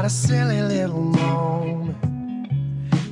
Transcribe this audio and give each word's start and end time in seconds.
not 0.00 0.06
a 0.06 0.08
silly 0.08 0.62
little 0.62 1.02
moment. 1.02 1.94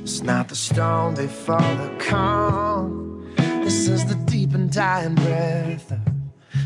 It's 0.01 0.23
not 0.23 0.49
the 0.49 0.55
stone 0.55 1.13
they 1.13 1.27
fall 1.27 1.59
that 1.59 1.99
come. 1.99 3.31
This 3.37 3.87
is 3.87 4.05
the 4.05 4.15
deep 4.25 4.55
and 4.55 4.71
dying 4.73 5.13
breath 5.13 5.91
of 5.91 5.99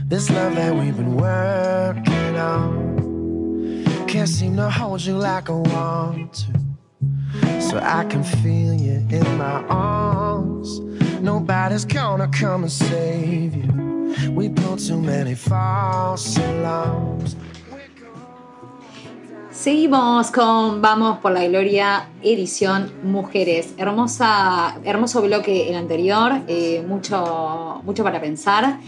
this 0.08 0.30
love 0.30 0.56
that 0.56 0.74
we've 0.74 0.96
been 0.96 1.18
working 1.18 2.38
on. 2.38 3.84
Can't 4.08 4.30
seem 4.30 4.56
to 4.56 4.70
hold 4.70 5.02
you 5.02 5.18
like 5.18 5.50
I 5.50 5.56
want 5.56 6.34
to. 6.36 7.62
So 7.62 7.78
I 7.84 8.06
can 8.06 8.24
feel 8.24 8.74
you 8.74 9.06
in 9.10 9.38
my 9.38 9.62
arms. 9.68 10.80
Nobody's 11.20 11.84
gonna 11.84 12.30
come 12.30 12.64
and 12.64 12.72
save 12.72 13.56
you. 13.56 14.32
We 14.32 14.48
built 14.48 14.80
too 14.80 15.02
many 15.02 15.36
false 15.36 16.38
alarms. 16.38 17.36
Seguimos 19.64 20.30
con 20.30 20.82
Vamos 20.82 21.20
por 21.20 21.32
la 21.32 21.48
Gloria, 21.48 22.10
edición 22.22 22.92
Mujeres. 23.02 23.74
Hermosa, 23.78 24.78
hermoso 24.84 25.22
bloque 25.22 25.70
el 25.70 25.76
anterior, 25.76 26.34
eh, 26.50 26.84
mucho, 26.86 27.80
mucho 27.86 28.04
para 28.04 28.20
pensar. 28.20 28.80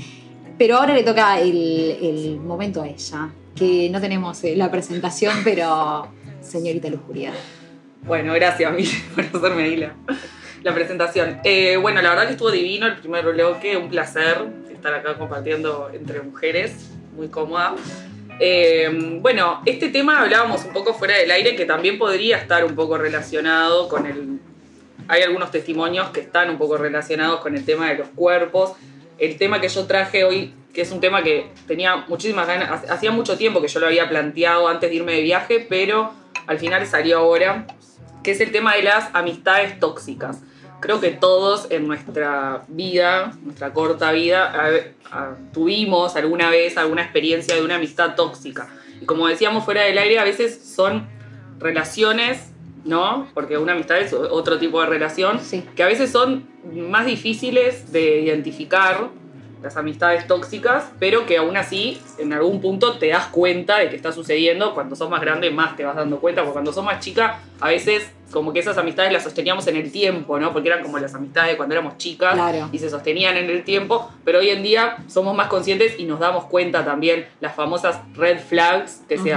Pero 0.58 0.76
ahora 0.76 0.94
le 0.94 1.04
toca 1.04 1.40
el, 1.40 2.42
momento 2.44 2.82
a 2.82 2.90
ella, 2.90 3.30
que 3.56 3.90
no 3.90 4.02
tenemos 4.02 4.44
eh, 4.44 4.58
la 4.58 4.70
presentación, 4.70 5.38
pero 5.46 6.10
señorita 6.42 6.90
Lujuria. 6.90 7.32
Bueno, 8.02 8.34
gracias, 8.34 8.74
Mili, 8.74 8.92
por 9.16 9.24
hacerme 9.24 9.64
ahí 9.64 9.78
la, 9.78 9.96
la 10.62 10.74
presentación. 10.74 11.40
Eh, 11.46 11.78
bueno, 11.78 12.02
la 12.02 12.10
verdad 12.10 12.26
que 12.26 12.32
estuvo 12.34 12.52
divino 12.52 12.86
el 12.86 12.98
primer 12.98 13.24
bloque, 13.24 13.78
un 13.78 13.88
placer 13.88 14.46
estar 14.70 14.94
acá 14.94 15.18
compartiendo 15.18 15.90
entre 15.94 16.22
mujeres, 16.22 16.92
muy 17.16 17.30
cómoda. 17.30 17.76
Eh, 18.40 19.20
bueno, 19.22 19.62
este 19.66 19.90
tema 19.90 20.22
hablábamos 20.22 20.66
un 20.66 20.74
poco 20.74 20.94
fuera 20.94 21.18
del 21.18 21.32
aire 21.32 21.56
que 21.56 21.66
también 21.66 21.98
podría 21.98 22.38
estar 22.38 22.66
un 22.66 22.76
poco 22.76 22.98
relacionado 22.98 23.88
con 23.88 24.06
el... 24.06 24.40
Hay 25.08 25.22
algunos 25.22 25.52
testimonios 25.52 26.10
que 26.10 26.22
están 26.22 26.50
un 26.50 26.58
poco 26.58 26.78
relacionados 26.78 27.40
con 27.40 27.56
el 27.56 27.64
tema 27.64 27.90
de 27.90 28.00
los 28.00 28.08
cuerpos. 28.10 28.74
El 29.18 29.38
tema 29.38 29.62
que 29.62 29.70
yo 29.70 29.86
traje 29.86 30.24
hoy, 30.24 30.54
que 30.74 30.82
es 30.82 30.92
un 30.92 31.00
tema 31.00 31.24
que 31.24 31.48
tenía 31.68 31.98
muchísimas 32.08 32.48
ganas, 32.48 32.90
hacía 32.90 33.12
mucho 33.12 33.38
tiempo 33.38 33.62
que 33.62 33.68
yo 33.68 33.80
lo 33.80 33.88
había 33.88 34.10
planteado 34.10 34.68
antes 34.68 34.90
de 34.90 34.96
irme 34.98 35.14
de 35.14 35.22
viaje, 35.22 35.66
pero 35.70 36.12
al 36.48 36.60
final 36.60 36.86
salió 36.86 37.20
ahora, 37.20 37.68
que 38.24 38.32
es 38.32 38.42
el 38.42 38.52
tema 38.52 38.76
de 38.76 38.84
las 38.84 39.10
amistades 39.14 39.80
tóxicas. 39.80 40.42
Creo 40.86 41.02
que 41.02 41.10
todos 41.10 41.66
en 41.72 41.88
nuestra 41.88 42.62
vida, 42.68 43.34
nuestra 43.44 43.74
corta 43.74 44.12
vida, 44.12 44.54
a- 44.54 44.70
a- 45.18 45.36
tuvimos 45.52 46.16
alguna 46.16 46.52
vez 46.52 46.78
alguna 46.78 47.02
experiencia 47.02 47.56
de 47.56 47.64
una 47.64 47.76
amistad 47.78 48.14
tóxica. 48.16 48.68
Y 49.02 49.06
como 49.08 49.28
decíamos 49.28 49.66
fuera 49.66 49.82
del 49.82 49.98
aire, 49.98 50.20
a 50.20 50.24
veces 50.24 50.62
son 50.76 51.08
relaciones, 51.58 52.52
¿no? 52.84 53.28
Porque 53.34 53.58
una 53.58 53.72
amistad 53.72 53.98
es 54.00 54.14
otro 54.14 54.60
tipo 54.60 54.80
de 54.82 54.86
relación, 54.86 55.40
Sí. 55.40 55.64
que 55.76 55.82
a 55.82 55.88
veces 55.88 56.12
son 56.12 56.46
más 56.72 57.08
difíciles 57.08 57.92
de 57.92 58.22
identificar, 58.22 59.10
las 59.66 59.78
amistades 59.78 60.28
tóxicas, 60.28 60.92
pero 61.00 61.26
que 61.26 61.38
aún 61.38 61.58
así 61.58 62.00
en 62.20 62.32
algún 62.34 62.62
punto 62.62 63.00
te 63.00 63.08
das 63.08 63.26
cuenta 63.26 63.80
de 63.80 63.90
que 63.90 63.96
está 63.96 64.12
sucediendo. 64.12 64.76
Cuando 64.76 64.96
sos 64.96 65.10
más 65.10 65.20
grande 65.22 65.50
más 65.50 65.76
te 65.76 65.84
vas 65.84 65.96
dando 65.96 66.20
cuenta, 66.20 66.42
porque 66.42 66.54
cuando 66.54 66.72
sos 66.72 66.86
más 66.86 67.00
chica 67.00 67.40
a 67.60 67.70
veces 67.70 68.12
como 68.30 68.54
que 68.54 68.60
esas 68.60 68.78
amistades 68.78 69.12
las 69.12 69.24
sosteníamos 69.24 69.66
en 69.66 69.78
el 69.78 69.92
tiempo, 69.92 70.40
¿no? 70.40 70.54
Porque 70.54 70.70
eran 70.70 70.84
como 70.84 71.00
las 71.00 71.16
amistades 71.16 71.52
de 71.52 71.58
cuando 71.58 71.74
éramos 71.74 71.98
chicas 71.98 72.34
Claro. 72.34 72.70
y 72.72 72.78
se 72.78 72.90
sostenían 72.92 73.38
en 73.38 73.50
el 73.50 73.64
tiempo, 73.64 74.12
pero 74.24 74.40
hoy 74.40 74.50
en 74.50 74.62
día 74.62 74.98
somos 75.08 75.36
más 75.36 75.48
conscientes 75.48 75.96
y 76.00 76.04
nos 76.06 76.20
damos 76.20 76.46
cuenta 76.46 76.86
también 76.86 77.26
las 77.40 77.56
famosas 77.56 78.00
red 78.14 78.38
flags 78.40 79.02
que, 79.10 79.18
se, 79.18 79.34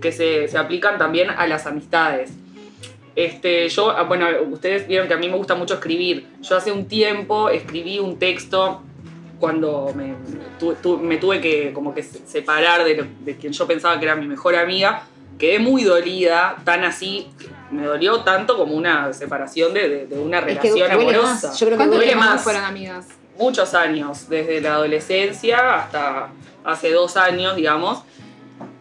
que 0.00 0.12
se, 0.12 0.46
se 0.46 0.58
aplican 0.58 0.96
también 0.96 1.30
a 1.30 1.46
las 1.48 1.66
amistades. 1.66 2.30
Este, 3.16 3.68
yo, 3.68 3.90
ah, 3.90 4.04
bueno, 4.04 4.26
ustedes 4.50 4.86
vieron 4.86 5.06
que 5.08 5.14
a 5.14 5.18
mí 5.18 5.28
me 5.28 5.36
gusta 5.36 5.54
mucho 5.54 5.74
escribir. 5.74 6.28
Yo 6.40 6.56
hace 6.56 6.70
un 6.72 6.86
tiempo 6.86 7.48
escribí 7.50 7.98
un 7.98 8.18
texto 8.18 8.82
cuando 9.42 9.92
me, 9.96 10.14
tu- 10.60 10.74
tu- 10.76 10.98
me 10.98 11.16
tuve 11.16 11.40
que 11.40 11.72
como 11.72 11.92
que 11.92 12.04
se- 12.04 12.24
separar 12.28 12.84
de, 12.84 12.94
lo- 12.94 13.06
de 13.24 13.36
quien 13.36 13.52
yo 13.52 13.66
pensaba 13.66 13.98
que 13.98 14.04
era 14.04 14.14
mi 14.14 14.28
mejor 14.28 14.54
amiga. 14.54 15.02
Quedé 15.36 15.58
muy 15.58 15.82
dolida, 15.82 16.58
tan 16.64 16.84
así, 16.84 17.26
me 17.72 17.82
dolió 17.84 18.20
tanto 18.20 18.56
como 18.56 18.74
una 18.76 19.12
separación 19.12 19.74
de, 19.74 19.88
de- 19.88 20.06
de 20.06 20.16
una 20.20 20.38
Es 20.38 20.44
que 20.44 20.70
relación 20.70 20.74
duele 20.92 20.92
amorosa. 21.18 21.48
más, 21.48 21.58
yo 21.58 21.66
creo 21.66 21.70
que 21.70 21.76
¿Cuánto 21.76 21.96
duele 21.96 22.14
más. 22.14 22.40
fueron 22.44 22.62
amigas? 22.62 23.08
Muchos 23.36 23.74
años, 23.74 24.28
desde 24.28 24.60
la 24.60 24.74
adolescencia 24.74 25.74
hasta 25.74 26.28
hace 26.62 26.92
dos 26.92 27.16
años, 27.16 27.56
digamos. 27.56 28.04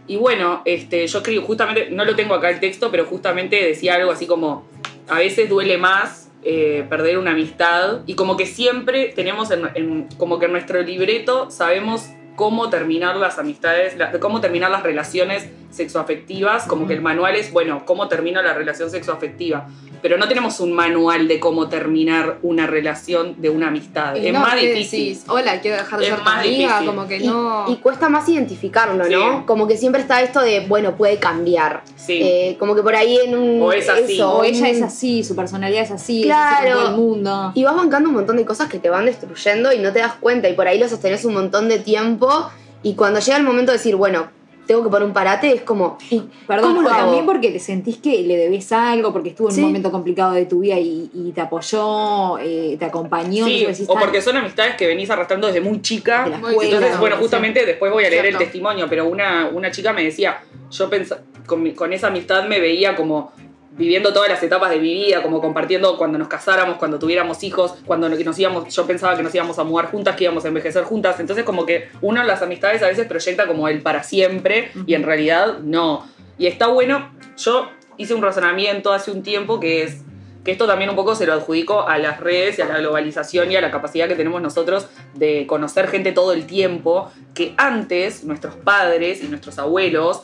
Y 0.05 0.17
bueno, 0.17 0.61
este, 0.65 1.07
yo 1.07 1.17
escribo 1.19 1.43
justamente, 1.47 1.89
no 1.89 2.05
lo 2.05 2.15
tengo 2.15 2.35
acá 2.35 2.51
el 2.51 2.59
texto, 2.59 2.91
pero 2.91 3.05
justamente 3.05 3.55
decía 3.65 3.95
algo 3.95 4.11
así 4.11 4.27
como, 4.27 4.67
a 5.09 5.15
veces 5.17 5.49
duele 5.49 5.79
más 5.79 6.20
eh, 6.43 6.85
perder 6.89 7.17
una 7.17 7.31
amistad. 7.31 7.99
Y 8.05 8.15
como 8.15 8.37
que 8.37 8.45
siempre 8.45 9.13
tenemos, 9.15 9.49
en, 9.51 10.07
como 10.17 10.39
que 10.39 10.45
en 10.45 10.51
nuestro 10.51 10.81
libreto 10.81 11.51
sabemos 11.51 12.09
cómo 12.35 12.69
terminar 12.69 13.17
las 13.17 13.37
amistades, 13.37 13.95
cómo 14.19 14.41
terminar 14.41 14.71
las 14.71 14.83
relaciones 14.83 15.49
sexoafectivas, 15.71 16.63
como 16.65 16.87
que 16.87 16.93
el 16.93 17.01
manual 17.01 17.35
es, 17.35 17.51
bueno, 17.51 17.83
cómo 17.85 18.07
termina 18.07 18.41
la 18.41 18.53
relación 18.53 18.89
sexoafectiva, 18.89 19.67
pero 20.01 20.17
no 20.17 20.27
tenemos 20.27 20.59
un 20.59 20.73
manual 20.73 21.27
de 21.27 21.39
cómo 21.39 21.69
terminar 21.69 22.39
una 22.41 22.65
relación 22.67 23.39
de 23.39 23.49
una 23.49 23.67
amistad. 23.67 24.15
Y 24.15 24.27
es 24.27 24.33
no, 24.33 24.39
más 24.39 24.55
¿qué 24.55 24.73
difícil. 24.73 24.99
decís? 25.09 25.23
Hola, 25.27 25.61
quiero 25.61 25.77
dejar 25.77 25.99
de 25.99 26.05
Es 26.05 26.09
ser 26.11 26.19
tu 26.19 26.25
más 26.25 26.39
amiga, 26.39 26.67
difícil. 26.79 26.85
como 26.87 27.07
que 27.07 27.17
Y, 27.17 27.27
no. 27.27 27.65
y 27.67 27.75
cuesta 27.77 28.09
más 28.09 28.27
identificarlo, 28.27 29.05
Sí. 29.05 29.11
¿no? 29.13 29.45
Como 29.45 29.67
que 29.67 29.77
siempre 29.77 30.01
está 30.01 30.21
esto 30.21 30.41
de, 30.41 30.61
bueno, 30.67 30.95
puede 30.95 31.17
cambiar. 31.17 31.83
Sí. 31.95 32.19
Eh, 32.21 32.55
como 32.59 32.75
que 32.75 32.81
por 32.81 32.95
ahí 32.95 33.17
en 33.25 33.37
un. 33.37 33.61
O 33.61 33.71
es 33.73 33.87
así. 33.89 34.13
eso, 34.15 34.37
O 34.37 34.43
ella 34.43 34.59
un- 34.61 34.65
es 34.75 34.81
así, 34.81 35.23
su 35.23 35.35
personalidad 35.35 35.83
es 35.83 35.91
así, 35.91 36.23
Claro. 36.23 36.65
es 36.67 36.73
así 36.73 36.79
todo 36.81 36.89
el 36.89 36.95
mundo. 36.95 37.51
Y 37.53 37.63
vas 37.63 37.75
bancando 37.75 38.09
un 38.09 38.15
montón 38.15 38.37
de 38.37 38.45
cosas 38.45 38.69
que 38.69 38.79
te 38.79 38.89
van 38.89 39.05
destruyendo 39.05 39.71
y 39.71 39.77
no 39.79 39.93
te 39.93 39.99
das 39.99 40.13
cuenta. 40.19 40.49
Y 40.49 40.53
por 40.53 40.67
ahí 40.67 40.79
lo 40.79 40.89
sostenés 40.89 41.25
un 41.25 41.35
montón 41.35 41.69
de 41.69 41.77
tiempo. 41.79 42.49
Y 42.83 42.95
cuando 42.95 43.19
llega 43.19 43.37
el 43.37 43.43
momento 43.43 43.71
de 43.71 43.77
decir, 43.77 43.95
bueno, 43.95 44.29
tengo 44.67 44.83
que 44.83 44.89
poner 44.89 45.05
un 45.07 45.13
parate, 45.13 45.53
es 45.53 45.61
como. 45.61 45.97
¿y 46.09 46.21
Perdón, 46.47 46.75
¿cómo 46.75 46.81
lo 46.83 46.89
también 46.89 47.25
porque 47.25 47.51
te 47.51 47.59
sentís 47.59 47.97
que 47.97 48.21
le 48.21 48.37
debes 48.37 48.71
algo, 48.71 49.11
porque 49.11 49.29
estuvo 49.29 49.49
en 49.49 49.55
Sí. 49.55 49.61
un 49.61 49.67
momento 49.67 49.91
complicado 49.91 50.33
de 50.33 50.45
tu 50.45 50.59
vida 50.59 50.79
y, 50.79 51.09
y 51.13 51.31
te 51.33 51.41
apoyó, 51.41 52.37
eh, 52.39 52.75
te 52.79 52.85
acompañó. 52.85 53.45
Sí, 53.45 53.65
o 53.87 53.97
"Ah, 53.97 53.99
porque 53.99 54.21
son 54.21 54.37
amistades 54.37 54.75
que 54.75 54.87
venís 54.87 55.09
arrastrando 55.09 55.47
desde 55.47 55.61
muy 55.61 55.81
chica. 55.81 56.23
de 56.25 56.29
la 56.31 56.37
Muy 56.37 56.51
escuela". 56.51 56.75
Entonces, 56.75 56.99
bueno, 56.99 57.15
sí. 57.17 57.21
justamente 57.21 57.65
después 57.65 57.91
voy 57.91 58.05
a 58.05 58.09
leer 58.09 58.21
Cierto. 58.23 58.39
el 58.39 58.43
testimonio, 58.45 58.85
pero 58.89 59.07
una, 59.07 59.49
una 59.51 59.71
chica 59.71 59.93
me 59.93 60.03
decía, 60.03 60.41
yo 60.69 60.89
pensa, 60.89 61.21
con, 61.45 61.63
mi- 61.63 61.73
con 61.73 61.91
esa 61.93 62.07
amistad 62.07 62.45
me 62.47 62.59
veía 62.59 62.95
como 62.95 63.33
viviendo 63.81 64.13
todas 64.13 64.29
las 64.29 64.43
etapas 64.43 64.69
de 64.69 64.79
mi 64.79 64.93
vida, 64.93 65.23
como 65.23 65.41
compartiendo 65.41 65.97
cuando 65.97 66.19
nos 66.19 66.27
casáramos, 66.27 66.77
cuando 66.77 66.99
tuviéramos 66.99 67.43
hijos, 67.43 67.73
cuando 67.85 68.07
nos 68.07 68.39
íbamos, 68.39 68.73
yo 68.73 68.85
pensaba 68.85 69.17
que 69.17 69.23
nos 69.23 69.33
íbamos 69.33 69.57
a 69.57 69.63
mudar 69.63 69.87
juntas, 69.87 70.15
que 70.15 70.25
íbamos 70.25 70.45
a 70.45 70.49
envejecer 70.49 70.83
juntas, 70.83 71.19
entonces 71.19 71.43
como 71.43 71.65
que 71.65 71.89
uno 72.01 72.23
las 72.23 72.43
amistades 72.43 72.83
a 72.83 72.87
veces 72.87 73.07
proyecta 73.07 73.47
como 73.47 73.67
el 73.67 73.81
para 73.81 74.03
siempre 74.03 74.71
y 74.85 74.93
en 74.93 75.01
realidad 75.01 75.57
no. 75.63 76.07
Y 76.37 76.45
está 76.45 76.67
bueno, 76.67 77.11
yo 77.37 77.69
hice 77.97 78.13
un 78.13 78.21
razonamiento 78.21 78.93
hace 78.93 79.09
un 79.09 79.23
tiempo 79.23 79.59
que 79.59 79.81
es 79.81 80.03
que 80.43 80.51
esto 80.51 80.67
también 80.67 80.89
un 80.91 80.95
poco 80.95 81.15
se 81.15 81.25
lo 81.25 81.33
adjudico 81.33 81.87
a 81.87 81.97
las 81.97 82.19
redes 82.19 82.59
y 82.59 82.61
a 82.61 82.65
la 82.65 82.77
globalización 82.77 83.51
y 83.51 83.55
a 83.55 83.61
la 83.61 83.71
capacidad 83.71 84.07
que 84.07 84.15
tenemos 84.15 84.41
nosotros 84.41 84.87
de 85.15 85.45
conocer 85.47 85.87
gente 85.87 86.11
todo 86.11 86.33
el 86.33 86.45
tiempo, 86.45 87.11
que 87.33 87.55
antes 87.57 88.23
nuestros 88.23 88.55
padres 88.55 89.23
y 89.23 89.27
nuestros 89.27 89.57
abuelos, 89.57 90.21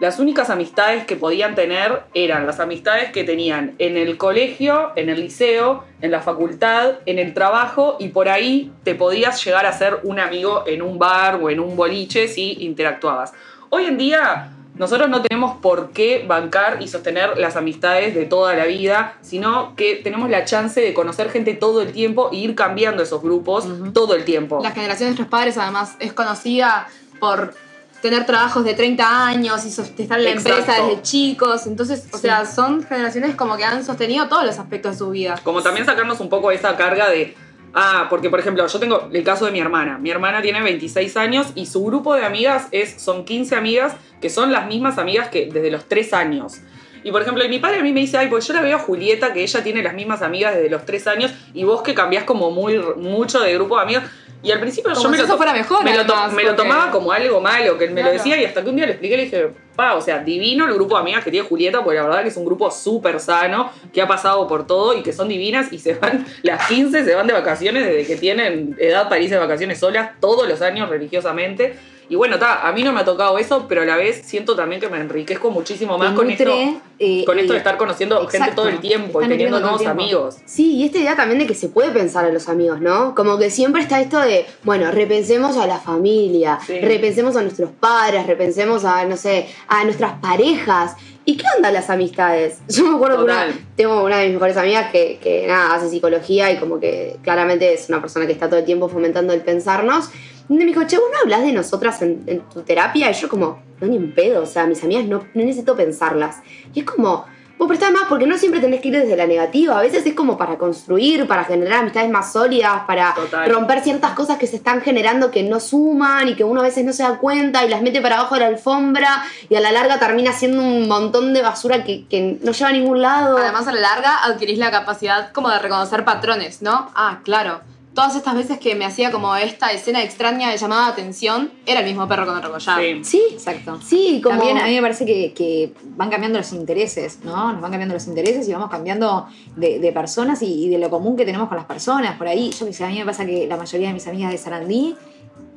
las 0.00 0.18
únicas 0.18 0.50
amistades 0.50 1.06
que 1.06 1.14
podían 1.14 1.54
tener 1.54 2.02
eran 2.14 2.46
las 2.46 2.58
amistades 2.58 3.12
que 3.12 3.22
tenían 3.22 3.74
en 3.78 3.96
el 3.96 4.16
colegio, 4.16 4.90
en 4.96 5.08
el 5.08 5.20
liceo, 5.20 5.84
en 6.00 6.10
la 6.10 6.20
facultad, 6.20 6.96
en 7.06 7.18
el 7.18 7.32
trabajo 7.32 7.96
y 8.00 8.08
por 8.08 8.28
ahí 8.28 8.72
te 8.82 8.96
podías 8.96 9.42
llegar 9.44 9.66
a 9.66 9.72
ser 9.72 10.00
un 10.02 10.18
amigo 10.18 10.64
en 10.66 10.82
un 10.82 10.98
bar 10.98 11.36
o 11.36 11.48
en 11.48 11.60
un 11.60 11.76
boliche 11.76 12.26
si 12.26 12.64
interactuabas. 12.64 13.32
Hoy 13.70 13.84
en 13.84 13.96
día 13.96 14.50
nosotros 14.74 15.08
no 15.08 15.22
tenemos 15.22 15.58
por 15.58 15.90
qué 15.92 16.24
bancar 16.26 16.82
y 16.82 16.88
sostener 16.88 17.38
las 17.38 17.54
amistades 17.54 18.16
de 18.16 18.24
toda 18.24 18.54
la 18.54 18.64
vida, 18.64 19.16
sino 19.20 19.76
que 19.76 19.94
tenemos 19.94 20.28
la 20.28 20.44
chance 20.44 20.80
de 20.80 20.92
conocer 20.92 21.30
gente 21.30 21.54
todo 21.54 21.82
el 21.82 21.92
tiempo 21.92 22.30
e 22.32 22.36
ir 22.36 22.56
cambiando 22.56 23.04
esos 23.04 23.22
grupos 23.22 23.68
todo 23.92 24.16
el 24.16 24.24
tiempo. 24.24 24.58
La 24.60 24.72
generación 24.72 25.06
de 25.06 25.10
nuestros 25.10 25.28
padres, 25.28 25.56
además, 25.56 25.94
es 26.00 26.12
conocida 26.12 26.88
por 27.20 27.54
tener 28.04 28.26
trabajos 28.26 28.66
de 28.66 28.74
30 28.74 29.26
años 29.26 29.64
y 29.64 29.68
estar 29.68 30.18
en 30.18 30.24
la 30.24 30.30
Exacto. 30.32 30.58
empresa 30.58 30.82
desde 30.82 31.00
chicos. 31.00 31.66
Entonces, 31.66 32.06
o 32.12 32.18
sea, 32.18 32.44
son 32.44 32.84
generaciones 32.84 33.34
como 33.34 33.56
que 33.56 33.64
han 33.64 33.82
sostenido 33.82 34.28
todos 34.28 34.44
los 34.44 34.58
aspectos 34.58 34.92
de 34.92 34.98
su 34.98 35.08
vida. 35.08 35.40
Como 35.42 35.62
también 35.62 35.86
sacarnos 35.86 36.20
un 36.20 36.28
poco 36.28 36.50
esa 36.50 36.76
carga 36.76 37.08
de. 37.08 37.34
Ah, 37.72 38.08
porque 38.10 38.28
por 38.28 38.38
ejemplo, 38.38 38.66
yo 38.66 38.78
tengo 38.78 39.08
el 39.10 39.24
caso 39.24 39.46
de 39.46 39.52
mi 39.52 39.58
hermana. 39.58 39.96
Mi 39.96 40.10
hermana 40.10 40.42
tiene 40.42 40.60
26 40.60 41.16
años 41.16 41.46
y 41.54 41.64
su 41.64 41.82
grupo 41.82 42.14
de 42.14 42.26
amigas 42.26 42.66
es, 42.72 43.00
son 43.00 43.24
15 43.24 43.56
amigas 43.56 43.94
que 44.20 44.28
son 44.28 44.52
las 44.52 44.66
mismas 44.66 44.98
amigas 44.98 45.28
que 45.28 45.46
desde 45.50 45.70
los 45.70 45.86
3 45.88 46.12
años. 46.12 46.58
Y 47.04 47.12
por 47.12 47.22
ejemplo, 47.22 47.46
mi 47.48 47.58
padre 47.58 47.78
a 47.78 47.82
mí 47.82 47.92
me 47.92 48.00
dice, 48.00 48.16
ay, 48.16 48.28
pues 48.28 48.48
yo 48.48 48.54
la 48.54 48.62
veo 48.62 48.76
a 48.76 48.80
Julieta, 48.80 49.32
que 49.32 49.42
ella 49.42 49.62
tiene 49.62 49.82
las 49.82 49.94
mismas 49.94 50.22
amigas 50.22 50.54
desde 50.54 50.70
los 50.70 50.84
tres 50.86 51.06
años, 51.06 51.32
y 51.52 51.62
vos 51.64 51.82
que 51.82 51.94
cambiás 51.94 52.24
como 52.24 52.50
muy 52.50 52.78
mucho 52.96 53.40
de 53.40 53.52
grupo 53.54 53.76
de 53.76 53.82
amigos. 53.82 54.04
Y 54.42 54.50
al 54.50 54.60
principio 54.60 54.92
Como 54.92 55.04
yo 55.04 55.08
me 55.10 55.16
si 55.16 55.22
lo, 55.22 55.26
eso 55.26 55.36
fuera 55.38 55.54
mejor, 55.54 55.82
me 55.84 55.96
lo, 55.96 56.04
me 56.32 56.44
tomaba 56.52 56.90
como 56.90 57.12
algo 57.12 57.40
malo, 57.40 57.78
que 57.78 57.84
él 57.84 57.92
me 57.92 58.02
lo 58.02 58.10
decía, 58.10 58.40
y 58.40 58.44
hasta 58.44 58.62
que 58.62 58.68
un 58.68 58.76
día 58.76 58.84
le 58.84 58.92
expliqué, 58.92 59.16
le 59.16 59.24
dije, 59.24 59.48
pa, 59.74 59.94
o 59.94 60.02
sea, 60.02 60.18
divino 60.18 60.66
el 60.66 60.74
grupo 60.74 60.96
de 60.96 61.00
amigas 61.00 61.24
que 61.24 61.30
tiene 61.30 61.48
Julieta, 61.48 61.82
porque 61.82 61.96
la 61.96 62.04
verdad 62.04 62.22
que 62.22 62.28
es 62.28 62.36
un 62.36 62.44
grupo 62.44 62.70
súper 62.70 63.20
sano, 63.20 63.70
que 63.92 64.02
ha 64.02 64.06
pasado 64.06 64.46
por 64.46 64.66
todo 64.66 64.96
y 64.98 65.02
que 65.02 65.14
son 65.14 65.28
divinas 65.28 65.72
y 65.72 65.78
se 65.78 65.94
van, 65.94 66.26
las 66.42 66.68
15 66.68 67.04
se 67.04 67.14
van 67.14 67.26
de 67.26 67.32
vacaciones 67.32 67.86
desde 67.86 68.06
que 68.06 68.16
tienen 68.16 68.76
edad 68.78 69.08
para 69.08 69.20
irse 69.20 69.34
de 69.34 69.40
vacaciones 69.40 69.78
solas 69.78 70.10
todos 70.20 70.46
los 70.46 70.60
años 70.60 70.90
religiosamente. 70.90 71.76
Y 72.08 72.16
bueno, 72.16 72.38
ta, 72.38 72.66
a 72.68 72.72
mí 72.72 72.82
no 72.82 72.92
me 72.92 73.00
ha 73.00 73.04
tocado 73.04 73.38
eso, 73.38 73.66
pero 73.68 73.82
a 73.82 73.84
la 73.84 73.96
vez 73.96 74.22
siento 74.26 74.54
también 74.54 74.80
que 74.80 74.88
me 74.88 74.98
enriquezco 74.98 75.50
muchísimo 75.50 75.96
más 75.96 76.14
con 76.14 76.28
nutre, 76.28 76.64
esto, 76.64 76.80
eh, 76.98 77.24
con 77.24 77.38
esto 77.38 77.52
de 77.52 77.58
estar 77.58 77.76
conociendo 77.76 78.26
gente 78.28 78.52
todo 78.54 78.68
el 78.68 78.78
tiempo 78.80 79.22
y 79.22 79.28
teniendo 79.28 79.58
nuevos 79.60 79.80
tiempo. 79.80 80.02
amigos. 80.02 80.36
Sí, 80.44 80.74
y 80.76 80.84
esta 80.84 80.98
idea 80.98 81.16
también 81.16 81.38
de 81.38 81.46
que 81.46 81.54
se 81.54 81.68
puede 81.68 81.90
pensar 81.90 82.24
a 82.24 82.30
los 82.30 82.48
amigos, 82.48 82.80
¿no? 82.80 83.14
Como 83.14 83.38
que 83.38 83.50
siempre 83.50 83.80
está 83.82 84.00
esto 84.00 84.18
de, 84.20 84.44
bueno, 84.64 84.90
repensemos 84.90 85.56
a 85.56 85.66
la 85.66 85.78
familia, 85.78 86.58
Sí. 86.66 86.78
repensemos 86.80 87.36
a 87.36 87.42
nuestros 87.42 87.70
padres, 87.70 88.26
repensemos 88.26 88.84
a, 88.84 89.04
no 89.06 89.16
sé, 89.16 89.48
a 89.68 89.84
nuestras 89.84 90.18
parejas. 90.20 90.96
¿Y 91.26 91.36
qué 91.36 91.44
onda 91.56 91.70
las 91.70 91.88
amistades? 91.88 92.58
Yo 92.68 92.86
me 92.86 92.96
acuerdo 92.96 93.18
que 93.18 93.24
una, 93.24 93.46
tengo 93.76 94.04
una 94.04 94.18
de 94.18 94.26
mis 94.26 94.34
mejores 94.34 94.56
amigas 94.58 94.90
que, 94.90 95.18
que 95.22 95.46
nada, 95.46 95.74
hace 95.74 95.88
psicología 95.88 96.52
y 96.52 96.58
como 96.58 96.78
que 96.78 97.16
claramente 97.22 97.72
es 97.72 97.88
una 97.88 98.00
persona 98.00 98.26
que 98.26 98.32
está 98.32 98.48
todo 98.48 98.60
el 98.60 98.66
tiempo 98.66 98.88
fomentando 98.88 99.32
el 99.32 99.40
pensarnos. 99.40 100.10
Y 100.48 100.52
me 100.52 100.66
dijo, 100.66 100.82
che, 100.86 100.98
¿vos 100.98 101.06
no 101.10 101.18
hablas 101.20 101.42
de 101.42 101.52
nosotras 101.52 102.02
en, 102.02 102.22
en 102.26 102.40
tu 102.40 102.60
terapia? 102.62 103.10
Y 103.10 103.14
yo 103.14 103.30
como, 103.30 103.62
no, 103.80 103.86
ni 103.86 103.96
un 103.96 104.12
pedo, 104.12 104.42
o 104.42 104.46
sea, 104.46 104.66
mis 104.66 104.84
amigas 104.84 105.06
no, 105.06 105.26
no 105.32 105.44
necesito 105.44 105.74
pensarlas. 105.74 106.42
Y 106.74 106.80
es 106.80 106.84
como, 106.86 107.24
vos 107.58 107.68
prestás 107.68 107.92
más 107.92 108.04
porque 108.08 108.26
no 108.26 108.36
siempre 108.36 108.60
tenés 108.60 108.80
que 108.80 108.88
ir 108.88 108.94
desde 108.98 109.16
la 109.16 109.26
negativa, 109.26 109.78
a 109.78 109.82
veces 109.82 110.04
es 110.06 110.14
como 110.14 110.36
para 110.36 110.58
construir, 110.58 111.26
para 111.26 111.44
generar 111.44 111.80
amistades 111.80 112.10
más 112.10 112.32
sólidas, 112.32 112.82
para 112.86 113.14
Total. 113.14 113.50
romper 113.50 113.80
ciertas 113.80 114.12
cosas 114.12 114.38
que 114.38 114.46
se 114.46 114.56
están 114.56 114.80
generando 114.80 115.30
que 115.30 115.42
no 115.42 115.60
suman 115.60 116.28
y 116.28 116.34
que 116.34 116.44
uno 116.44 116.60
a 116.60 116.64
veces 116.64 116.84
no 116.84 116.92
se 116.92 117.02
da 117.02 117.18
cuenta 117.18 117.64
y 117.64 117.68
las 117.68 117.82
mete 117.82 118.00
para 118.00 118.18
abajo 118.18 118.34
de 118.34 118.42
la 118.42 118.46
alfombra 118.48 119.24
y 119.48 119.54
a 119.54 119.60
la 119.60 119.72
larga 119.72 119.98
termina 119.98 120.32
siendo 120.32 120.62
un 120.62 120.88
montón 120.88 121.32
de 121.32 121.42
basura 121.42 121.84
que, 121.84 122.06
que 122.06 122.38
no 122.42 122.52
lleva 122.52 122.70
a 122.70 122.72
ningún 122.72 123.02
lado. 123.02 123.38
Además, 123.38 123.66
a 123.66 123.72
la 123.72 123.80
larga 123.80 124.24
adquirís 124.24 124.58
la 124.58 124.70
capacidad 124.70 125.32
como 125.32 125.48
de 125.50 125.58
reconocer 125.58 126.04
patrones, 126.04 126.62
¿no? 126.62 126.90
Ah, 126.94 127.20
claro. 127.24 127.60
Todas 127.94 128.16
estas 128.16 128.34
veces 128.34 128.58
que 128.58 128.74
me 128.74 128.84
hacía 128.84 129.12
como 129.12 129.36
esta 129.36 129.70
escena 129.70 130.02
extraña 130.02 130.50
de 130.50 130.56
llamada 130.56 130.86
de 130.86 130.92
atención, 130.92 131.52
era 131.64 131.80
el 131.80 131.86
mismo 131.86 132.08
perro 132.08 132.26
con 132.26 132.36
otro 132.36 132.50
collar. 132.50 132.80
Sí. 132.80 133.04
sí, 133.04 133.22
Exacto. 133.32 133.78
sí, 133.84 134.20
como... 134.22 134.36
También 134.36 134.58
a 134.58 134.66
mí 134.66 134.74
me 134.74 134.82
parece 134.82 135.06
que, 135.06 135.32
que 135.32 135.72
van 135.96 136.10
cambiando 136.10 136.38
los 136.38 136.52
intereses, 136.52 137.20
¿no? 137.22 137.52
Nos 137.52 137.60
van 137.60 137.70
cambiando 137.70 137.94
los 137.94 138.06
intereses 138.08 138.48
y 138.48 138.52
vamos 138.52 138.68
cambiando 138.68 139.28
de, 139.54 139.78
de 139.78 139.92
personas 139.92 140.42
y, 140.42 140.64
y 140.64 140.68
de 140.68 140.78
lo 140.78 140.90
común 140.90 141.16
que 141.16 141.24
tenemos 141.24 141.48
con 141.48 141.56
las 141.56 141.66
personas. 141.66 142.16
Por 142.18 142.26
ahí, 142.26 142.50
yo 142.50 142.66
que 142.66 142.72
sé, 142.72 142.84
a 142.84 142.88
mí 142.88 142.98
me 142.98 143.04
pasa 143.04 143.24
que 143.24 143.46
la 143.46 143.56
mayoría 143.56 143.88
de 143.88 143.94
mis 143.94 144.06
amigas 144.08 144.32
de 144.32 144.38
Sarandí 144.38 144.96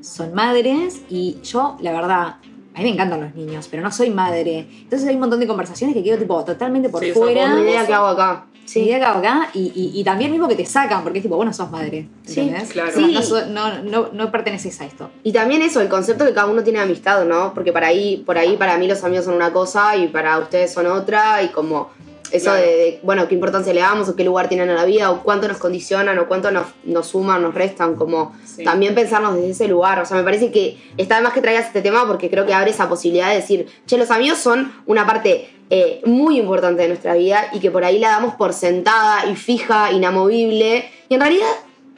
son 0.02 0.34
madres 0.34 1.02
y 1.10 1.38
yo, 1.42 1.76
la 1.82 1.92
verdad, 1.92 2.36
a 2.78 2.80
mí 2.80 2.84
me 2.84 2.90
encantan 2.90 3.22
los 3.22 3.34
niños, 3.34 3.68
pero 3.72 3.82
no 3.82 3.92
soy 3.92 4.12
madre. 4.12 4.68
Entonces 4.84 5.08
hay 5.08 5.16
un 5.16 5.22
montón 5.22 5.40
de 5.40 5.48
conversaciones 5.48 5.96
que 5.96 6.04
quedo 6.04 6.20
tipo 6.20 6.46
totalmente 6.46 6.90
por 6.90 7.04
Sí, 7.04 7.12
fuera. 7.12 7.60
Idea 7.60 7.82
hago 7.82 8.08
acá. 8.08 8.46
Sí, 8.68 8.86
de 8.86 8.96
acá 8.96 9.12
a 9.14 9.18
acá 9.18 9.50
y, 9.54 9.72
y, 9.74 10.00
y 10.00 10.04
también 10.04 10.30
mismo 10.30 10.48
que 10.48 10.56
te 10.56 10.66
sacan, 10.66 11.02
porque 11.02 11.20
es 11.20 11.24
tipo, 11.24 11.38
bueno, 11.38 11.54
sos 11.54 11.72
madre. 11.72 12.08
Sí, 12.26 12.52
claro. 12.72 12.92
Sí. 12.94 13.18
No, 13.50 13.72
no, 13.72 13.84
no, 13.84 14.10
no 14.12 14.32
perteneces 14.32 14.80
a 14.82 14.86
esto. 14.86 15.10
Y 15.24 15.32
también 15.32 15.62
eso, 15.62 15.80
el 15.82 15.88
concepto 15.88 16.26
que 16.26 16.34
cada 16.34 16.48
uno 16.48 16.64
tiene 16.64 16.80
de 16.80 16.86
amistad, 16.86 17.24
¿no? 17.26 17.54
Porque 17.54 17.72
para 17.72 17.88
ahí, 17.88 18.18
por 18.26 18.38
ahí 18.38 18.58
para 18.58 18.78
mí 18.78 18.88
los 18.88 19.04
amigos 19.06 19.26
son 19.26 19.36
una 19.36 19.54
cosa 19.54 19.96
y 19.96 20.10
para 20.10 20.38
ustedes 20.38 20.72
son 20.74 20.86
otra 20.88 21.42
y 21.44 21.48
como 21.48 21.90
eso 22.30 22.44
Claro. 22.52 22.62
de, 22.62 22.68
de, 22.68 23.00
bueno, 23.04 23.26
qué 23.30 23.36
importancia 23.36 23.74
le 23.74 23.80
damos 23.80 24.10
o 24.10 24.16
qué 24.18 24.26
lugar 24.26 24.50
tienen 24.50 24.70
en 24.70 24.76
la 24.76 24.84
vida 24.84 25.12
o 25.12 25.24
cuánto 25.24 25.48
nos 25.48 25.60
condicionan 25.60 26.20
o 26.20 26.28
cuánto 26.28 26.52
nos, 26.52 26.66
nos 26.84 27.08
suman, 27.08 27.42
nos 27.42 27.56
restan, 27.56 27.96
como 27.96 28.36
Sí. 28.44 28.66
también 28.66 28.94
pensarnos 28.96 29.36
desde 29.36 29.52
ese 29.52 29.68
lugar. 29.70 30.00
O 30.02 30.06
sea, 30.06 30.18
me 30.18 30.24
parece 30.24 30.52
que 30.52 30.78
está 30.98 31.16
de 31.16 31.22
más 31.22 31.32
que 31.32 31.40
traigas 31.40 31.68
este 31.68 31.82
tema 31.82 32.06
porque 32.06 32.30
creo 32.30 32.46
que 32.46 32.54
abre 32.54 32.72
esa 32.72 32.90
posibilidad 32.90 33.30
de 33.30 33.36
decir, 33.36 33.68
che, 33.86 33.98
los 33.98 34.12
amigos 34.12 34.40
son 34.40 34.74
una 34.88 35.06
parte 35.08 35.57
eh, 35.70 36.02
muy 36.06 36.40
importante 36.40 36.82
de 36.84 36.88
nuestra 36.88 37.14
vida 37.16 37.50
y 37.54 37.60
que 37.60 37.72
por 37.72 37.84
ahí 37.84 38.00
la 38.00 38.10
damos 38.10 38.36
por 38.36 38.54
sentada 38.54 39.30
y 39.30 39.36
fija, 39.36 39.92
inamovible 39.92 40.90
y 41.10 41.14
en 41.14 41.20
realidad 41.20 41.48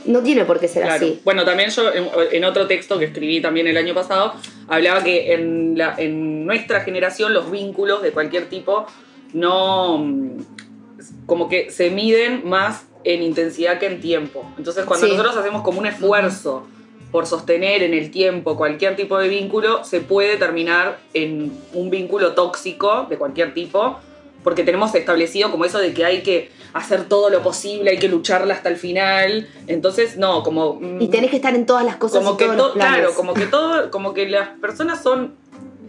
no 0.06 0.22
tiene 0.22 0.46
por 0.46 0.60
qué 0.60 0.68
ser 0.68 0.84
Claro. 0.84 0.96
así. 1.06 1.20
Bueno, 1.26 1.44
también 1.46 1.70
yo 1.70 1.92
en, 1.94 2.08
en 2.32 2.44
otro 2.46 2.68
texto 2.68 2.98
que 2.98 3.06
escribí 3.06 3.42
también 3.42 3.68
el 3.68 3.78
año 3.78 3.94
pasado, 3.94 4.34
hablaba 4.68 5.04
que 5.04 5.34
en, 5.34 5.78
la- 5.78 5.94
en 5.98 6.46
nuestra 6.46 6.82
generación 6.82 7.34
los 7.34 7.52
vínculos 7.52 8.02
de 8.02 8.12
cualquier 8.12 8.48
tipo 8.50 8.86
no... 9.34 9.98
mm, 10.00 10.38
como 11.26 11.48
que 11.48 11.70
se 11.70 11.92
miden 11.92 12.42
más 12.48 12.86
en 13.04 13.22
intensidad 13.24 13.78
que 13.80 13.86
en 13.86 14.02
tiempo. 14.02 14.44
Entonces 14.58 14.86
cuando 14.86 15.06
Sí. 15.06 15.12
nosotros 15.14 15.38
hacemos 15.38 15.62
como 15.62 15.80
un 15.80 15.86
esfuerzo 15.86 16.68
por 17.12 17.26
sostener 17.26 17.82
en 17.84 17.94
el 17.94 18.12
tiempo 18.12 18.56
cualquier 18.56 18.96
tipo 18.96 19.18
de 19.18 19.28
vínculo, 19.28 19.84
se 19.84 20.00
puede 20.02 20.38
terminar 20.38 21.00
en 21.14 21.52
un 21.74 21.90
vínculo 21.90 22.34
tóxico 22.34 23.08
de 23.10 23.18
cualquier 23.18 23.54
tipo, 23.54 23.98
porque 24.44 24.64
tenemos 24.64 24.94
establecido 24.96 25.52
como 25.52 25.66
eso 25.66 25.80
de 25.80 25.94
que 25.94 26.06
hay 26.06 26.22
que 26.22 26.52
hacer 26.74 27.06
todo 27.10 27.30
lo 27.30 27.42
posible, 27.42 27.90
hay 27.92 27.98
que 27.98 28.08
lucharla 28.08 28.54
hasta 28.54 28.70
el 28.70 28.78
final. 28.78 29.48
Entonces, 29.68 30.18
no, 30.18 30.44
como... 30.44 30.76
mm, 30.76 31.02
Y 31.02 31.08
tenés 31.08 31.32
que 31.32 31.38
estar 31.38 31.56
en 31.56 31.66
todas 31.66 31.84
las 31.84 31.96
cosas 31.98 32.24
como 32.24 32.36
y 32.36 32.38
que 32.38 32.46
todos 32.46 32.58
todo, 32.58 32.68
los 32.68 32.76
planes. 32.76 32.98
claro, 33.00 33.16
como 33.16 33.34
que 33.34 33.46
todo, 33.48 33.90
como 33.92 34.14
que 34.14 34.30
las 34.30 34.50
personas 34.60 35.02
son 35.02 35.34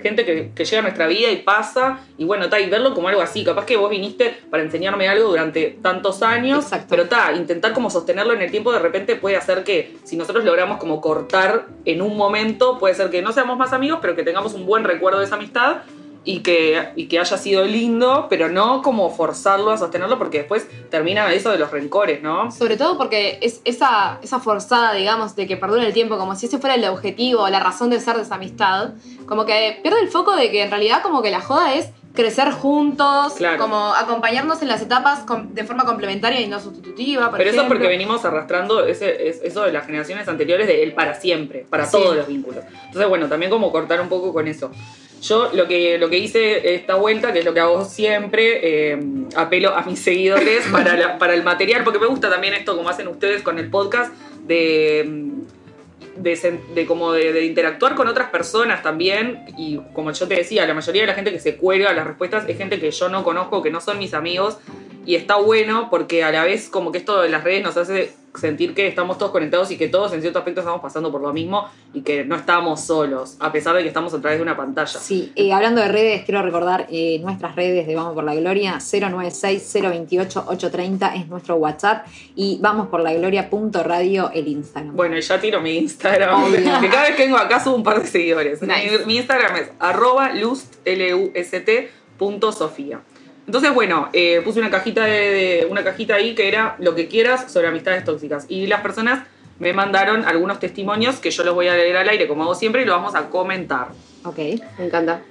gente 0.00 0.24
que, 0.24 0.50
que 0.54 0.64
llega 0.64 0.80
a 0.80 0.82
nuestra 0.82 1.06
vida 1.06 1.30
y 1.30 1.36
pasa, 1.36 2.00
y 2.18 2.24
bueno, 2.24 2.48
ta, 2.48 2.60
y 2.60 2.68
verlo 2.68 2.94
como 2.94 3.08
algo 3.08 3.22
así, 3.22 3.44
capaz 3.44 3.66
que 3.66 3.76
vos 3.76 3.90
viniste 3.90 4.36
para 4.50 4.62
enseñarme 4.62 5.08
algo 5.08 5.28
durante 5.28 5.78
tantos 5.82 6.22
años, 6.22 6.64
Exacto. 6.64 6.86
pero 6.90 7.06
ta, 7.06 7.32
intentar 7.32 7.72
como 7.72 7.90
sostenerlo 7.90 8.32
en 8.32 8.42
el 8.42 8.50
tiempo 8.50 8.72
de 8.72 8.78
repente 8.78 9.16
puede 9.16 9.36
hacer 9.36 9.64
que 9.64 9.96
si 10.04 10.16
nosotros 10.16 10.44
logramos 10.44 10.78
como 10.78 11.00
cortar 11.00 11.66
en 11.84 12.02
un 12.02 12.16
momento, 12.16 12.78
puede 12.78 12.94
ser 12.94 13.10
que 13.10 13.22
no 13.22 13.32
seamos 13.32 13.58
más 13.58 13.72
amigos, 13.72 13.98
pero 14.02 14.16
que 14.16 14.22
tengamos 14.22 14.54
un 14.54 14.66
buen 14.66 14.84
recuerdo 14.84 15.18
de 15.18 15.26
esa 15.26 15.36
amistad 15.36 15.82
y 16.24 16.40
que, 16.40 16.90
y 16.96 17.06
que 17.08 17.18
haya 17.18 17.38
sido 17.38 17.64
lindo, 17.64 18.26
pero 18.28 18.48
no 18.50 18.82
como 18.82 19.10
forzarlo 19.10 19.70
a 19.70 19.78
sostenerlo 19.78 20.18
porque 20.18 20.38
después 20.38 20.66
termina 20.90 21.32
eso 21.32 21.50
de 21.50 21.58
los 21.58 21.70
rencores, 21.70 22.22
¿no? 22.22 22.50
Sobre 22.50 22.76
todo 22.76 22.98
porque 22.98 23.38
es 23.40 23.62
esa, 23.64 24.18
esa 24.22 24.38
forzada, 24.38 24.92
digamos, 24.92 25.34
de 25.34 25.46
que 25.46 25.56
perdure 25.56 25.86
el 25.86 25.92
tiempo, 25.94 26.18
como 26.18 26.34
si 26.36 26.46
ese 26.46 26.58
fuera 26.58 26.74
el 26.74 26.84
objetivo, 26.84 27.48
la 27.48 27.60
razón 27.60 27.88
de 27.90 28.00
ser 28.00 28.16
de 28.16 28.22
esa 28.22 28.34
amistad, 28.34 28.90
como 29.26 29.46
que 29.46 29.78
pierde 29.82 30.00
el 30.00 30.08
foco 30.08 30.36
de 30.36 30.50
que 30.50 30.62
en 30.62 30.70
realidad 30.70 31.02
como 31.02 31.22
que 31.22 31.30
la 31.30 31.40
joda 31.40 31.72
es 31.74 31.88
crecer 32.12 32.50
juntos, 32.50 33.34
Claro. 33.38 33.56
como 33.62 33.94
acompañarnos 33.94 34.60
en 34.62 34.68
las 34.68 34.82
etapas 34.82 35.24
de 35.52 35.64
forma 35.64 35.84
complementaria 35.84 36.40
y 36.40 36.48
no 36.48 36.58
sustitutiva. 36.60 37.30
Por 37.30 37.38
Pero 37.38 37.50
eso 37.50 37.62
es 37.62 37.68
porque 37.68 37.86
venimos 37.86 38.24
arrastrando 38.24 38.84
ese, 38.84 39.28
es- 39.28 39.40
eso 39.44 39.62
de 39.62 39.72
las 39.72 39.86
generaciones 39.86 40.26
anteriores 40.28 40.66
de 40.66 40.82
él 40.82 40.92
para 40.92 41.14
siempre, 41.14 41.64
para 41.70 41.86
Sí. 41.86 41.92
todos 41.92 42.16
los 42.16 42.26
vínculos. 42.26 42.64
Entonces, 42.86 43.08
bueno, 43.08 43.28
también 43.28 43.50
como 43.50 43.70
cortar 43.70 44.00
un 44.00 44.08
poco 44.08 44.32
con 44.32 44.48
eso. 44.48 44.70
Yo 45.22 45.50
lo 45.52 45.68
que, 45.68 45.98
lo 45.98 46.08
que 46.08 46.18
hice 46.18 46.74
esta 46.74 46.94
vuelta, 46.94 47.32
que 47.32 47.40
es 47.40 47.44
lo 47.44 47.52
que 47.52 47.60
hago 47.60 47.84
siempre, 47.84 48.92
eh, 48.92 48.98
apelo 49.36 49.74
a 49.76 49.82
mis 49.82 49.98
seguidores 50.00 50.64
para, 50.72 50.96
la- 50.96 51.18
para 51.18 51.34
el 51.34 51.42
material, 51.42 51.84
porque 51.84 51.98
me 51.98 52.06
gusta 52.06 52.30
también 52.30 52.54
esto 52.54 52.76
como 52.76 52.88
hacen 52.88 53.06
ustedes 53.08 53.42
con 53.42 53.58
el 53.58 53.68
podcast, 53.70 54.12
de, 54.46 55.30
de, 56.16 56.86
como 56.86 57.12
de, 57.12 57.32
de 57.32 57.44
interactuar 57.44 57.94
con 57.94 58.08
otras 58.08 58.30
personas 58.30 58.82
también. 58.82 59.44
Y 59.56 59.78
como 59.92 60.10
yo 60.12 60.26
te 60.28 60.34
decía, 60.36 60.66
la 60.66 60.74
mayoría 60.74 61.02
de 61.02 61.08
la 61.08 61.14
gente 61.14 61.32
que 61.32 61.40
se 61.40 61.56
cuelga 61.56 61.92
las 61.92 62.06
respuestas 62.06 62.48
es 62.48 62.56
gente 62.58 62.80
que 62.80 62.90
yo 62.90 63.08
no 63.08 63.22
conozco, 63.24 63.62
que 63.62 63.70
no 63.70 63.80
son 63.80 63.98
mis 63.98 64.14
amigos. 64.14 64.58
Y 65.06 65.14
está 65.14 65.36
bueno 65.36 65.88
porque 65.90 66.24
a 66.24 66.30
la 66.30 66.44
vez 66.44 66.68
como 66.68 66.92
que 66.92 66.98
esto 66.98 67.20
de 67.22 67.28
las 67.30 67.42
redes 67.44 67.62
nos 67.62 67.76
hace 67.76 68.12
sentir 68.34 68.74
que 68.74 68.86
estamos 68.86 69.16
todos 69.18 69.32
conectados 69.32 69.70
y 69.70 69.76
que 69.76 69.88
todos 69.88 70.12
en 70.12 70.20
cierto 70.20 70.38
aspecto 70.38 70.60
estamos 70.60 70.80
pasando 70.80 71.10
por 71.10 71.20
lo 71.20 71.32
mismo 71.32 71.68
y 71.92 72.02
que 72.02 72.24
no 72.24 72.36
estamos 72.36 72.80
solos, 72.80 73.36
a 73.40 73.50
pesar 73.50 73.74
de 73.74 73.82
que 73.82 73.88
estamos 73.88 74.14
a 74.14 74.20
través 74.20 74.38
de 74.38 74.42
una 74.42 74.56
pantalla. 74.56 75.00
Sí, 75.00 75.32
eh, 75.34 75.52
hablando 75.52 75.80
de 75.80 75.88
redes, 75.88 76.24
quiero 76.24 76.40
recordar 76.42 76.86
eh, 76.90 77.18
nuestras 77.20 77.56
redes 77.56 77.86
de 77.86 77.94
Vamos 77.94 78.14
por 78.14 78.24
la 78.24 78.34
Gloria, 78.34 78.78
096-028-830 78.78 81.16
es 81.16 81.28
nuestro 81.28 81.56
WhatsApp 81.56 82.06
y 82.36 82.58
Vamos 82.60 82.88
por 82.88 83.00
la 83.00 83.14
Gloria.radio 83.14 84.30
el 84.32 84.48
Instagram. 84.48 84.94
Bueno, 84.94 85.16
y 85.18 85.22
ya 85.22 85.40
tiro 85.40 85.60
mi 85.60 85.76
Instagram. 85.78 86.44
Obvio. 86.44 86.60
Que 86.80 86.88
cada 86.88 87.08
vez 87.08 87.16
que 87.16 87.24
vengo 87.24 87.36
acá 87.36 87.62
subo 87.62 87.76
un 87.76 87.82
par 87.82 88.00
de 88.00 88.08
seguidores. 88.08 88.62
Nice. 88.62 89.00
Mi, 89.00 89.06
mi 89.06 89.16
Instagram 89.18 89.56
es 89.56 89.70
arroba 89.78 90.32
lust, 90.32 90.76
L-U-S-T, 90.84 91.90
punto 92.16 92.52
Sofía. 92.52 93.00
Entonces, 93.50 93.74
bueno, 93.74 94.08
eh, 94.12 94.40
puse 94.44 94.60
una 94.60 94.70
cajita, 94.70 95.04
de, 95.06 95.12
de- 95.12 95.66
una 95.68 95.82
cajita 95.82 96.14
ahí 96.14 96.36
que 96.36 96.46
era 96.46 96.76
lo 96.78 96.94
que 96.94 97.08
quieras 97.08 97.50
sobre 97.50 97.66
amistades 97.66 98.04
tóxicas. 98.04 98.46
Y 98.48 98.68
las 98.68 98.80
personas 98.80 99.26
me 99.58 99.72
mandaron 99.72 100.24
algunos 100.24 100.60
testimonios 100.60 101.16
que 101.16 101.32
yo 101.32 101.42
los 101.42 101.52
voy 101.56 101.66
a 101.66 101.74
leer 101.74 101.96
al 101.96 102.08
aire, 102.08 102.28
como 102.28 102.44
hago 102.44 102.54
siempre, 102.54 102.82
y 102.82 102.84
los 102.84 102.94
vamos 102.94 103.16
a 103.16 103.28
comentar. 103.28 103.88
Ok. 104.24 104.38
Me 104.78 104.84
encanta. 104.86 105.22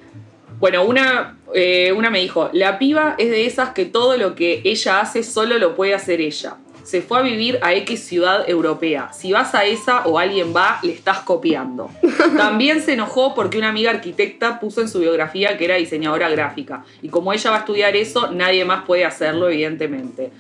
Bueno, 0.60 0.84
una, 0.84 1.38
eh, 1.56 1.94
una 1.94 2.10
me 2.10 2.20
dijo, 2.20 2.50
la 2.52 2.78
piba 2.78 3.16
es 3.18 3.30
de 3.30 3.46
esas 3.46 3.70
que 3.70 3.86
todo 3.86 4.18
lo 4.18 4.36
que 4.36 4.64
ella 4.66 5.00
hace 5.00 5.24
solo 5.24 5.58
lo 5.58 5.74
puede 5.78 5.94
hacer 5.94 6.20
ella. 6.20 6.58
Se 6.84 7.02
fue 7.02 7.20
a 7.20 7.22
vivir 7.22 7.60
a 7.62 7.74
X 7.74 8.04
ciudad 8.08 8.50
europea. 8.50 9.12
Si 9.14 9.32
vas 9.32 9.54
a 9.56 9.66
esa 9.66 10.06
o 10.06 10.18
alguien 10.20 10.54
va, 10.56 10.80
le 10.82 10.92
estás 10.94 11.20
copiando. 11.20 11.90
También 12.38 12.82
se 12.82 12.94
enojó 12.94 13.36
porque 13.36 13.58
una 13.58 13.70
amiga 13.70 13.92
arquitecta 13.92 14.60
puso 14.60 14.82
en 14.82 14.90
su 14.90 15.00
biografía 15.00 15.58
que 15.58 15.66
era 15.66 15.76
diseñadora 15.76 16.30
gráfica. 16.30 16.84
Y 17.02 17.10
como 17.10 17.32
ella 17.34 17.52
va 17.52 17.58
a 17.58 17.60
estudiar 17.60 17.96
eso, 17.96 18.32
nadie 18.32 18.66
más 18.66 18.84
puede 18.86 19.06
hacerlo, 19.06 19.50
evidentemente. 19.50 20.32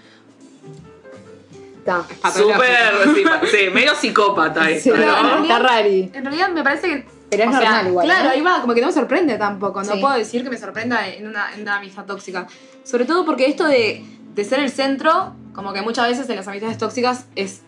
Está. 1.79 2.03
Súper, 2.31 3.15
sí, 3.15 3.23
sí, 3.51 3.69
medio 3.73 3.95
psicópata 3.95 4.65
Sí, 4.67 4.73
esto, 4.73 4.91
Pero 4.95 5.11
¿no? 5.23 5.41
está 5.43 5.59
rari. 5.59 6.11
En 6.13 6.23
realidad 6.25 6.49
me 6.49 6.63
parece 6.63 6.87
que. 6.87 7.05
Pero 7.29 7.43
es 7.43 7.49
o 7.49 7.59
sea, 7.59 7.61
normal 7.69 7.87
igual, 7.87 8.05
Claro, 8.07 8.23
¿no? 8.25 8.29
ahí 8.31 8.41
va, 8.41 8.61
como 8.61 8.73
que 8.73 8.81
no 8.81 8.87
me 8.87 8.93
sorprende 8.93 9.37
tampoco. 9.37 9.83
No 9.83 9.93
Sí. 9.93 9.99
puedo 10.01 10.15
decir 10.15 10.43
que 10.43 10.49
me 10.49 10.57
sorprenda 10.57 11.07
en 11.07 11.27
una, 11.27 11.53
en 11.53 11.61
una 11.61 11.77
amistad 11.77 12.05
tóxica. 12.05 12.47
Sobre 12.83 13.05
todo 13.05 13.23
porque 13.23 13.45
esto 13.45 13.65
de, 13.67 14.03
de 14.33 14.43
ser 14.43 14.59
el 14.59 14.71
centro, 14.71 15.35
como 15.59 15.73
que 15.73 15.81
muchas 15.81 16.07
veces 16.07 16.29
en 16.29 16.35
las 16.37 16.47
amistades 16.47 16.77
tóxicas 16.77 17.25
es. 17.35 17.61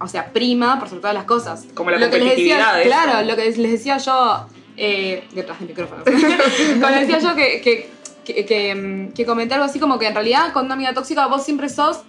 O 0.00 0.08
sea, 0.08 0.32
prima 0.32 0.78
por 0.78 0.88
sobre 0.88 1.00
todas 1.00 1.14
las 1.14 1.24
cosas. 1.24 1.64
Como 1.74 1.90
la 1.90 1.98
Lo 1.98 2.10
que 2.10 2.18
les 2.18 2.30
decía, 2.36 2.74
de 2.74 2.82
Claro, 2.84 3.18
eso. 3.20 3.22
lo 3.28 3.36
que 3.36 3.44
les 3.50 3.56
decía 3.72 3.96
yo. 3.98 4.46
Eh, 4.76 5.24
detrás 5.34 5.58
del 5.60 5.68
micrófono. 5.68 6.02
como 6.80 6.88
les 6.88 7.00
decía 7.06 7.18
yo 7.20 7.34
que, 7.36 7.60
que, 7.60 7.90
que, 8.24 8.44
que, 8.46 8.74
mm, 8.74 9.12
que 9.12 9.24
comenté 9.26 9.54
algo 9.54 9.66
así 9.66 9.78
como 9.78 9.98
que 9.98 10.06
en 10.08 10.14
realidad 10.14 10.52
con 10.52 10.64
una 10.66 10.74
amiga 10.74 10.92
tóxica 10.94 11.26
vos 11.26 11.44
siempre 11.44 11.68
sos 11.68 12.00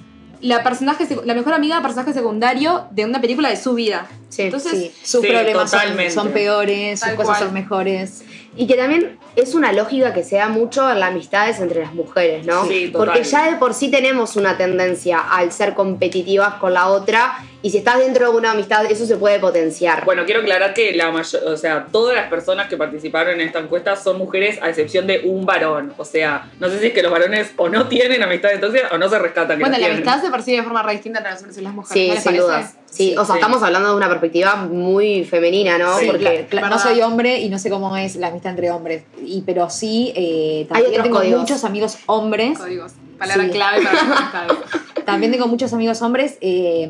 la 0.42 0.62
personaje 0.64 1.08
la 1.26 1.34
mejor 1.36 1.54
amiga 1.54 1.82
personaje 1.82 2.12
secundario 2.14 2.86
de 2.92 3.06
una 3.06 3.22
película 3.22 3.50
de 3.50 3.58
su 3.58 3.74
vida. 3.76 4.08
Sí, 4.30 4.44
Entonces, 4.44 4.72
Sí, 4.72 4.92
sus 5.04 5.22
Sí, 5.22 5.28
problemas 5.28 5.70
son, 5.72 5.80
totalmente. 5.80 6.12
son 6.14 6.32
peores, 6.32 7.00
sus 7.00 7.08
Tal 7.10 7.16
cosas 7.16 7.38
cual. 7.38 7.44
son 7.48 7.54
mejores. 7.54 8.24
Y 8.56 8.68
que 8.68 8.76
también 8.76 9.18
es 9.36 9.56
una 9.56 9.72
lógica 9.72 10.14
que 10.14 10.24
se 10.24 10.36
da 10.36 10.48
mucho 10.48 10.90
en 10.90 11.00
las 11.00 11.10
amistades 11.10 11.60
entre 11.60 11.82
las 11.82 11.94
mujeres, 11.94 12.46
¿no? 12.46 12.66
Sí, 12.66 12.90
total. 12.92 13.08
Porque 13.08 13.24
ya 13.24 13.50
de 13.52 13.58
por 13.58 13.74
sí 13.74 13.90
tenemos 13.90 14.36
una 14.36 14.58
tendencia 14.58 15.20
al 15.20 15.52
ser 15.52 15.74
competitivas 15.74 16.56
con 16.56 16.74
la 16.74 16.88
otra 16.90 17.38
y 17.64 17.72
si 17.72 17.78
estás 17.78 17.98
dentro 17.98 18.32
de 18.32 18.38
una 18.38 18.52
amistad 18.52 18.86
eso 18.92 19.06
se 19.06 19.16
puede 19.18 19.40
potenciar. 19.40 20.06
Bueno, 20.06 20.26
quiero 20.26 20.42
aclarar 20.42 20.74
que 20.74 20.94
la 20.94 21.12
mayor, 21.12 21.44
o 21.46 21.58
sea, 21.58 21.88
todas 21.92 22.16
las 22.16 22.28
personas 22.28 22.68
que 22.68 22.78
participaron 22.78 23.40
en 23.40 23.48
esta 23.48 23.60
encuesta 23.60 23.96
son 23.96 24.18
mujeres 24.18 24.60
a 24.62 24.70
excepción 24.70 25.08
de 25.08 25.22
un 25.24 25.46
varón. 25.46 25.94
O 25.98 26.06
sea, 26.06 26.52
no 26.60 26.70
sé 26.70 26.80
si 26.80 26.88
es 26.88 26.94
que 26.94 27.02
los 27.02 27.12
varones 27.12 27.54
o 27.58 27.70
no 27.70 27.88
tienen 27.88 28.22
amistades 28.22 28.60
tóxicas 28.62 28.92
o 28.92 28.98
no 28.98 29.10
se 29.10 29.18
rescatan 29.18 29.60
bueno, 29.60 29.72
la 29.72 29.78
tienen. 29.78 29.98
amistad 29.98 30.22
se 30.22 30.30
percibe 30.30 30.58
de 30.58 30.64
forma 30.64 30.84
re 30.84 30.92
distinta 30.94 31.20
entre 31.20 31.32
los 31.32 31.40
hombres 31.42 31.58
y 31.58 31.62
las 31.62 31.74
mujeres. 31.74 32.04
sí, 32.04 32.08
¿no 32.08 32.14
les 32.14 32.24
sin 32.24 32.32
parece? 32.32 32.44
dudas. 32.44 32.78
Sí, 32.94 33.16
o 33.18 33.26
sea, 33.26 33.34
sí. 33.36 33.40
estamos 33.40 33.64
hablando 33.64 33.90
de 33.90 33.96
una 33.96 34.08
perspectiva 34.08 34.56
muy 34.56 35.24
femenina, 35.26 35.80
¿no? 35.80 35.98
Sí, 35.98 36.06
Porque 36.06 36.48
Cla- 36.50 36.70
no 36.70 36.78
soy 36.78 37.02
hombre 37.02 37.40
y 37.40 37.50
no 37.50 37.58
sé 37.58 37.72
cómo 37.72 37.98
es 37.98 38.16
la 38.18 38.28
amistad 38.28 38.52
entre 38.52 38.70
hombres. 38.70 39.04
Y, 39.26 39.42
pero 39.42 39.70
sí, 39.72 40.14
eh, 40.16 40.68
también 40.70 41.02
tengo 41.02 41.18
códigos. 41.18 41.40
muchos 41.42 41.64
amigos 41.64 41.98
hombres. 42.06 42.58
Códigos. 42.60 42.92
Palabra 43.18 43.46
Sí. 43.46 43.50
clave 43.50 43.84
para. 43.84 44.48
También 45.06 45.32
tengo 45.32 45.48
muchos 45.48 45.74
amigos 45.74 46.02
hombres 46.02 46.38
eh, 46.40 46.90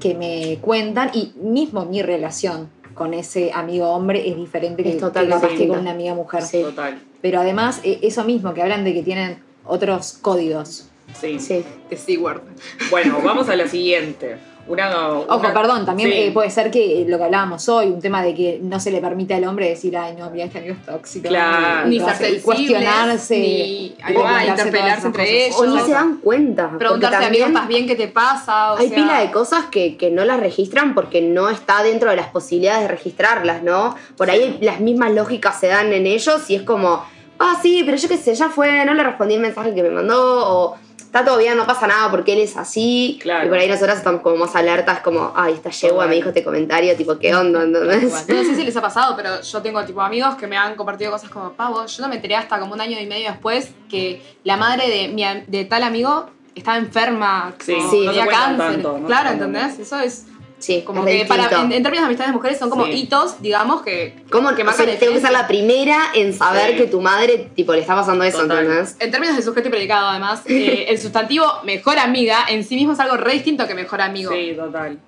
que 0.00 0.14
me 0.14 0.58
cuentan 0.60 1.10
y 1.12 1.32
mismo 1.40 1.84
mi 1.86 2.02
relación 2.02 2.68
con 2.94 3.14
ese 3.14 3.50
amigo 3.52 3.88
hombre 3.90 4.28
es 4.28 4.36
diferente 4.36 4.82
que, 4.82 4.90
Es 4.90 5.02
que 5.02 5.56
que 5.56 5.68
con 5.68 5.78
una 5.78 5.92
amiga 5.92 6.14
mujer. 6.14 6.42
Sí. 6.42 6.60
Total. 6.62 7.00
Pero 7.22 7.40
además, 7.40 7.80
eh, 7.84 7.98
eso 8.02 8.24
mismo, 8.24 8.54
que 8.54 8.62
hablan 8.62 8.84
de 8.84 8.92
que 8.92 9.02
tienen 9.02 9.38
otros 9.64 10.18
códigos. 10.20 10.88
Sí. 11.18 11.38
sí. 11.38 11.64
The 11.88 11.96
C-word. 11.96 12.42
Bueno, 12.90 13.18
vamos 13.24 13.48
a 13.48 13.56
la 13.56 13.66
siguiente. 13.66 14.36
Una, 14.68 15.08
Ojo, 15.10 15.52
perdón, 15.54 15.86
también 15.86 16.10
Sí. 16.10 16.16
eh, 16.18 16.30
puede 16.32 16.50
ser 16.50 16.70
que 16.70 17.04
lo 17.08 17.16
que 17.18 17.24
hablábamos 17.24 17.68
hoy, 17.68 17.86
un 17.86 18.00
tema 18.00 18.22
de 18.22 18.34
que 18.34 18.58
no 18.62 18.78
se 18.78 18.90
le 18.90 19.00
permite 19.00 19.34
al 19.34 19.44
hombre 19.44 19.68
decir, 19.68 19.96
ay, 19.96 20.14
no, 20.18 20.28
mira, 20.30 20.44
este 20.44 20.58
amigo 20.58 20.74
es 20.78 20.84
tóxico. 20.86 21.28
Claro. 21.28 21.86
y, 21.86 21.98
Ni 21.98 22.00
ser 22.00 22.42
cuestionarse. 22.42 23.36
ni 23.38 23.96
va, 24.16 24.44
interpelarse 24.44 25.06
entre 25.06 25.22
cosas. 25.24 25.36
ellos. 25.46 25.60
O 25.60 25.66
ni 25.66 25.80
se 25.80 25.90
dan 25.92 26.18
cuenta. 26.18 26.64
porque 26.64 26.78
Preguntarse, 26.84 27.16
amigo, 27.16 27.30
también 27.44 27.48
¿estás 27.56 27.68
bien? 27.68 27.86
¿Qué 27.86 27.94
te 27.96 28.08
pasa? 28.08 28.74
O 28.74 28.78
Hay 28.78 28.88
sea, 28.88 28.96
pila 28.96 29.20
de 29.20 29.30
cosas 29.30 29.64
que, 29.70 29.96
que 29.96 30.10
no 30.10 30.24
las 30.24 30.38
registran 30.40 30.94
porque 30.94 31.22
no 31.22 31.48
está 31.48 31.82
dentro 31.82 32.10
de 32.10 32.16
las 32.16 32.28
posibilidades 32.28 32.82
de 32.82 32.88
registrarlas, 32.88 33.62
¿no? 33.62 33.94
Por 34.16 34.30
ahí 34.30 34.58
las 34.60 34.80
mismas 34.80 35.12
lógicas 35.12 35.58
se 35.58 35.68
dan 35.68 35.92
en 35.92 36.06
ellos 36.06 36.48
y 36.50 36.54
es 36.56 36.62
como, 36.62 37.02
ah, 37.38 37.58
sí, 37.62 37.82
pero 37.84 37.96
yo 37.96 38.08
qué 38.08 38.16
sé, 38.16 38.34
ya 38.34 38.48
fue, 38.50 38.84
no 38.84 38.94
le 38.94 39.02
respondí 39.02 39.34
el 39.34 39.40
mensaje 39.40 39.74
que 39.74 39.82
me 39.82 39.90
mandó, 39.90 40.18
o 40.46 40.76
está 41.18 41.30
todo 41.30 41.38
bien, 41.38 41.56
no 41.56 41.66
pasa 41.66 41.86
nada 41.86 42.10
porque 42.10 42.32
él 42.34 42.40
es 42.40 42.56
así. 42.56 43.18
Claro. 43.22 43.46
Y 43.46 43.48
por 43.48 43.58
ahí 43.58 43.68
nosotras 43.68 43.98
estamos 43.98 44.20
como 44.22 44.36
más 44.36 44.54
alertas, 44.56 45.00
como, 45.00 45.32
ay, 45.34 45.54
esta 45.54 45.70
yegua 45.70 46.06
me 46.06 46.14
dijo 46.14 46.28
este 46.28 46.44
comentario, 46.44 46.94
tipo, 46.96 47.18
¿qué 47.18 47.34
onda? 47.34 47.62
¿entendés? 47.62 48.02
No 48.28 48.44
sé 48.44 48.54
si 48.54 48.64
les 48.64 48.76
ha 48.76 48.80
pasado, 48.82 49.14
pero 49.16 49.40
yo 49.40 49.62
tengo 49.62 49.84
tipo 49.84 50.00
amigos 50.00 50.34
que 50.36 50.46
me 50.46 50.56
han 50.56 50.74
compartido 50.74 51.10
cosas 51.10 51.30
como, 51.30 51.52
pavo, 51.52 51.84
yo 51.86 52.02
no 52.02 52.08
me 52.08 52.16
enteré 52.16 52.36
hasta 52.36 52.58
como 52.58 52.74
un 52.74 52.80
año 52.80 52.98
y 53.00 53.06
medio 53.06 53.30
después 53.30 53.70
que 53.88 54.22
la 54.44 54.56
madre 54.56 54.88
de, 54.88 55.08
mi, 55.08 55.24
de 55.46 55.64
tal 55.64 55.82
amigo 55.82 56.30
estaba 56.54 56.76
enferma, 56.78 57.52
Sí, 57.60 57.74
como 57.74 57.90
Sí. 57.90 58.04
tenía 58.06 58.26
cáncer. 58.26 58.56
tanto, 58.72 58.92
no 58.94 58.98
se 59.00 59.04
claro, 59.06 59.30
¿entendés? 59.30 59.78
Eso 59.78 59.98
es 60.00 60.26
Sí, 60.58 60.82
como 60.84 61.04
que 61.04 61.24
para, 61.26 61.44
distinto. 61.44 61.64
en, 61.66 61.72
en 61.72 61.82
términos 61.84 62.02
de 62.02 62.06
amistades 62.06 62.32
de 62.32 62.36
mujeres 62.36 62.58
son 62.58 62.68
como 62.68 62.86
Sí. 62.86 62.92
hitos, 62.92 63.40
digamos, 63.40 63.82
que, 63.82 64.16
¿Cómo? 64.30 64.54
que 64.56 64.62
o 64.64 64.72
sea, 64.72 64.86
tengo 64.98 65.12
que 65.14 65.20
ser 65.20 65.30
la 65.30 65.46
primera 65.46 66.06
en 66.14 66.34
saber 66.34 66.72
Sí. 66.72 66.76
que 66.78 66.86
tu 66.86 67.00
madre, 67.00 67.48
tipo, 67.54 67.72
le 67.72 67.80
está 67.80 67.94
pasando 67.94 68.24
eso, 68.24 68.38
Total. 68.42 68.64
¿entendés? 68.64 68.96
En 68.98 69.10
términos 69.12 69.36
de 69.36 69.42
sujeto 69.42 69.68
y 69.68 69.70
predicado, 69.70 70.08
además, 70.08 70.42
eh, 70.46 70.86
el 70.88 70.98
sustantivo 70.98 71.46
mejor 71.64 71.98
amiga 71.98 72.38
en 72.48 72.64
sí 72.64 72.74
mismo 72.74 72.92
es 72.94 73.00
algo 73.00 73.16
re 73.16 73.34
distinto 73.34 73.66
que 73.68 73.74
mejor 73.74 74.00
amigo. 74.00 74.32
Sí, 74.32 74.54
total. 74.56 74.98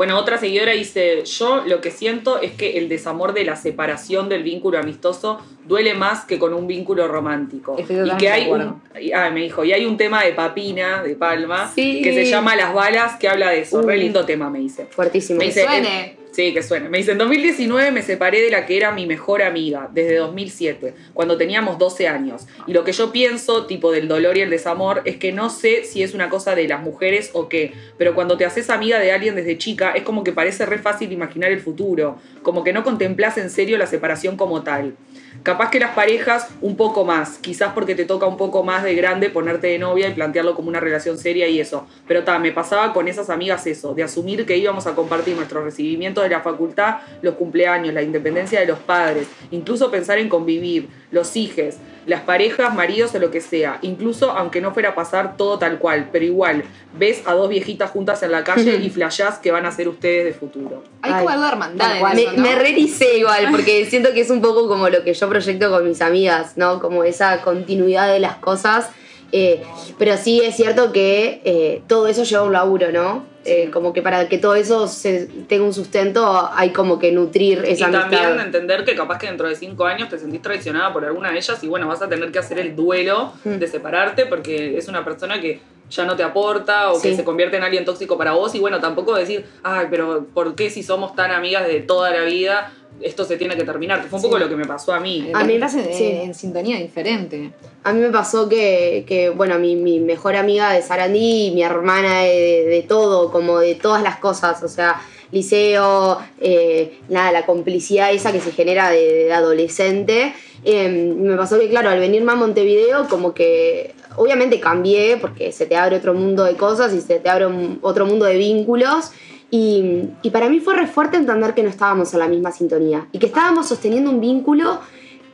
Bueno, 0.00 0.18
otra 0.18 0.38
seguidora 0.38 0.72
dice, 0.72 1.24
yo 1.26 1.62
lo 1.66 1.82
que 1.82 1.90
siento 1.90 2.40
es 2.40 2.52
que 2.52 2.78
el 2.78 2.88
desamor 2.88 3.34
de 3.34 3.44
la 3.44 3.54
separación 3.54 4.30
del 4.30 4.42
vínculo 4.42 4.78
amistoso 4.78 5.40
duele 5.66 5.92
más 5.92 6.24
que 6.24 6.38
con 6.38 6.54
un 6.54 6.66
vínculo 6.66 7.06
romántico. 7.06 7.76
Estoy 7.78 8.08
y 8.10 8.16
que 8.16 8.30
hay 8.30 8.48
un, 8.50 8.80
y- 8.98 9.12
ah, 9.12 9.28
me 9.28 9.42
dijo, 9.42 9.62
y 9.62 9.74
hay 9.74 9.84
un 9.84 9.98
tema 9.98 10.24
de 10.24 10.32
Papina, 10.32 11.02
de 11.02 11.16
Palma, 11.16 11.70
Sí. 11.74 12.00
que 12.00 12.14
se 12.14 12.24
llama 12.24 12.56
Las 12.56 12.72
balas, 12.72 13.16
que 13.18 13.28
habla 13.28 13.50
de 13.50 13.60
eso. 13.60 13.82
Re 13.82 13.96
Uh. 13.96 14.00
lindo 14.00 14.24
tema, 14.24 14.48
me 14.48 14.60
dice. 14.60 14.86
Fuertísimo. 14.86 15.38
Me 15.38 15.44
dice, 15.44 15.64
suene. 15.64 16.16
Sí, 16.32 16.52
que 16.52 16.62
suene. 16.62 16.88
Me 16.88 16.98
dice, 16.98 17.12
en 17.12 17.18
2019 17.18 17.90
me 17.90 18.02
separé 18.02 18.40
de 18.40 18.50
la 18.50 18.66
que 18.66 18.76
era 18.76 18.92
mi 18.92 19.06
mejor 19.06 19.42
amiga, 19.42 19.88
desde 19.92 20.16
2007, 20.16 20.94
cuando 21.14 21.36
teníamos 21.36 21.78
12 21.78 22.08
años. 22.08 22.46
Y 22.66 22.72
lo 22.72 22.84
que 22.84 22.92
yo 22.92 23.12
pienso, 23.12 23.66
tipo 23.66 23.92
del 23.92 24.08
dolor 24.08 24.36
y 24.36 24.42
el 24.42 24.50
desamor, 24.50 25.02
es 25.04 25.16
que 25.16 25.32
no 25.32 25.50
sé 25.50 25.84
si 25.84 26.02
es 26.02 26.14
una 26.14 26.28
cosa 26.28 26.54
de 26.54 26.68
las 26.68 26.82
mujeres 26.82 27.30
o 27.32 27.48
qué, 27.48 27.72
pero 27.98 28.14
cuando 28.14 28.36
te 28.36 28.44
haces 28.44 28.70
amiga 28.70 28.98
de 28.98 29.12
alguien 29.12 29.34
desde 29.34 29.58
chica, 29.58 29.92
es 29.92 30.02
como 30.02 30.24
que 30.24 30.32
parece 30.32 30.66
re 30.66 30.78
fácil 30.78 31.12
imaginar 31.12 31.50
el 31.50 31.60
futuro, 31.60 32.18
como 32.42 32.64
que 32.64 32.72
no 32.72 32.84
contemplas 32.84 33.38
en 33.38 33.50
serio 33.50 33.78
la 33.78 33.86
separación 33.86 34.36
como 34.36 34.62
tal. 34.62 34.94
Capaz 35.42 35.70
que 35.70 35.80
las 35.80 35.94
parejas 35.94 36.48
un 36.60 36.76
poco 36.76 37.04
más, 37.04 37.38
quizás 37.38 37.72
porque 37.72 37.94
te 37.94 38.04
toca 38.04 38.26
un 38.26 38.36
poco 38.36 38.62
más 38.62 38.82
de 38.84 38.94
grande 38.94 39.30
ponerte 39.30 39.68
de 39.68 39.78
novia 39.78 40.08
y 40.08 40.12
plantearlo 40.12 40.54
como 40.54 40.68
una 40.68 40.80
relación 40.80 41.16
seria 41.16 41.48
y 41.48 41.60
eso. 41.60 41.86
Pero 42.06 42.24
ta, 42.24 42.38
me 42.38 42.52
pasaba 42.52 42.92
con 42.92 43.08
esas 43.08 43.30
amigas 43.30 43.66
eso, 43.66 43.94
de 43.94 44.02
asumir 44.02 44.44
que 44.44 44.58
íbamos 44.58 44.86
a 44.86 44.94
compartir 44.94 45.36
nuestro 45.36 45.64
recibimiento 45.64 46.20
de 46.20 46.28
la 46.28 46.40
facultad, 46.40 46.96
los 47.22 47.36
cumpleaños, 47.36 47.94
la 47.94 48.02
independencia 48.02 48.60
de 48.60 48.66
los 48.66 48.78
padres, 48.80 49.28
incluso 49.50 49.90
pensar 49.90 50.18
en 50.18 50.28
convivir, 50.28 50.88
los 51.10 51.34
hijes, 51.36 51.78
las 52.06 52.22
parejas, 52.22 52.74
maridos 52.74 53.14
o 53.14 53.18
lo 53.18 53.30
que 53.30 53.40
sea, 53.40 53.78
incluso 53.82 54.30
aunque 54.32 54.60
no 54.60 54.72
fuera 54.72 54.90
a 54.90 54.94
pasar 54.94 55.36
todo 55.36 55.58
tal 55.58 55.78
cual, 55.78 56.08
pero 56.12 56.24
igual, 56.24 56.64
ves 56.98 57.22
a 57.26 57.34
dos 57.34 57.48
viejitas 57.48 57.90
juntas 57.90 58.22
en 58.22 58.32
la 58.32 58.44
calle 58.44 58.76
y 58.82 58.90
flashás 58.90 59.38
que 59.38 59.50
van 59.50 59.66
a 59.66 59.72
ser 59.72 59.88
ustedes 59.88 60.24
de 60.24 60.32
futuro. 60.32 60.82
Hay 61.02 61.12
Ay, 61.12 61.18
como 61.18 61.30
algo 61.30 61.42
de 61.44 61.48
hermandad 61.48 61.96
en 61.96 62.18
eso, 62.18 62.30
Me, 62.30 62.36
¿no? 62.36 62.42
me 62.42 62.54
rericé 62.56 63.18
igual, 63.18 63.48
porque 63.50 63.86
siento 63.86 64.12
que 64.12 64.20
es 64.20 64.30
un 64.30 64.40
poco 64.40 64.68
como 64.68 64.88
lo 64.88 65.02
que 65.02 65.14
yo 65.14 65.29
proyecto 65.30 65.70
con 65.70 65.88
mis 65.88 66.02
amigas, 66.02 66.58
¿no? 66.58 66.78
Como 66.80 67.04
esa 67.04 67.40
continuidad 67.40 68.12
de 68.12 68.20
las 68.20 68.36
cosas. 68.36 68.90
Eh, 69.32 69.62
pero 69.96 70.16
sí 70.16 70.40
es 70.44 70.56
cierto 70.56 70.90
que 70.92 71.40
eh, 71.44 71.82
todo 71.86 72.08
eso 72.08 72.24
lleva 72.24 72.42
un 72.42 72.52
laburo, 72.52 72.90
¿no? 72.92 73.24
Eh, 73.44 73.70
como 73.72 73.94
que 73.94 74.02
para 74.02 74.28
que 74.28 74.36
todo 74.36 74.54
eso 74.54 74.86
se, 74.86 75.26
tenga 75.48 75.64
un 75.64 75.72
sustento 75.72 76.50
hay 76.52 76.70
como 76.74 76.98
que 76.98 77.10
nutrir 77.10 77.60
esa 77.64 77.88
y 77.88 77.92
también 77.92 78.22
amistad. 78.22 78.44
entender 78.44 78.84
que 78.84 78.94
capaz 78.94 79.16
que 79.16 79.28
dentro 79.28 79.48
de 79.48 79.56
cinco 79.56 79.86
años 79.86 80.10
te 80.10 80.18
sentís 80.18 80.42
traicionada 80.42 80.92
por 80.92 81.06
alguna 81.06 81.30
de 81.30 81.38
ellas 81.38 81.62
y 81.64 81.66
bueno, 81.68 81.88
vas 81.88 82.02
a 82.02 82.08
tener 82.08 82.30
que 82.32 82.38
hacer 82.38 82.58
el 82.58 82.76
duelo 82.76 83.32
Mm. 83.44 83.54
de 83.58 83.66
separarte 83.66 84.26
porque 84.26 84.76
es 84.76 84.88
una 84.88 85.04
persona 85.06 85.40
que 85.40 85.58
ya 85.90 86.04
no 86.04 86.16
te 86.16 86.22
aporta 86.22 86.92
o 86.92 87.00
que 87.00 87.14
se 87.16 87.24
convierte 87.24 87.56
en 87.56 87.62
alguien 87.64 87.84
tóxico 87.84 88.16
para 88.16 88.32
vos 88.32 88.54
y 88.54 88.60
bueno, 88.60 88.78
tampoco 88.80 89.14
decir, 89.14 89.44
ay, 89.62 89.86
pero 89.90 90.24
¿por 90.32 90.54
qué 90.54 90.70
si 90.70 90.82
somos 90.82 91.14
tan 91.16 91.30
amigas 91.32 91.66
de 91.66 91.80
toda 91.80 92.10
la 92.10 92.22
vida 92.22 92.72
esto 93.02 93.24
se 93.24 93.36
tiene 93.36 93.56
que 93.56 93.64
terminar? 93.64 94.02
Que 94.02 94.08
fue 94.08 94.18
un 94.18 94.22
poco 94.24 94.38
lo 94.38 94.48
que 94.48 94.56
me 94.56 94.66
pasó 94.66 94.92
a 94.92 95.00
mí. 95.00 95.30
A 95.34 95.42
mí- 95.44 95.54
estás 95.54 95.74
en, 95.74 95.92
sí. 95.94 96.04
en 96.04 96.34
sintonía 96.34 96.76
diferente. 96.78 97.50
A 97.82 97.92
mí 97.92 98.00
me 98.00 98.10
pasó 98.10 98.48
que, 98.48 99.04
que, 99.08 99.30
bueno, 99.30 99.58
mi, 99.58 99.74
mi 99.74 99.98
mejor 100.00 100.36
amiga 100.36 100.72
de 100.72 100.82
Sarandí 100.82 101.46
y 101.46 101.50
mi 101.52 101.62
hermana 101.62 102.20
de, 102.22 102.64
de 102.66 102.84
todo, 102.86 103.32
como 103.32 103.58
de 103.58 103.74
todas 103.74 104.02
las 104.02 104.16
cosas, 104.18 104.62
o 104.62 104.68
sea, 104.68 105.00
liceo, 105.32 106.18
eh, 106.40 106.98
nada, 107.08 107.32
la 107.32 107.46
complicidad 107.46 108.12
esa 108.12 108.32
que 108.32 108.40
se 108.40 108.52
genera 108.52 108.90
de, 108.90 109.24
de 109.24 109.32
adolescente. 109.32 110.34
Eh, 110.64 110.88
me 111.16 111.36
pasó 111.36 111.58
que, 111.58 111.68
claro, 111.70 111.88
al 111.88 112.00
venirme 112.00 112.32
a 112.32 112.36
Montevideo, 112.36 113.08
como 113.08 113.32
que 113.32 113.94
obviamente 114.16 114.60
cambié 114.60 115.16
porque 115.16 115.52
se 115.52 115.66
te 115.66 115.76
abre 115.76 115.96
otro 115.96 116.14
mundo 116.14 116.44
de 116.44 116.54
cosas 116.56 116.92
y 116.94 117.00
se 117.00 117.18
te 117.20 117.28
abre 117.28 117.46
un- 117.46 117.78
otro 117.82 118.06
mundo 118.06 118.24
de 118.26 118.36
vínculos. 118.36 119.10
Y, 119.52 120.04
y 120.22 120.30
para 120.30 120.48
mí 120.48 120.60
fue 120.60 120.76
re 120.76 120.86
fuerte 120.86 121.16
entender 121.16 121.54
que 121.54 121.62
no 121.64 121.68
estábamos 121.70 122.12
en 122.14 122.20
la 122.20 122.28
misma 122.28 122.52
sintonía 122.52 123.08
y 123.10 123.18
que 123.18 123.26
estábamos 123.26 123.66
sosteniendo 123.68 124.08
un 124.10 124.20
vínculo 124.20 124.78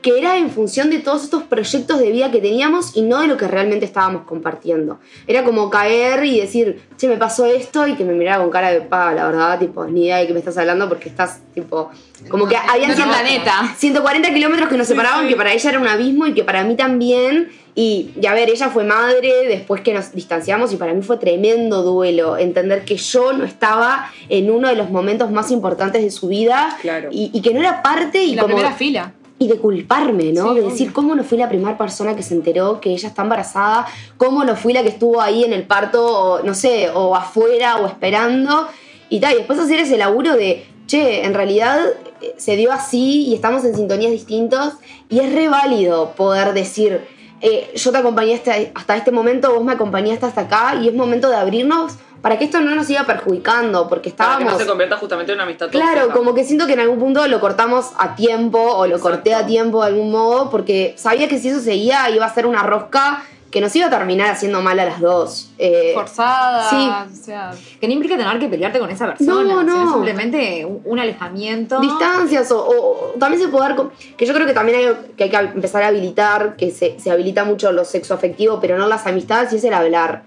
que 0.06 0.16
era 0.16 0.36
en 0.36 0.50
función 0.50 0.88
de 0.88 1.00
todos 1.00 1.24
estos 1.24 1.42
proyectos 1.42 1.98
de 1.98 2.12
vida 2.12 2.30
que 2.30 2.40
teníamos 2.40 2.96
y 2.96 3.02
no 3.02 3.22
de 3.22 3.26
lo 3.26 3.36
que 3.36 3.48
realmente 3.48 3.84
estábamos 3.84 4.22
compartiendo. 4.22 5.00
Era 5.26 5.42
como 5.42 5.68
caer 5.68 6.24
y 6.24 6.38
decir, 6.38 6.80
che, 6.96 7.08
me 7.08 7.16
pasó 7.16 7.44
esto 7.44 7.88
y 7.88 7.94
que 7.96 8.04
me 8.04 8.12
mirara 8.12 8.38
con 8.40 8.48
cara 8.50 8.70
de 8.70 8.82
paga, 8.82 9.14
la 9.16 9.26
verdad, 9.26 9.58
tipo, 9.58 9.84
ni 9.84 10.04
idea 10.04 10.18
de 10.18 10.28
qué 10.28 10.32
me 10.32 10.38
estás 10.38 10.56
hablando 10.58 10.88
porque 10.88 11.08
estás, 11.08 11.40
tipo, 11.54 11.90
como 12.28 12.46
que 12.46 12.56
habían 12.56 12.92
en 12.92 13.00
otro 13.00 13.12
100 13.12 13.16
planeta. 13.16 13.74
140 13.76 14.32
kilómetros 14.32 14.68
que 14.68 14.76
nos 14.76 14.86
separaban, 14.86 15.26
que 15.26 15.34
para 15.34 15.52
ella 15.52 15.70
era 15.70 15.80
un 15.80 15.88
abismo 15.88 16.28
y 16.28 16.34
que 16.34 16.44
para 16.44 16.62
mí 16.62 16.76
también. 16.76 17.48
Y, 17.74 18.12
y 18.18 18.26
a 18.26 18.32
ver, 18.32 18.48
ella 18.48 18.70
fue 18.70 18.84
madre 18.84 19.46
después 19.48 19.82
que 19.82 19.92
nos 19.92 20.12
distanciamos 20.12 20.72
y 20.72 20.76
para 20.76 20.94
mí 20.94 21.02
fue 21.02 21.18
tremendo 21.18 21.82
duelo 21.82 22.38
entender 22.38 22.86
que 22.86 22.96
yo 22.96 23.34
no 23.34 23.44
estaba 23.44 24.10
en 24.30 24.50
uno 24.50 24.68
de 24.68 24.76
los 24.76 24.88
momentos 24.88 25.30
más 25.30 25.50
importantes 25.50 26.02
de 26.02 26.10
su 26.10 26.28
vida 26.28 26.74
Claro. 26.80 27.10
y, 27.12 27.30
y 27.34 27.42
que 27.42 27.52
no 27.52 27.60
era 27.60 27.82
parte 27.82 28.22
y 28.22 28.34
la 28.34 28.42
como 28.42 28.54
primera 28.54 28.74
fila. 28.74 29.12
Y 29.38 29.48
de 29.48 29.58
culparme, 29.58 30.32
¿no? 30.32 30.54
Sí, 30.54 30.60
de 30.60 30.62
decir 30.62 30.92
cómo 30.92 31.14
no 31.14 31.22
fui 31.22 31.36
la 31.36 31.48
primera 31.48 31.76
persona 31.76 32.16
que 32.16 32.22
se 32.22 32.34
enteró 32.34 32.80
que 32.80 32.90
ella 32.90 33.08
está 33.08 33.22
embarazada, 33.22 33.86
cómo 34.16 34.44
no 34.44 34.56
fui 34.56 34.72
la 34.72 34.82
que 34.82 34.88
estuvo 34.88 35.20
ahí 35.20 35.44
en 35.44 35.52
el 35.52 35.64
parto, 35.64 36.06
o, 36.06 36.42
no 36.42 36.54
sé, 36.54 36.90
o 36.94 37.14
afuera, 37.14 37.76
o 37.76 37.86
esperando, 37.86 38.66
y 39.10 39.20
tal. 39.20 39.34
Y 39.34 39.36
después 39.38 39.58
hacer 39.58 39.80
ese 39.80 39.98
laburo 39.98 40.36
de, 40.36 40.66
che, 40.86 41.24
en 41.24 41.34
realidad 41.34 41.80
eh, 42.22 42.34
se 42.38 42.56
dio 42.56 42.72
así 42.72 43.26
y 43.26 43.34
estamos 43.34 43.64
en 43.64 43.76
sintonías 43.76 44.12
distintos, 44.12 44.74
y 45.10 45.20
es 45.20 45.32
re 45.34 45.48
válido 45.48 46.12
poder 46.12 46.54
decir, 46.54 47.02
eh, 47.42 47.70
yo 47.74 47.92
te 47.92 47.98
acompañé 47.98 48.34
hasta, 48.34 48.54
hasta 48.74 48.96
este 48.96 49.10
momento, 49.10 49.54
vos 49.54 49.62
me 49.62 49.72
acompañaste 49.72 50.24
hasta 50.24 50.42
acá, 50.42 50.80
y 50.82 50.88
es 50.88 50.94
momento 50.94 51.28
de 51.28 51.36
abrirnos 51.36 51.98
para 52.26 52.38
que 52.40 52.44
esto 52.46 52.60
no 52.60 52.74
nos 52.74 52.88
siga 52.88 53.04
perjudicando, 53.04 53.88
porque 53.88 54.10
Para 54.10 54.30
que 54.30 54.32
estábamos... 54.34 54.52
no 54.54 54.58
se 54.58 54.66
convierta 54.66 54.96
justamente 54.96 55.30
en 55.30 55.36
una 55.36 55.44
amistad 55.44 55.70
Claro, 55.70 55.92
tóxica. 56.00 56.14
como 56.14 56.34
que 56.34 56.42
siento 56.42 56.66
que 56.66 56.72
en 56.72 56.80
algún 56.80 56.98
punto 56.98 57.24
lo 57.28 57.38
cortamos 57.38 57.92
a 57.98 58.16
tiempo 58.16 58.58
o 58.60 58.84
lo 58.88 58.98
corté 58.98 59.32
a 59.32 59.46
tiempo 59.46 59.80
de 59.82 59.86
algún 59.90 60.10
modo 60.10 60.50
porque 60.50 60.94
sabía 60.98 61.28
que 61.28 61.38
si 61.38 61.50
eso 61.50 61.60
seguía 61.60 62.10
iba 62.10 62.26
a 62.26 62.34
ser 62.34 62.46
una 62.46 62.64
rosca 62.64 63.22
que 63.48 63.60
nos 63.60 63.74
iba 63.76 63.86
a 63.86 63.90
terminar 63.90 64.28
haciendo 64.28 64.60
mal 64.60 64.78
a 64.80 64.84
las 64.86 65.00
dos. 65.00 65.50
Eh, 65.56 65.92
Forzada. 65.94 66.68
sí. 66.68 66.76
O 66.76 67.24
sea, 67.24 67.52
Que 67.80 67.86
no 67.86 67.94
implica 67.94 68.16
tener 68.16 68.38
que 68.40 68.48
pelearte 68.48 68.80
con 68.80 68.90
esa 68.90 69.06
persona. 69.06 69.32
No, 69.44 69.62
no. 69.62 69.72
sino 69.76 69.92
simplemente 69.94 70.64
un, 70.64 70.82
un 70.84 70.98
alejamiento. 70.98 71.78
distancias 71.80 72.50
o, 72.50 73.14
también 73.20 73.40
se 73.40 73.48
puede 73.48 73.68
dar 73.68 73.76
con- 73.76 73.92
que 74.16 74.26
yo 74.26 74.34
creo 74.34 74.48
que 74.48 74.52
también 74.52 74.78
hay 74.78 74.84
algo 74.86 74.98
que 75.16 75.24
hay 75.24 75.30
que 75.30 75.36
empezar 75.36 75.84
a 75.84 75.86
habilitar 75.86 76.56
que 76.56 76.72
se, 76.72 76.98
se 76.98 77.08
habilita 77.12 77.44
mucho 77.44 77.70
lo 77.70 77.84
sexo 77.84 78.14
afectivo 78.14 78.58
pero 78.60 78.76
no 78.78 78.88
las 78.88 79.06
amistades 79.06 79.52
y 79.52 79.56
es 79.56 79.64
el 79.64 79.72
hablar 79.74 80.24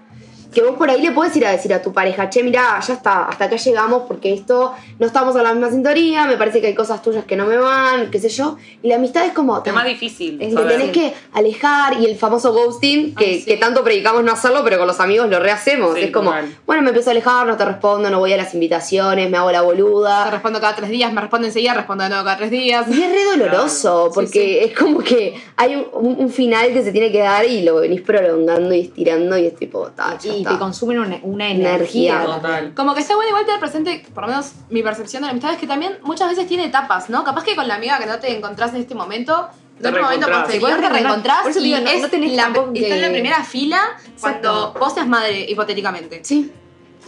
que 0.52 0.62
vos 0.62 0.76
por 0.76 0.90
ahí 0.90 1.00
le 1.02 1.12
puedes 1.12 1.34
ir 1.36 1.46
a 1.46 1.50
decir 1.52 1.72
a 1.74 1.80
tu 1.82 1.92
pareja 1.92 2.28
che 2.28 2.42
mira 2.42 2.80
ya 2.80 2.94
está 2.94 3.24
hasta 3.26 3.44
acá 3.44 3.56
llegamos 3.56 4.02
porque 4.08 4.32
esto 4.32 4.74
no 4.98 5.06
estamos 5.06 5.36
en 5.36 5.44
la 5.44 5.52
misma 5.54 5.70
sintonía 5.70 6.26
me 6.26 6.36
parece 6.36 6.60
que 6.60 6.66
hay 6.68 6.74
cosas 6.74 7.02
tuyas 7.02 7.24
que 7.24 7.36
no 7.36 7.46
me 7.46 7.56
van 7.56 8.10
qué 8.10 8.18
sé 8.18 8.28
yo 8.28 8.56
y 8.82 8.88
la 8.88 8.96
amistad 8.96 9.24
es 9.26 9.32
como 9.32 9.62
Es 9.64 9.72
más 9.72 9.84
difícil. 9.86 10.40
es 10.40 10.48
que 10.48 10.54
saber. 10.54 10.72
tenés 10.78 10.90
que 10.92 11.14
alejar 11.32 12.00
y 12.00 12.04
el 12.06 12.16
famoso 12.16 12.52
ghosting 12.52 13.14
que, 13.14 13.24
Ay, 13.24 13.38
sí. 13.40 13.46
que 13.46 13.56
tanto 13.56 13.84
predicamos 13.84 14.24
no 14.24 14.32
hacerlo, 14.32 14.62
pero 14.64 14.78
con 14.78 14.86
los 14.86 15.00
amigos 15.00 15.28
lo 15.28 15.38
rehacemos. 15.38 15.94
Sí, 15.94 16.02
es 16.04 16.10
como, 16.10 16.32
bueno, 16.66 16.82
me 16.82 16.88
empiezo 16.88 17.10
a 17.10 17.12
alejar, 17.12 17.46
no 17.46 17.56
te 17.56 17.64
respondo, 17.64 18.10
no 18.10 18.18
voy 18.18 18.32
a 18.32 18.36
las 18.36 18.54
invitaciones, 18.54 19.30
me 19.30 19.36
hago 19.36 19.50
la 19.52 19.60
te 19.60 19.64
boluda. 19.66 20.30
respondo 20.30 20.60
cada 20.60 20.74
tres 20.76 20.90
días, 20.90 21.12
me 21.12 21.20
responde 21.20 21.48
enseguida, 21.48 21.74
respondo 21.74 22.04
de 22.04 22.10
nuevo 22.10 22.24
cada 22.24 22.36
tres 22.36 22.50
días. 22.50 22.86
Y 22.88 23.02
es 23.02 23.10
re 23.10 23.24
doloroso, 23.24 24.10
Claro. 24.10 24.10
porque 24.14 24.64
es 24.64 24.76
como 24.76 25.00
que 25.00 25.34
hay 25.56 25.86
un, 25.92 26.30
final 26.30 26.72
que 26.72 26.82
se 26.82 26.92
tiene 26.92 27.10
que 27.10 27.20
dar 27.20 27.44
y 27.44 27.62
lo 27.62 27.76
venís 27.76 28.00
prolongando 28.02 28.74
y 28.74 28.80
estirando 28.80 29.36
y 29.36 29.46
es 29.46 29.56
tipo, 29.56 29.88
ta, 29.88 30.16
ya 30.18 30.32
y 30.40 30.44
te 30.44 30.58
consumen 30.58 30.98
una, 30.98 31.18
una 31.22 31.48
Energía. 31.50 32.24
Total. 32.24 32.72
Como 32.74 32.94
que 32.94 33.00
está 33.00 33.14
bueno 33.14 33.28
igual 33.30 33.44
tener 33.44 33.60
presente, 33.60 34.04
por 34.14 34.24
lo 34.24 34.28
menos 34.28 34.52
mi 34.68 34.82
percepción 34.82 35.22
de 35.22 35.26
la 35.26 35.30
amistad 35.32 35.52
es 35.52 35.58
que 35.58 35.66
también 35.66 35.98
muchas 36.02 36.28
veces 36.30 36.46
tiene 36.46 36.64
etapas, 36.66 37.10
¿no? 37.10 37.24
Capaz 37.24 37.44
que 37.44 37.54
con 37.56 37.66
la 37.68 37.74
amiga 37.76 37.98
que 37.98 38.06
no 38.06 38.18
te 38.18 38.36
encontrás 38.36 38.70
en 38.74 38.80
este 38.80 38.94
momento, 38.94 39.48
en 39.78 39.86
otro 39.86 40.02
momento 40.02 40.26
posterior 40.26 40.56
Igual 40.56 40.80
te 40.80 40.88
reencontrás 40.90 41.42
por 41.42 41.50
eso 41.50 41.60
y 41.60 41.70
no- 41.70 41.76
es 41.90 42.02
no 42.02 42.08
tenés 42.08 42.32
la, 42.34 42.42
tampoco 42.44 42.72
está 42.74 42.94
en 42.96 43.02
la 43.02 43.08
primera 43.10 43.44
fila 43.44 43.80
cuando 44.20 44.48
Exacto. 44.48 44.78
vos 44.78 44.92
seas 44.94 45.06
madre, 45.08 45.46
hipotéticamente. 45.48 46.20
Sí. 46.24 46.52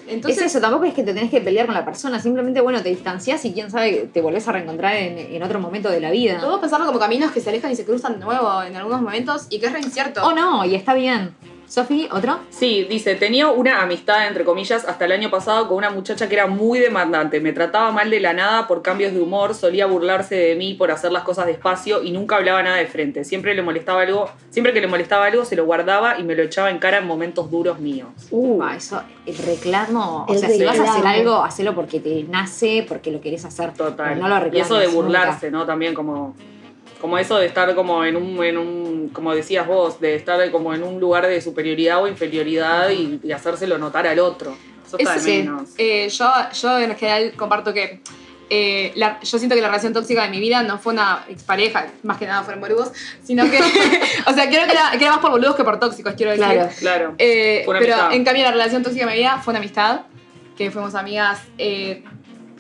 Entonces, 0.09 0.43
es 0.43 0.47
eso, 0.51 0.61
tampoco 0.61 0.85
es 0.85 0.95
que 0.95 1.05
te 1.05 1.15
tenés 1.15 1.31
que 1.31 1.41
pelear 1.41 1.65
con 1.67 1.77
la 1.77 1.85
persona, 1.85 2.21
simplemente, 2.21 2.61
bueno, 2.61 2.83
te 2.83 2.89
distancias 2.89 3.45
y 3.45 3.53
quién 3.53 3.71
sabe, 3.71 4.11
te 4.13 4.21
volvés 4.21 4.47
a 4.49 4.53
reencontrar 4.53 4.95
en, 4.97 5.17
en 5.17 5.43
otro 5.45 5.61
momento 5.61 5.89
de 5.91 6.01
la 6.01 6.11
vida. 6.11 6.39
podemos 6.39 6.59
pensarlo 6.61 6.87
como 6.87 6.99
caminos 6.99 7.31
que 7.31 7.41
se 7.41 7.51
alejan 7.51 7.71
y 7.71 7.77
se 7.77 7.85
cruzan 7.85 8.15
de 8.19 8.25
nuevo 8.25 8.63
en 8.65 8.75
algunos 8.75 9.01
momentos 9.01 9.47
y 9.49 9.61
que 9.61 9.67
es 9.67 9.73
re 9.73 9.79
incierto. 9.81 10.23
O 10.25 10.33
no, 10.33 10.65
y 10.65 10.75
está 10.75 10.95
bien. 10.95 11.35
Sofi, 11.73 12.07
¿otro? 12.13 12.39
Sí, 12.51 12.85
dice, 12.85 13.15
tenía 13.15 13.49
una 13.49 13.81
amistad, 13.81 14.29
entre 14.29 14.45
comillas, 14.45 14.85
hasta 14.85 15.07
el 15.07 15.13
año 15.13 15.31
pasado 15.31 15.69
con 15.69 15.79
una 15.79 15.89
muchacha 15.89 16.29
que 16.29 16.35
era 16.35 16.47
muy 16.47 16.79
demandante. 16.79 17.41
Me 17.41 17.55
trataba 17.55 17.91
mal 17.93 18.11
de 18.11 18.21
la 18.21 18.35
nada 18.35 18.67
por 18.69 18.83
cambios 18.83 19.15
de 19.15 19.21
humor, 19.23 19.55
solía 19.55 19.87
burlarse 19.87 20.35
de 20.35 20.55
mí 20.55 20.75
por 20.75 20.91
hacer 20.91 21.13
las 21.13 21.23
cosas 21.23 21.47
despacio 21.47 22.03
y 22.03 22.11
nunca 22.11 22.37
hablaba 22.37 22.63
nada 22.63 22.77
de 22.77 22.87
frente. 22.89 23.25
Siempre 23.25 23.55
le 23.55 23.63
molestaba 23.63 24.03
algo, 24.03 24.29
siempre 24.51 24.75
que 24.75 24.83
le 24.83 24.87
molestaba 24.87 25.25
algo 25.25 25.47
se 25.47 25.57
lo 25.57 25.65
guardaba 25.65 26.19
y 26.19 26.25
me 26.25 26.35
lo 26.35 26.43
echaba 26.43 26.71
en 26.71 26.77
cara 26.77 26.99
en 26.99 27.07
momentos 27.07 27.51
duros 27.51 27.79
míos. 27.79 28.11
Uh, 28.31 28.63
eso, 28.77 29.03
el 29.25 29.39
reclamo. 29.39 30.27
El 30.29 30.37
o 30.37 30.39
sea, 30.39 30.51
si 30.51 30.63
vas 30.63 30.79
a 30.79 30.93
hacer 30.93 31.07
algo, 31.07 31.43
hacelo 31.43 31.75
porque 31.75 32.01
te 32.01 32.25
nace, 32.25 32.85
porque 32.87 33.11
lo 33.11 33.23
querés 33.23 33.47
hacer. 33.47 33.73
Total. 33.73 34.21
No 34.21 34.29
lo 34.29 34.37
y 34.37 34.41
reclames 34.41 34.67
eso 34.67 34.77
de 34.77 34.89
nunca. 34.89 35.01
burlarse, 35.01 35.51
¿no? 35.51 35.65
También 35.65 35.95
como, 35.95 36.35
como 37.03 37.19
eso 37.19 37.37
de 37.37 37.45
estar 37.47 37.75
como 37.75 38.03
en 38.05 38.17
un, 38.17 38.43
en 38.43 38.57
un, 38.57 39.11
como 39.13 39.35
decías 39.35 39.67
vos, 39.67 40.01
de 40.01 40.15
estar 40.15 40.51
como 40.51 40.73
en 40.73 40.83
un 40.83 40.99
lugar 40.99 41.27
de 41.27 41.39
superioridad 41.43 42.03
o 42.03 42.09
inferioridad 42.09 42.89
y, 42.89 43.21
y 43.23 43.33
hacérselo 43.33 43.77
notar 43.77 44.07
al 44.07 44.19
otro. 44.21 44.57
Eso 44.87 44.97
está 44.99 45.17
Eso 45.17 45.25
de 45.27 45.31
sí. 45.33 45.39
menos. 45.43 45.71
Eh, 45.77 46.09
yo, 46.09 46.31
yo 46.63 46.79
en 46.79 46.97
general 46.97 47.33
comparto 47.37 47.75
que 47.75 48.01
eh, 48.51 48.93
la- 48.97 49.19
yo 49.21 49.39
siento 49.39 49.55
que 49.57 49.63
la 49.63 49.69
relación 49.69 49.93
tóxica 49.93 50.23
de 50.25 50.29
mi 50.31 50.39
vida 50.39 50.63
no 50.63 50.79
fue 50.79 50.93
una 50.93 51.25
expareja, 51.29 51.87
más 52.03 52.19
que 52.19 52.27
nada 52.27 52.43
fueron 52.43 52.61
boludos, 52.61 52.93
sino 53.25 53.51
que, 53.51 53.59
o 54.27 54.33
sea, 54.33 54.49
creo 54.49 54.67
que 54.67 54.73
era, 54.73 54.91
que 54.93 55.05
era 55.05 55.11
más 55.13 55.21
por 55.21 55.31
boludos 55.33 55.57
que 55.57 55.65
por 55.65 55.81
tóxicos, 55.81 56.15
quiero 56.17 56.33
decir. 56.33 56.47
Claro. 56.47 56.71
Claro. 56.79 57.15
Eh, 57.19 57.63
pero 57.67 57.79
amistad. 57.79 58.13
en 58.15 58.25
cambio 58.25 58.45
la 58.45 58.53
relación 58.53 58.83
tóxica 58.83 59.07
de 59.07 59.11
mi 59.13 59.19
vida 59.19 59.41
fue 59.43 59.53
una 59.53 59.59
amistad, 59.59 60.03
que 60.57 60.71
fuimos 60.71 60.95
amigas 60.95 61.41
eh, 61.59 62.05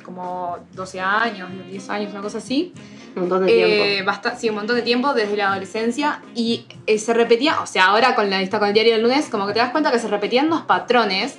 como 0.02 0.58
12 0.72 0.98
años, 1.00 1.48
10 1.70 1.90
años, 1.90 2.12
una 2.12 2.22
cosa 2.22 2.38
así. 2.38 2.72
Un 3.14 3.22
montón 3.22 3.44
de 3.46 3.52
Eh, 3.52 3.66
tiempo. 3.94 4.06
basta- 4.10 4.36
sí, 4.36 4.48
un 4.48 4.56
montón 4.56 4.76
de 4.76 4.82
tiempo 4.82 5.12
desde 5.14 5.36
la 5.36 5.50
adolescencia 5.50 6.20
y 6.34 6.66
eh, 6.86 6.98
se 6.98 7.12
repetía, 7.14 7.60
o 7.60 7.66
sea, 7.66 7.86
ahora 7.86 8.14
con 8.14 8.28
la 8.30 8.40
lista 8.40 8.58
con 8.58 8.68
el 8.68 8.74
diario 8.74 8.92
del 8.94 9.02
lunes, 9.02 9.28
como 9.28 9.46
que 9.46 9.52
te 9.52 9.58
das 9.58 9.70
cuenta 9.70 9.90
que 9.90 9.98
se 9.98 10.08
repetían 10.08 10.48
los 10.48 10.62
patrones 10.62 11.36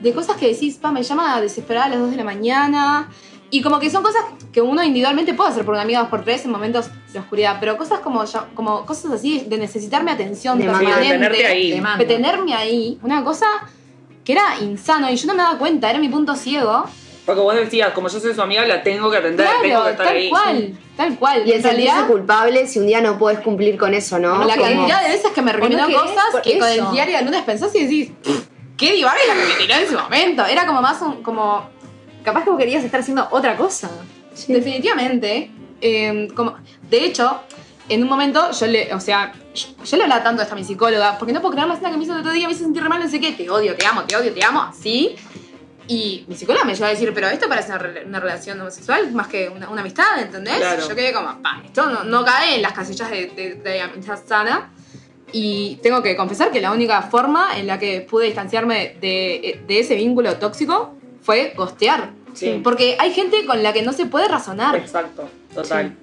de 0.00 0.12
cosas 0.12 0.36
que 0.36 0.48
decís, 0.48 0.76
pa, 0.76 0.90
me 0.92 1.02
llama 1.02 1.40
desesperada 1.40 1.86
a 1.86 1.88
las 1.90 1.98
2 2.00 2.10
de 2.10 2.16
la 2.16 2.24
mañana. 2.24 3.08
Y 3.50 3.62
como 3.62 3.78
que 3.78 3.88
son 3.88 4.02
cosas 4.02 4.22
que 4.52 4.60
uno 4.60 4.82
individualmente 4.82 5.32
puede 5.32 5.50
hacer 5.50 5.64
por 5.64 5.74
una 5.74 5.82
amiga 5.82 6.00
dos 6.00 6.08
por 6.08 6.24
tres 6.24 6.44
en 6.44 6.50
momentos 6.50 6.86
de 7.12 7.18
oscuridad, 7.20 7.58
pero 7.60 7.76
cosas 7.76 8.00
como, 8.00 8.24
ya- 8.24 8.48
como 8.54 8.84
cosas 8.84 9.12
así 9.12 9.44
de 9.48 9.58
necesitarme 9.58 10.10
atención 10.10 10.58
De 10.58 10.64
permanente, 10.64 11.00
de 11.04 11.08
tenerte 11.10 11.46
ahí. 11.46 11.80
De 11.98 12.04
tenerme 12.04 12.52
ahí, 12.54 12.98
una 13.02 13.22
cosa 13.22 13.46
que 14.24 14.32
era 14.32 14.42
insano 14.60 15.08
y 15.10 15.16
yo 15.16 15.26
no 15.28 15.34
me 15.34 15.42
daba 15.42 15.58
cuenta, 15.58 15.88
era 15.88 15.98
mi 16.00 16.08
punto 16.08 16.34
ciego. 16.34 16.84
Porque 17.26 17.40
vos 17.40 17.54
decías, 17.54 17.90
como 17.92 18.08
yo 18.08 18.20
soy 18.20 18.34
su 18.34 18.42
amiga, 18.42 18.66
la 18.66 18.82
tengo 18.82 19.10
que 19.10 19.16
atender, 19.16 19.46
tengo 19.46 19.62
que 19.62 19.68
Claro, 19.70 19.88
estar 19.88 20.06
tal 20.06 20.16
ahí. 20.16 20.28
cual, 20.28 20.78
tal 20.96 21.18
cual. 21.18 21.38
Y 21.46 21.50
en 21.52 21.56
el 21.56 21.62
sentirse 21.62 21.68
realidad, 21.92 22.06
culpable 22.06 22.66
si 22.66 22.78
un 22.80 22.86
día 22.86 23.00
no 23.00 23.18
puedes 23.18 23.40
cumplir 23.40 23.78
con 23.78 23.94
eso, 23.94 24.18
¿no? 24.18 24.44
la 24.44 24.56
Como- 24.56 24.68
cantidad 24.68 25.02
de 25.02 25.08
veces 25.08 25.32
que 25.32 25.40
me 25.42 25.52
recriminó 25.52 25.86
querés 25.86 26.02
cosas 26.02 26.42
que 26.42 26.58
con 26.58 26.68
el 26.68 26.90
diario 26.92 27.16
del 27.16 27.24
lunes 27.24 27.42
pensás 27.44 27.74
y 27.74 27.84
decís, 27.84 28.10
qué 28.76 28.92
divaga 28.92 29.16
la 29.26 29.34
que 29.34 29.48
me 29.48 29.54
tiró 29.54 29.74
en 29.74 29.82
ese 29.84 29.96
momento. 29.96 30.44
Era 30.44 30.66
como 30.66 30.82
más 30.82 31.00
un, 31.00 31.22
como, 31.22 31.68
Capaz 32.22 32.44
que 32.44 32.50
vos 32.50 32.58
querías 32.58 32.82
estar 32.84 33.00
haciendo 33.00 33.26
otra 33.30 33.54
cosa. 33.56 33.90
Sí. 34.34 34.52
definitivamente, 34.52 35.50
eh, 35.80 36.28
como, 36.34 36.56
de 36.90 37.04
hecho, 37.04 37.40
en 37.88 38.02
un 38.02 38.08
momento 38.08 38.50
yo 38.50 38.66
le, 38.66 38.92
o 38.94 38.98
sea, 39.00 39.32
yo, 39.54 39.68
yo 39.84 39.96
le 39.96 40.02
hablaba 40.04 40.22
tanto 40.24 40.40
a 40.40 40.44
esta 40.44 40.54
mi 40.56 40.64
psicóloga, 40.64 41.16
porque 41.18 41.32
no 41.32 41.40
puedo 41.40 41.52
creer 41.52 41.68
la 41.68 41.74
escena 41.74 41.90
que 41.90 41.96
me 41.98 42.04
hizo 42.04 42.14
el 42.14 42.20
otro 42.20 42.32
día, 42.32 42.46
me 42.48 42.52
hizo 42.52 42.64
sentir 42.64 42.82
re 42.82 42.88
mal, 42.88 43.00
no 43.02 43.08
sé 43.08 43.20
qué, 43.20 43.32
te 43.32 43.48
odio, 43.48 43.76
te 43.76 43.86
amo, 43.86 44.02
te 44.04 44.16
odio, 44.16 44.32
te 44.32 44.42
amo, 44.44 44.62
así. 44.62 45.14
Y 45.86 46.24
mi 46.28 46.34
psicóloga 46.34 46.64
me 46.64 46.74
llevó 46.74 46.86
a 46.86 46.90
decir, 46.90 47.12
pero 47.14 47.28
esto 47.28 47.48
parece 47.48 47.72
una, 47.72 47.90
una 48.06 48.20
relación 48.20 48.60
homosexual 48.60 49.12
más 49.12 49.28
que 49.28 49.48
una, 49.48 49.68
una 49.68 49.80
amistad, 49.82 50.20
¿entendés? 50.20 50.56
Claro. 50.56 50.88
Yo 50.88 50.94
quedé 50.94 51.12
como, 51.12 51.42
pa, 51.42 51.62
esto 51.64 51.90
no, 51.90 52.04
no 52.04 52.24
cae 52.24 52.56
en 52.56 52.62
las 52.62 52.72
casillas 52.72 53.10
de, 53.10 53.26
de, 53.26 53.54
de 53.56 53.80
amistad 53.80 54.18
sana. 54.26 54.72
Y 55.32 55.80
tengo 55.82 56.02
que 56.02 56.16
confesar 56.16 56.52
que 56.52 56.60
la 56.60 56.70
única 56.70 57.02
forma 57.02 57.58
en 57.58 57.66
la 57.66 57.78
que 57.78 58.02
pude 58.02 58.26
distanciarme 58.26 58.96
de, 59.00 59.60
de 59.66 59.80
ese 59.80 59.96
vínculo 59.96 60.36
tóxico 60.36 60.94
fue 61.22 61.54
costear. 61.56 62.12
Sí. 62.34 62.60
Porque 62.62 62.96
hay 62.98 63.12
gente 63.12 63.44
con 63.44 63.62
la 63.62 63.72
que 63.72 63.82
no 63.82 63.92
se 63.92 64.06
puede 64.06 64.28
razonar. 64.28 64.76
Exacto, 64.76 65.28
total. 65.52 65.96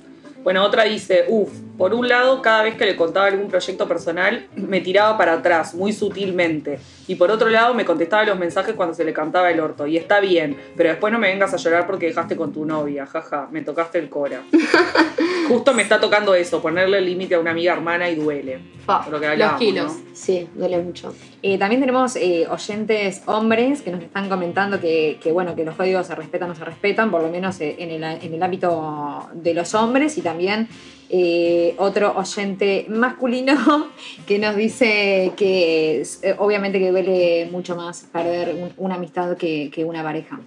Bueno, 0.44 0.64
otra 0.64 0.84
dice, 0.84 1.26
uff, 1.30 1.52
por 1.82 1.96
un 1.96 2.08
lado, 2.08 2.44
cada 2.44 2.62
vez 2.62 2.76
que 2.76 2.86
le 2.86 2.96
contaba 2.96 3.26
algún 3.26 3.50
proyecto 3.50 3.88
personal, 3.88 4.46
me 4.56 4.82
tiraba 4.82 5.18
para 5.18 5.34
atrás, 5.34 5.74
muy 5.74 5.94
sutilmente. 5.94 6.80
Y 7.08 7.16
por 7.16 7.32
otro 7.32 7.50
lado, 7.50 7.74
me 7.74 7.86
contestaba 7.86 8.24
los 8.24 8.38
mensajes 8.38 8.76
cuando 8.76 8.94
se 8.94 9.04
le 9.04 9.14
cantaba 9.14 9.50
el 9.50 9.60
orto. 9.60 9.88
Y 9.88 9.98
está 9.98 10.20
bien, 10.20 10.56
pero 10.78 10.90
después 10.90 11.12
no 11.12 11.18
me 11.18 11.30
vengas 11.30 11.56
a 11.56 11.58
llorar 11.58 11.88
porque 11.88 12.06
dejaste 12.06 12.36
con 12.36 12.54
tu 12.54 12.66
novia, 12.66 13.08
jaja, 13.08 13.48
me 13.50 13.64
tocaste 13.64 13.98
el 13.98 14.10
cora. 14.10 14.44
Justo 15.48 15.74
me 15.74 15.82
está 15.82 16.00
tocando 16.00 16.36
eso, 16.36 16.62
ponerle 16.62 17.00
el 17.00 17.06
límite 17.06 17.34
a 17.34 17.40
una 17.40 17.50
amiga 17.50 17.74
hermana 17.74 18.12
y 18.12 18.16
duele. 18.16 18.60
Fa, 19.04 19.10
Lo 19.10 19.20
que 19.20 19.36
Los 19.38 19.54
kilos. 19.54 19.94
¿no? 19.94 20.02
Sí, 20.14 20.48
duele 20.56 20.80
mucho. 20.82 21.14
Eh, 21.42 21.58
también 21.58 21.82
tenemos 21.82 22.16
eh, 22.16 22.48
oyentes 22.50 23.24
hombres 23.26 23.82
que 23.82 23.92
nos 23.92 24.02
están 24.02 24.30
comentando 24.30 24.80
que, 24.80 25.18
que, 25.22 25.32
bueno, 25.32 25.56
que 25.56 25.64
los 25.66 25.76
códigos 25.76 26.08
se 26.08 26.16
respetan 26.16 26.50
o 26.50 26.54
no 26.54 26.56
se 26.60 26.66
respetan, 26.66 27.10
por 27.12 27.22
lo 27.22 27.30
menos 27.30 27.60
eh, 27.62 27.76
en 27.80 27.90
el, 27.92 28.04
en 28.04 28.34
el 28.34 28.44
ámbito 28.44 29.28
de 29.34 29.54
los 29.54 29.74
hombres, 29.74 30.18
y 30.18 30.22
también 30.22 30.68
eh, 31.10 31.76
otro 31.78 32.14
oyente 32.16 32.86
masculino 32.90 33.88
que 34.26 34.40
nos 34.40 34.56
dice 34.56 35.32
que 35.36 36.02
eh, 36.22 36.36
obviamente 36.38 36.80
que 36.80 36.92
duele 36.92 37.50
mucho 37.52 37.76
más 37.76 38.08
perder 38.14 38.56
un- 38.56 38.74
una 38.78 38.96
amistad 38.96 39.36
que, 39.38 39.70
que 39.74 39.84
una 39.84 40.04
pareja. 40.04 40.40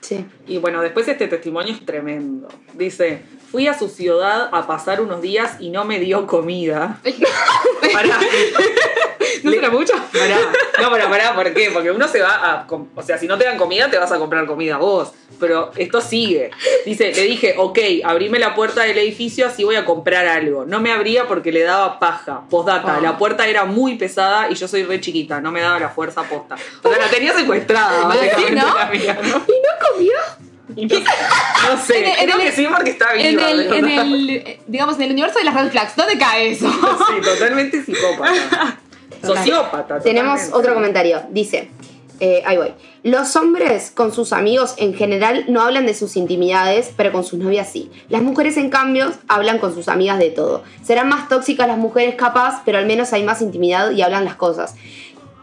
Sí. 0.00 0.24
Y 0.48 0.58
bueno, 0.58 0.80
después 0.82 1.06
este 1.08 1.28
testimonio 1.28 1.72
es 1.74 1.84
tremendo. 1.84 2.48
Dice, 2.74 3.20
fui 3.50 3.66
a 3.66 3.78
su 3.78 3.88
ciudad 3.88 4.48
a 4.52 4.66
pasar 4.66 5.00
unos 5.00 5.20
días 5.20 5.56
y 5.60 5.70
no 5.70 5.84
me 5.84 5.98
dio 5.98 6.26
comida. 6.26 6.98
Pará. 7.92 8.18
¿No 9.42 9.50
será 9.52 9.70
mucho? 9.70 9.92
Pará. 10.12 10.36
No, 10.80 10.90
pará, 10.90 11.08
pará, 11.08 11.34
¿por 11.34 11.52
qué? 11.54 11.70
Porque 11.72 11.90
uno 11.90 12.06
se 12.08 12.20
va 12.20 12.30
a... 12.34 12.66
O 12.94 13.02
sea, 13.02 13.18
si 13.18 13.26
no 13.26 13.38
te 13.38 13.44
dan 13.44 13.56
comida, 13.58 13.90
te 13.90 13.98
vas 13.98 14.10
a 14.12 14.18
comprar 14.18 14.46
comida 14.46 14.76
vos. 14.76 15.12
Pero 15.38 15.70
esto 15.76 16.00
sigue. 16.00 16.50
Dice, 16.84 17.12
le 17.14 17.22
dije, 17.22 17.54
ok, 17.56 17.78
abrime 18.04 18.38
la 18.38 18.54
puerta 18.54 18.82
del 18.82 18.98
edificio, 18.98 19.46
así 19.46 19.64
voy 19.64 19.76
a 19.76 19.84
comprar 19.84 20.26
algo. 20.26 20.64
No 20.66 20.80
me 20.80 20.92
abría 20.92 21.26
porque 21.26 21.52
le 21.52 21.62
daba 21.62 21.98
paja. 21.98 22.42
Postdata, 22.50 22.96
Ah. 22.96 23.00
la 23.00 23.16
puerta 23.18 23.46
era 23.46 23.64
muy 23.64 23.96
pesada 23.96 24.50
y 24.50 24.54
yo 24.54 24.68
soy 24.68 24.82
re 24.84 25.00
chiquita, 25.00 25.40
no 25.40 25.52
me 25.52 25.60
daba 25.60 25.78
la 25.78 25.88
fuerza 25.90 26.22
posta. 26.24 26.56
O 26.82 26.88
sea, 26.88 26.98
la 26.98 27.08
tenía 27.08 27.32
secuestrada, 27.32 28.04
¿no? 28.08 28.14
¿Y 28.14 28.52
no 28.52 29.42
comió? 29.92 30.12
No, 30.76 31.76
sé, 31.84 31.98
En 31.98 32.04
el- 32.04 32.16
creo 32.16 32.34
en 32.36 32.40
el- 32.40 32.46
que 32.46 32.52
sí 32.52 32.66
porque 32.74 32.90
está 32.90 33.12
viva. 33.12 33.28
En 33.28 33.38
el, 33.40 33.72
en 33.72 33.88
el, 33.88 34.58
digamos, 34.66 34.96
en 34.96 35.02
el 35.02 35.10
universo 35.12 35.38
de 35.38 35.44
las 35.44 35.54
red 35.54 35.70
flags, 35.70 35.94
¿dónde 35.96 36.18
cae 36.18 36.50
eso? 36.52 36.70
Sí, 36.70 37.20
totalmente 37.22 37.84
psicópata. 37.84 38.78
Sociópata. 39.24 40.00
Tenemos 40.00 40.34
totalmente. 40.40 40.58
otro 40.58 40.74
comentario. 40.74 41.22
Dice, 41.30 41.70
eh, 42.20 42.42
ahí 42.46 42.56
voy. 42.56 42.72
Los 43.02 43.36
hombres 43.36 43.90
con 43.94 44.12
sus 44.14 44.32
amigos 44.32 44.74
en 44.78 44.94
general 44.94 45.44
no 45.48 45.60
hablan 45.62 45.86
de 45.86 45.94
sus 45.94 46.16
intimidades, 46.16 46.92
pero 46.96 47.12
con 47.12 47.24
sus 47.24 47.38
novias 47.38 47.68
sí. 47.70 47.90
Las 48.08 48.22
mujeres, 48.22 48.56
en 48.56 48.70
cambio, 48.70 49.12
hablan 49.28 49.58
con 49.58 49.74
sus 49.74 49.88
amigas 49.88 50.18
de 50.18 50.30
todo. 50.30 50.62
Serán 50.82 51.08
más 51.08 51.28
tóxicas 51.28 51.66
las 51.66 51.78
mujeres 51.78 52.14
capaz, 52.14 52.62
pero 52.64 52.78
al 52.78 52.86
menos 52.86 53.12
hay 53.12 53.22
más 53.22 53.40
intimidad 53.42 53.90
y 53.90 54.02
hablan 54.02 54.24
las 54.24 54.36
cosas. 54.36 54.74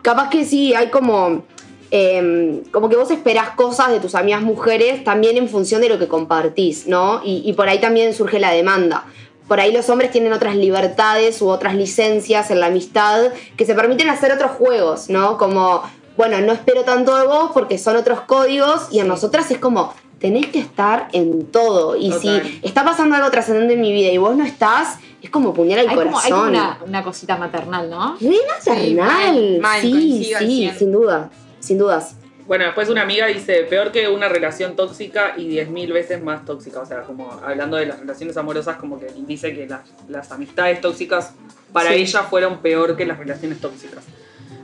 Capaz 0.01 0.29
que 0.29 0.45
sí, 0.45 0.73
hay 0.73 0.89
como... 0.89 1.43
eh, 1.91 2.63
como 2.71 2.89
que 2.89 2.95
vos 2.95 3.09
esperás 3.11 3.51
cosas 3.51 3.91
de 3.91 3.99
tus 3.99 4.15
amigas 4.15 4.41
mujeres 4.41 5.03
también 5.03 5.37
en 5.37 5.47
función 5.49 5.81
de 5.81 5.89
lo 5.89 5.99
que 5.99 6.07
compartís, 6.07 6.87
¿no? 6.87 7.21
Y, 7.23 7.41
y 7.45 7.53
por 7.53 7.69
ahí 7.69 7.79
también 7.79 8.13
surge 8.13 8.39
la 8.39 8.51
demanda. 8.51 9.05
Por 9.47 9.61
ahí 9.61 9.71
los 9.71 9.89
hombres 9.89 10.11
tienen 10.11 10.33
otras 10.33 10.57
libertades 10.57 11.41
u 11.41 11.47
otras 11.47 11.75
licencias 11.75 12.51
en 12.51 12.59
la 12.59 12.65
amistad 12.65 13.31
que 13.55 13.65
se 13.65 13.75
permiten 13.75 14.09
hacer 14.09 14.31
otros 14.33 14.51
juegos, 14.51 15.09
¿no? 15.09 15.37
Como, 15.37 15.83
bueno, 16.17 16.39
no 16.41 16.51
espero 16.51 16.83
tanto 16.83 17.15
de 17.17 17.25
vos 17.25 17.51
porque 17.53 17.77
son 17.77 17.95
otros 17.95 18.21
códigos 18.21 18.87
y 18.91 18.99
en 18.99 19.07
nosotras 19.07 19.49
es 19.49 19.57
como, 19.57 19.93
tenés 20.19 20.47
que 20.47 20.59
estar 20.59 21.07
en 21.13 21.45
todo. 21.45 21.95
Y 21.95 22.09
Total. 22.09 22.43
si 22.43 22.59
está 22.67 22.83
pasando 22.83 23.15
algo 23.15 23.31
trascendente 23.31 23.75
en 23.75 23.81
mi 23.81 23.93
vida 23.93 24.11
y 24.11 24.17
vos 24.17 24.35
no 24.35 24.43
estás, 24.43 24.97
es 25.21 25.29
como 25.29 25.53
puñal 25.53 25.79
al 25.79 25.87
Hay 25.89 25.95
como, 25.95 26.01
hay 26.19 26.29
como 26.29 26.43
corazón. 26.43 26.49
una, 26.49 26.79
una 26.85 27.03
cosita 27.03 27.37
maternal, 27.37 27.89
¿no? 27.89 28.17
Re 28.19 28.35
maternal. 28.53 28.95
mal, 28.95 29.59
mal, 29.61 29.81
sí, 29.81 30.25
sí, 30.25 30.45
cien. 30.45 30.77
sin 30.77 30.91
duda, 30.91 31.29
sin 31.67 31.77
dudas. 31.77 32.15
Bueno, 32.47 32.63
después 32.63 32.87
una 32.87 33.01
amiga 33.01 33.27
dice, 33.27 33.63
peor 33.63 33.91
que 33.91 34.07
una 34.07 34.29
relación 34.29 34.77
tóxica 34.77 35.33
y 35.35 35.49
10.000 35.49 35.91
veces 35.91 36.23
más 36.23 36.45
tóxica. 36.45 36.79
O 36.79 36.85
sea, 36.85 37.01
como 37.01 37.29
hablando 37.45 37.75
de 37.75 37.87
las 37.87 37.99
relaciones 37.99 38.37
amorosas, 38.37 38.77
como 38.77 38.97
que 38.99 39.07
dice 39.27 39.53
que 39.53 39.67
las, 39.67 39.81
las 40.07 40.31
amistades 40.31 40.79
tóxicas 40.79 41.33
para 41.73 41.89
Sí. 41.91 41.95
ella 42.03 42.23
fueron 42.23 42.59
peor 42.61 42.95
que 42.95 43.05
las 43.05 43.17
relaciones 43.17 43.59
tóxicas. 43.59 44.05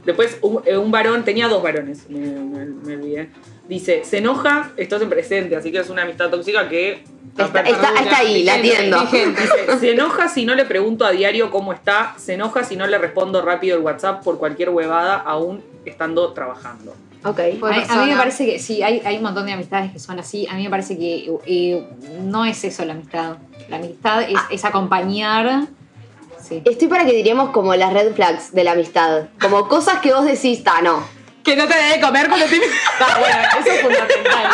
Después 0.06 0.38
un, 0.42 0.62
eh, 0.66 0.78
un 0.78 0.92
varón, 0.92 1.26
tenía 1.26 1.50
dos 1.50 1.62
varones, 1.62 2.10
me, 2.10 2.20
me- 2.20 2.66
me 2.66 2.96
olvidé. 2.96 3.30
Dice, 3.68 4.04
se 4.04 4.18
enoja, 4.18 4.72
esto 4.78 4.98
es 4.98 5.02
en 5.02 5.10
presente, 5.10 5.56
así 5.56 5.72
que 5.72 5.80
es 5.80 5.90
una 5.90 6.02
amistad 6.04 6.30
tóxica 6.30 6.68
que... 6.70 7.04
Está, 7.38 7.62
está- 7.62 7.94
está 8.02 8.18
ahí, 8.18 8.44
la 8.44 8.56
atiendo. 8.56 9.00
Dice, 9.02 9.34
se 9.80 9.92
enoja 9.92 10.28
si 10.28 10.46
no 10.46 10.54
le 10.54 10.66
pregunto 10.66 11.06
a 11.06 11.12
diario 11.12 11.50
cómo 11.50 11.74
está, 11.74 12.14
se 12.18 12.34
enoja 12.34 12.64
si 12.64 12.76
no 12.76 12.86
le 12.86 12.98
respondo 12.98 13.42
rápido 13.42 13.78
el 13.78 13.82
WhatsApp 13.84 14.24
por 14.24 14.38
cualquier 14.38 14.70
huevada, 14.70 15.16
aún 15.16 15.64
estando 15.86 16.32
trabajando. 16.34 16.94
Ok. 17.26 17.40
A, 17.40 17.94
a 17.94 18.04
mí 18.06 18.12
me 18.12 18.18
parece 18.18 18.46
que 18.46 18.60
sí, 18.60 18.84
hay, 18.84 19.02
hay 19.06 19.16
un 19.16 19.24
montón 19.24 19.46
de 19.46 19.54
amistades 19.54 19.94
que 19.94 20.00
son 20.00 20.20
así. 20.20 20.46
A 20.48 20.56
mí 20.56 20.64
me 20.64 20.70
parece 20.70 20.98
que 20.98 21.32
eh, 21.46 21.88
no 22.22 22.44
es 22.46 22.64
eso 22.66 22.84
la 22.84 22.94
amistad. 22.94 23.38
La 23.70 23.78
amistad 23.78 24.24
es, 24.24 24.38
es 24.52 24.66
acompañar. 24.66 25.68
Sí. 26.42 26.62
Estoy 26.66 26.90
para 26.90 27.06
que 27.06 27.14
diríamos 27.14 27.52
como 27.52 27.74
las 27.76 27.94
red 27.94 28.14
flags 28.14 28.52
de 28.54 28.66
la 28.66 28.74
amistad. 28.74 29.30
Como 29.42 29.70
cosas 29.70 30.00
que 30.00 30.14
vos 30.14 30.26
decís, 30.26 30.64
ta, 30.66 30.82
no. 30.82 31.02
Que 31.44 31.56
no 31.56 31.68
te 31.68 31.76
debe 31.76 32.00
comer 32.02 32.28
cuando. 32.28 32.46
Está 32.46 32.60
bueno, 33.20 33.38
eso 33.60 33.72
es 33.72 33.82
fundamental. 33.82 34.46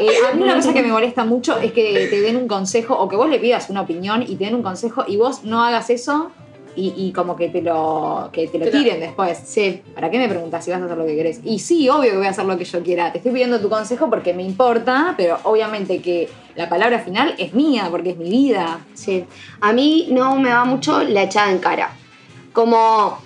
Eh, 0.00 0.08
a 0.30 0.34
mí 0.34 0.42
una 0.42 0.56
cosa 0.56 0.72
que 0.72 0.82
me 0.82 0.88
molesta 0.88 1.24
mucho 1.24 1.58
es 1.58 1.72
que 1.72 2.08
te 2.10 2.20
den 2.20 2.36
un 2.36 2.48
consejo 2.48 2.94
o 2.98 3.08
que 3.08 3.14
vos 3.16 3.28
le 3.28 3.38
pidas 3.38 3.70
una 3.70 3.82
opinión 3.82 4.22
y 4.22 4.34
te 4.36 4.44
den 4.46 4.56
un 4.56 4.62
consejo 4.62 5.04
y 5.06 5.16
vos 5.16 5.44
no 5.44 5.62
hagas 5.62 5.90
eso 5.90 6.32
y, 6.74 6.92
y 6.96 7.12
como 7.12 7.36
que 7.36 7.48
te 7.50 7.62
lo, 7.62 8.30
que 8.32 8.48
te 8.48 8.58
lo 8.58 8.64
Te 8.64 8.72
lo- 8.72 8.78
tiren 8.78 8.98
después. 8.98 9.38
Sí. 9.46 9.80
¿Para 9.94 10.10
qué 10.10 10.18
me 10.18 10.28
preguntas 10.28 10.64
si 10.64 10.72
vas 10.72 10.82
a 10.82 10.86
hacer 10.86 10.98
lo 10.98 11.06
que 11.06 11.14
querés? 11.14 11.38
Y 11.44 11.60
sí, 11.60 11.88
obvio 11.88 12.10
que 12.10 12.16
voy 12.16 12.26
a 12.26 12.30
hacer 12.30 12.44
lo 12.46 12.58
que 12.58 12.64
yo 12.64 12.82
quiera. 12.82 13.12
Te 13.12 13.18
estoy 13.18 13.30
pidiendo 13.30 13.60
tu 13.60 13.68
consejo 13.68 14.10
porque 14.10 14.34
me 14.34 14.42
importa, 14.42 15.14
pero 15.16 15.38
obviamente 15.44 16.02
que 16.02 16.28
la 16.56 16.68
palabra 16.68 16.98
final 16.98 17.36
es 17.38 17.54
mía 17.54 17.86
porque 17.92 18.10
es 18.10 18.16
mi 18.16 18.28
vida. 18.28 18.80
Sí. 18.94 19.24
A 19.60 19.72
mí 19.72 20.08
no 20.10 20.34
me 20.34 20.48
va 20.50 20.64
mucho 20.64 21.00
la 21.04 21.22
echada 21.22 21.52
en 21.52 21.58
cara. 21.60 21.92
Como 22.52 23.18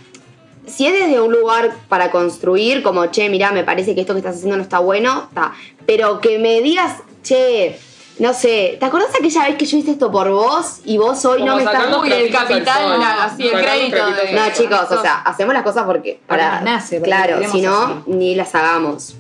si 0.69 0.87
es 0.87 0.93
desde 0.93 1.21
un 1.21 1.33
lugar 1.33 1.73
para 1.89 2.11
construir, 2.11 2.83
como, 2.83 3.07
che, 3.07 3.29
mirá, 3.29 3.53
me 3.53 3.65
parece 3.65 3.95
que 3.95 4.01
esto 4.03 4.13
que 4.15 4.19
estás 4.21 4.37
haciendo 4.37 4.57
no 4.57 4.63
está 4.63 4.79
bueno, 4.79 5.27
está. 5.29 5.53
Pero 5.87 6.21
que 6.21 6.39
me 6.39 6.61
digas, 6.61 6.97
che, 7.23 7.79
no 8.19 8.35
sé, 8.35 8.77
¿te 8.81 8.85
acordás 8.87 9.11
aquella 9.19 9.45
vez 9.45 9.57
que 9.57 9.65
yo 9.65 9.77
hice 9.79 9.93
esto 9.93 10.11
por 10.11 10.29
vos 10.31 10.81
y 10.85 10.99
vos 10.99 11.25
hoy 11.25 11.41
no 11.45 11.53
Como 11.53 11.57
me 11.57 11.63
estás... 11.63 11.75
sacando 11.77 12.01
Uy, 12.01 12.13
el 12.13 12.31
capital, 12.33 12.99
la- 12.99 13.25
así, 13.25 13.47
el 13.47 13.61
crédito 13.63 14.07
de- 14.07 14.33
No, 14.33 14.43
chicos, 14.53 14.91
o 14.91 15.01
sea, 15.01 15.19
hacemos 15.21 15.55
las 15.55 15.63
cosas 15.63 15.85
porque... 15.85 16.21
Para, 16.27 16.57
nos 16.57 16.63
nace, 16.65 16.97
porque 16.99 17.11
claro, 17.11 17.39
si 17.51 17.61
no, 17.63 17.83
así. 17.85 17.95
ni 18.07 18.35
las 18.35 18.55
hagamos. 18.55 19.15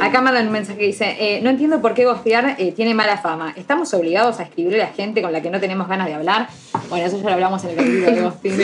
Acá 0.00 0.20
mandan 0.20 0.46
un 0.46 0.52
mensaje 0.52 0.78
que 0.78 0.86
dice, 0.86 1.16
eh, 1.18 1.40
no 1.42 1.50
entiendo 1.50 1.80
por 1.80 1.94
qué 1.94 2.04
gostear 2.04 2.56
eh, 2.58 2.72
tiene 2.72 2.94
mala 2.94 3.18
fama. 3.18 3.52
¿Estamos 3.56 3.92
obligados 3.94 4.40
a 4.40 4.44
escribirle 4.44 4.82
a 4.82 4.88
gente 4.88 5.22
con 5.22 5.32
la 5.32 5.40
que 5.42 5.50
no 5.50 5.60
tenemos 5.60 5.88
ganas 5.88 6.06
de 6.06 6.14
hablar? 6.14 6.48
Bueno, 6.88 7.06
eso 7.06 7.18
ya 7.18 7.24
lo 7.28 7.32
hablamos 7.34 7.62
en 7.64 7.70
el 7.70 7.76
capítulo 7.76 8.06
de 8.10 8.20
ghosting. 8.22 8.56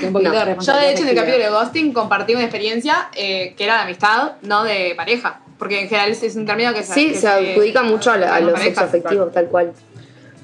Que 0.00 0.06
un 0.06 0.12
poquito 0.12 0.32
No. 0.32 0.44
de 0.44 0.56
Yo, 0.60 0.76
de 0.76 0.90
hecho, 0.92 1.02
en 1.02 1.08
el 1.08 1.14
capítulo 1.16 1.44
de 1.44 1.50
Ghosting 1.50 1.92
compartí 1.92 2.34
una 2.34 2.44
experiencia 2.44 3.08
eh, 3.14 3.54
que 3.56 3.64
era 3.64 3.76
de 3.76 3.82
amistad, 3.82 4.32
no 4.42 4.64
de 4.64 4.94
pareja. 4.96 5.40
Porque 5.58 5.80
en 5.80 5.88
general 5.88 6.10
es 6.12 6.36
un 6.36 6.46
término 6.46 6.72
que 6.72 6.82
se. 6.84 6.94
Sí, 6.94 7.08
que 7.10 7.14
se 7.16 7.26
adjudica 7.28 7.82
mucho 7.82 8.12
a, 8.12 8.16
la- 8.16 8.28
a 8.28 8.40
las 8.40 8.42
los 8.42 8.52
parejas. 8.52 8.90
sexoafectivos, 8.90 9.32
tal 9.32 9.46
cual. 9.46 9.72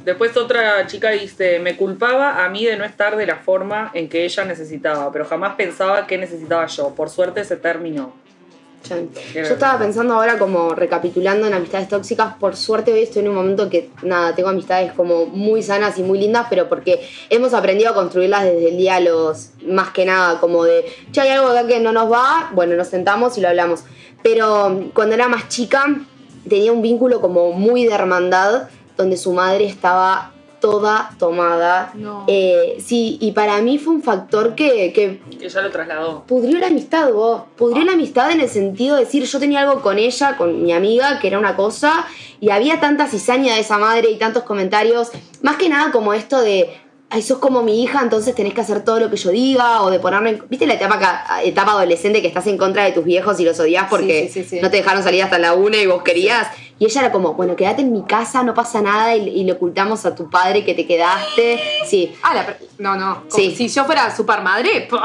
Después 0.04 0.36
otra 0.36 0.86
chica 0.86 1.10
dice, 1.10 1.60
me 1.60 1.76
culpaba 1.76 2.44
a 2.44 2.48
mí 2.50 2.64
de 2.66 2.76
no 2.76 2.84
estar 2.84 3.16
de 3.16 3.24
la 3.26 3.36
forma 3.36 3.90
en 3.94 4.08
que 4.10 4.24
ella 4.24 4.44
necesitaba, 4.44 5.10
pero 5.12 5.24
jamás 5.24 5.54
pensaba 5.54 6.06
que 6.06 6.18
necesitaba 6.18 6.66
yo. 6.66 6.94
Por 6.94 7.08
suerte 7.08 7.42
se 7.44 7.56
terminó. 7.56 8.12
Yo 8.88 8.96
yo 9.34 9.40
estaba 9.42 9.78
pensando 9.78 10.14
ahora 10.14 10.38
como 10.38 10.74
recapitulando 10.74 11.46
en 11.46 11.54
amistades 11.54 11.88
tóxicas, 11.88 12.34
por 12.34 12.54
suerte 12.54 12.92
hoy 12.92 13.00
estoy 13.00 13.22
en 13.22 13.28
un 13.28 13.34
momento 13.34 13.70
que 13.70 13.90
nada, 14.02 14.34
tengo 14.34 14.50
amistades 14.50 14.92
como 14.92 15.26
muy 15.26 15.62
sanas 15.62 15.98
y 15.98 16.02
muy 16.02 16.18
lindas, 16.18 16.46
pero 16.50 16.68
porque 16.68 17.08
hemos 17.30 17.54
aprendido 17.54 17.90
a 17.90 17.94
construirlas 17.94 18.44
desde 18.44 18.68
el 18.68 18.76
diálogo, 18.76 19.32
más 19.66 19.90
que 19.90 20.04
nada, 20.04 20.38
como 20.38 20.64
de, 20.64 20.84
che, 21.12 21.22
hay 21.22 21.30
algo 21.30 21.48
acá 21.48 21.66
que 21.66 21.80
no 21.80 21.92
nos 21.92 22.12
va, 22.12 22.50
bueno, 22.52 22.76
nos 22.76 22.88
sentamos 22.88 23.38
y 23.38 23.40
lo 23.40 23.48
hablamos. 23.48 23.84
Pero 24.22 24.90
cuando 24.92 25.14
era 25.14 25.28
más 25.28 25.48
chica 25.48 25.86
tenía 26.48 26.72
un 26.72 26.82
vínculo 26.82 27.20
como 27.20 27.52
muy 27.52 27.86
de 27.86 27.94
hermandad, 27.94 28.68
donde 28.96 29.16
su 29.16 29.32
madre 29.32 29.64
estaba 29.64 30.33
toda 30.64 31.10
tomada. 31.18 31.90
No. 31.94 32.24
Eh, 32.26 32.78
sí, 32.84 33.18
y 33.20 33.32
para 33.32 33.60
mí 33.60 33.76
fue 33.78 33.92
un 33.94 34.02
factor 34.02 34.54
que, 34.54 34.92
que 34.94 35.20
Que 35.38 35.48
ya 35.48 35.60
lo 35.60 35.70
trasladó. 35.70 36.24
pudrió 36.26 36.58
la 36.58 36.68
amistad, 36.68 37.12
vos. 37.12 37.42
Pudrió 37.56 37.84
la 37.84 37.92
amistad 37.92 38.30
en 38.30 38.40
el 38.40 38.48
sentido 38.48 38.94
de 38.96 39.04
decir, 39.04 39.24
yo 39.24 39.38
tenía 39.38 39.60
algo 39.60 39.82
con 39.82 39.98
ella, 39.98 40.36
con 40.38 40.62
mi 40.62 40.72
amiga, 40.72 41.18
que 41.18 41.26
era 41.28 41.38
una 41.38 41.54
cosa, 41.54 42.06
y 42.40 42.48
había 42.50 42.80
tanta 42.80 43.06
cizaña 43.06 43.54
de 43.54 43.60
esa 43.60 43.76
madre 43.78 44.10
y 44.10 44.16
tantos 44.16 44.44
comentarios, 44.44 45.10
más 45.42 45.56
que 45.56 45.68
nada 45.68 45.92
como 45.92 46.14
esto 46.14 46.40
de, 46.40 46.70
ay, 47.10 47.20
sos 47.22 47.38
como 47.38 47.62
mi 47.62 47.82
hija, 47.82 48.00
entonces 48.02 48.34
tenés 48.34 48.54
que 48.54 48.60
hacer 48.62 48.82
todo 48.84 48.98
lo 49.00 49.10
que 49.10 49.16
yo 49.16 49.30
diga, 49.30 49.82
o 49.82 49.90
de 49.90 50.00
ponerme, 50.00 50.30
en- 50.30 50.42
viste 50.48 50.66
la 50.66 50.74
etapa, 50.74 51.22
etapa 51.44 51.72
adolescente 51.72 52.22
que 52.22 52.28
estás 52.28 52.46
en 52.46 52.56
contra 52.56 52.84
de 52.84 52.92
tus 52.92 53.04
viejos 53.04 53.38
y 53.38 53.44
los 53.44 53.60
odias 53.60 53.86
porque 53.90 54.28
Sí, 54.28 54.42
sí, 54.42 54.48
sí, 54.48 54.56
sí. 54.56 54.62
no 54.62 54.70
te 54.70 54.78
dejaron 54.78 55.02
salir 55.02 55.22
hasta 55.22 55.38
la 55.38 55.52
una 55.52 55.76
y 55.76 55.86
vos 55.86 56.02
querías, 56.02 56.48
y 56.78 56.86
ella 56.86 57.02
era 57.02 57.12
como, 57.12 57.34
bueno, 57.34 57.54
quédate 57.56 57.82
en 57.82 57.92
mi 57.92 58.02
casa, 58.02 58.42
no 58.42 58.52
pasa 58.54 58.82
nada, 58.82 59.14
y, 59.16 59.28
y 59.28 59.44
le 59.44 59.52
ocultamos 59.52 60.04
a 60.06 60.14
tu 60.14 60.28
padre 60.28 60.64
que 60.64 60.74
te 60.74 60.86
quedaste, 60.86 61.60
sí. 61.86 62.12
Ah, 62.22 62.34
la 62.34 62.56
no, 62.78 62.96
no. 62.96 63.14
Como 63.20 63.30
Sí. 63.30 63.54
Si 63.54 63.68
yo 63.68 63.84
fuera 63.84 64.14
super 64.14 64.42
madre, 64.42 64.88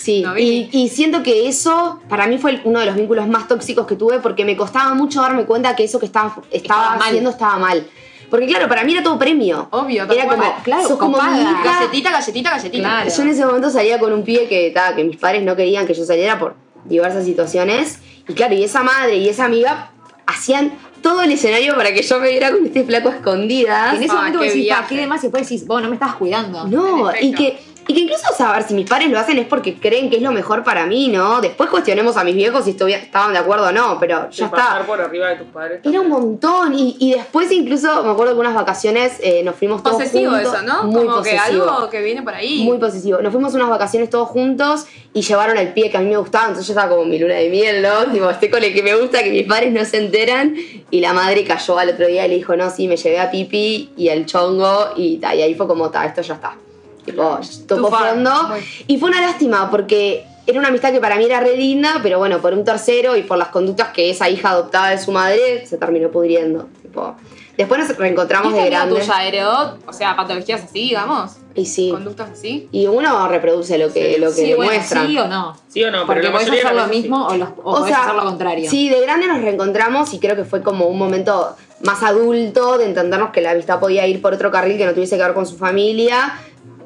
Sí, 0.00 0.22
No 0.22 0.36
y, 0.38 0.88
siento 0.88 1.22
que 1.22 1.46
eso 1.46 2.00
para 2.08 2.26
mí 2.26 2.38
fue 2.38 2.62
uno 2.64 2.80
de 2.80 2.86
los 2.86 2.96
vínculos 2.96 3.26
más 3.28 3.46
tóxicos 3.48 3.86
que 3.86 3.96
tuve 3.96 4.18
porque 4.20 4.46
me 4.46 4.56
costaba 4.56 4.94
mucho 4.94 5.20
darme 5.20 5.44
cuenta 5.44 5.76
que 5.76 5.84
eso 5.84 5.98
que 5.98 6.06
estaba, 6.06 6.28
estaba 6.50 6.84
Estaba 6.84 6.96
mal. 6.96 7.08
haciendo 7.08 7.30
estaba 7.30 7.58
mal. 7.58 7.86
Porque 8.30 8.46
claro, 8.46 8.66
para 8.66 8.82
mí 8.84 8.92
era 8.94 9.02
todo 9.02 9.18
premio. 9.18 9.68
Obvio, 9.72 10.04
Era 10.10 10.26
como, 10.26 10.54
Claro, 10.62 10.88
sos 10.88 10.98
como 10.98 11.18
hija. 11.18 11.60
Galletita, 11.64 12.12
galletita, 12.12 12.50
galletita. 12.50 12.88
Claro. 12.88 13.10
Yo 13.14 13.22
en 13.22 13.28
ese 13.28 13.44
momento 13.44 13.68
salía 13.70 13.98
con 13.98 14.12
un 14.14 14.22
pibe 14.22 14.48
que, 14.48 14.70
ta, 14.70 14.94
que 14.94 15.04
mis 15.04 15.18
padres 15.18 15.42
no 15.42 15.54
querían 15.54 15.86
que 15.86 15.92
yo 15.92 16.04
saliera 16.06 16.38
por 16.38 16.54
diversas 16.86 17.24
situaciones. 17.26 17.98
Y 18.26 18.32
claro, 18.32 18.54
y 18.54 18.64
esa 18.64 18.82
madre 18.82 19.16
y 19.16 19.28
esa 19.28 19.44
amiga 19.44 19.90
hacían 20.26 20.72
todo 21.02 21.22
el 21.22 21.32
escenario 21.32 21.74
para 21.76 21.92
que 21.92 22.02
yo 22.02 22.20
me 22.20 22.28
viera 22.30 22.50
con 22.50 22.64
este 22.66 22.84
flaco 22.84 23.08
a 23.08 23.12
escondidas. 23.16 23.94
Y 23.94 23.96
en 23.96 24.02
ese 24.04 24.12
Ah, 24.12 24.16
momento 24.16 24.38
vos 24.38 24.48
decís, 24.48 24.68
pa. 24.68 24.86
¿qué 24.88 24.96
demás? 24.96 25.20
Y 25.20 25.26
después 25.26 25.48
decís, 25.48 25.66
vos 25.66 25.82
no 25.82 25.88
me 25.88 25.94
estabas 25.94 26.16
cuidando. 26.16 26.66
No, 26.66 27.10
y 27.20 27.32
que, 27.32 27.58
y 27.90 27.94
que 27.94 28.00
incluso 28.02 28.32
saber 28.36 28.62
si 28.62 28.74
mis 28.74 28.88
padres 28.88 29.10
lo 29.10 29.18
hacen 29.18 29.36
es 29.38 29.46
porque 29.48 29.74
creen 29.74 30.10
que 30.10 30.16
es 30.18 30.22
lo 30.22 30.30
mejor 30.30 30.62
para 30.62 30.86
mí, 30.86 31.08
¿no? 31.08 31.40
Después 31.40 31.68
cuestionemos 31.70 32.16
a 32.16 32.22
mis 32.22 32.36
viejos 32.36 32.64
si 32.64 32.76
estuvi- 32.76 32.94
estaban 32.94 33.32
de 33.32 33.40
acuerdo 33.40 33.66
o 33.66 33.72
no, 33.72 33.98
pero 33.98 34.30
ya 34.30 34.48
pasar 34.48 34.82
está. 34.82 34.86
por 34.86 35.00
arriba 35.00 35.28
de 35.30 35.36
tus 35.36 35.48
padres. 35.48 35.80
Era 35.82 36.00
un 36.00 36.08
montón. 36.08 36.72
Y, 36.78 36.96
y 37.00 37.14
después 37.14 37.50
incluso, 37.50 38.04
me 38.04 38.10
acuerdo 38.12 38.34
que 38.34 38.40
unas 38.40 38.54
vacaciones 38.54 39.14
eh, 39.22 39.42
nos 39.42 39.56
fuimos 39.56 39.82
todos 39.82 39.96
Posesivo 39.96 40.30
juntos. 40.32 40.54
eso, 40.54 40.62
¿no? 40.62 40.84
Muy 40.84 41.04
como 41.06 41.22
que 41.22 41.30
posesivo. 41.36 41.64
algo 41.70 41.90
que 41.90 42.00
viene 42.00 42.22
por 42.22 42.32
ahí. 42.34 42.62
Muy 42.62 42.78
posesivo. 42.78 43.18
Nos 43.22 43.32
fuimos 43.32 43.54
unas 43.54 43.68
vacaciones 43.68 44.08
todos 44.08 44.28
juntos 44.28 44.86
y 45.12 45.22
llevaron 45.22 45.56
el 45.58 45.72
pie 45.72 45.90
que 45.90 45.96
a 45.96 46.00
mí 46.00 46.10
me 46.10 46.16
gustaba. 46.16 46.44
Entonces 46.46 46.68
yo 46.68 46.72
estaba 46.74 46.94
como 46.94 47.04
mi 47.06 47.18
luna 47.18 47.34
de 47.34 47.48
miel, 47.50 47.82
¿no? 47.82 48.04
Tipo, 48.12 48.30
estoy 48.30 48.50
con 48.50 48.62
el 48.62 48.72
que 48.72 48.82
me 48.84 48.94
gusta, 48.94 49.22
que 49.24 49.30
mis 49.30 49.46
padres 49.48 49.72
no 49.72 49.84
se 49.84 49.96
enteran. 49.98 50.54
Y 50.92 51.00
la 51.00 51.12
madre 51.12 51.42
cayó 51.44 51.76
al 51.78 51.88
otro 51.90 52.06
día 52.06 52.24
y 52.26 52.28
le 52.28 52.34
dijo, 52.36 52.54
no, 52.56 52.70
sí, 52.70 52.86
me 52.86 52.96
llevé 52.96 53.18
a 53.18 53.30
Pipi 53.30 53.90
y 53.96 54.08
el 54.08 54.26
chongo. 54.26 54.90
Y, 54.96 55.16
ta, 55.18 55.34
y 55.34 55.42
ahí 55.42 55.54
fue 55.54 55.66
como, 55.66 55.90
ta, 55.90 56.04
esto 56.06 56.22
ya 56.22 56.34
está. 56.34 56.54
Tipo, 57.04 57.38
tocó 57.66 57.90
fondo. 57.90 58.48
Muy. 58.48 58.60
Y 58.86 58.98
fue 58.98 59.10
una 59.10 59.20
lástima 59.20 59.70
porque 59.70 60.24
era 60.46 60.58
una 60.58 60.68
amistad 60.68 60.92
que 60.92 61.00
para 61.00 61.16
mí 61.16 61.24
era 61.24 61.40
re 61.40 61.56
linda, 61.56 62.00
pero 62.02 62.18
bueno, 62.18 62.40
por 62.40 62.52
un 62.54 62.64
tercero 62.64 63.16
y 63.16 63.22
por 63.22 63.38
las 63.38 63.48
conductas 63.48 63.88
que 63.88 64.10
esa 64.10 64.28
hija 64.28 64.50
adoptaba 64.50 64.90
de 64.90 64.98
su 64.98 65.12
madre, 65.12 65.66
se 65.66 65.76
terminó 65.78 66.10
pudriendo. 66.10 66.68
Tipo, 66.82 67.14
después 67.56 67.80
nos 67.86 67.96
reencontramos 67.96 68.52
¿Y 68.52 68.56
de 68.56 68.66
grandes. 68.66 69.06
tuya 69.06 69.24
heredó, 69.24 69.78
o 69.86 69.92
sea, 69.92 70.16
patologías 70.16 70.64
así, 70.64 70.80
digamos? 70.80 71.32
Y 71.54 71.66
sí. 71.66 71.90
Conductas 71.90 72.30
así. 72.30 72.68
Y 72.72 72.86
uno 72.86 73.28
reproduce 73.28 73.76
lo 73.78 73.92
que, 73.92 74.14
Sí. 74.14 74.20
lo 74.20 74.28
que 74.28 74.32
Sí, 74.46 74.54
bueno, 74.54 74.72
muestran. 74.72 75.06
sí 75.06 75.18
o 75.18 75.28
no. 75.28 75.56
¿Sí 75.68 75.84
o 75.84 75.90
no? 75.90 76.06
Porque 76.06 76.22
la 76.24 76.32
podés 76.32 76.48
hacer 76.50 76.74
lo 76.74 76.86
mismo 76.86 77.26
o, 77.26 77.36
los, 77.36 77.48
o, 77.62 77.76
podés 77.80 77.94
hacer 77.94 78.14
lo 78.14 78.22
contrario. 78.24 78.68
Sí, 78.70 78.88
de 78.88 79.00
grande 79.00 79.26
nos 79.26 79.40
reencontramos 79.42 80.12
y 80.14 80.18
creo 80.20 80.36
que 80.36 80.44
fue 80.44 80.62
como 80.62 80.86
un 80.86 80.98
momento 80.98 81.54
más 81.82 82.02
adulto 82.02 82.78
de 82.78 82.84
entendernos 82.86 83.30
que 83.30 83.40
la 83.40 83.50
amistad 83.52 83.80
podía 83.80 84.06
ir 84.06 84.20
por 84.22 84.32
otro 84.34 84.50
carril 84.50 84.78
que 84.78 84.86
no 84.86 84.92
tuviese 84.94 85.16
que 85.16 85.22
ver 85.22 85.34
con 85.34 85.46
su 85.46 85.56
familia. 85.56 86.38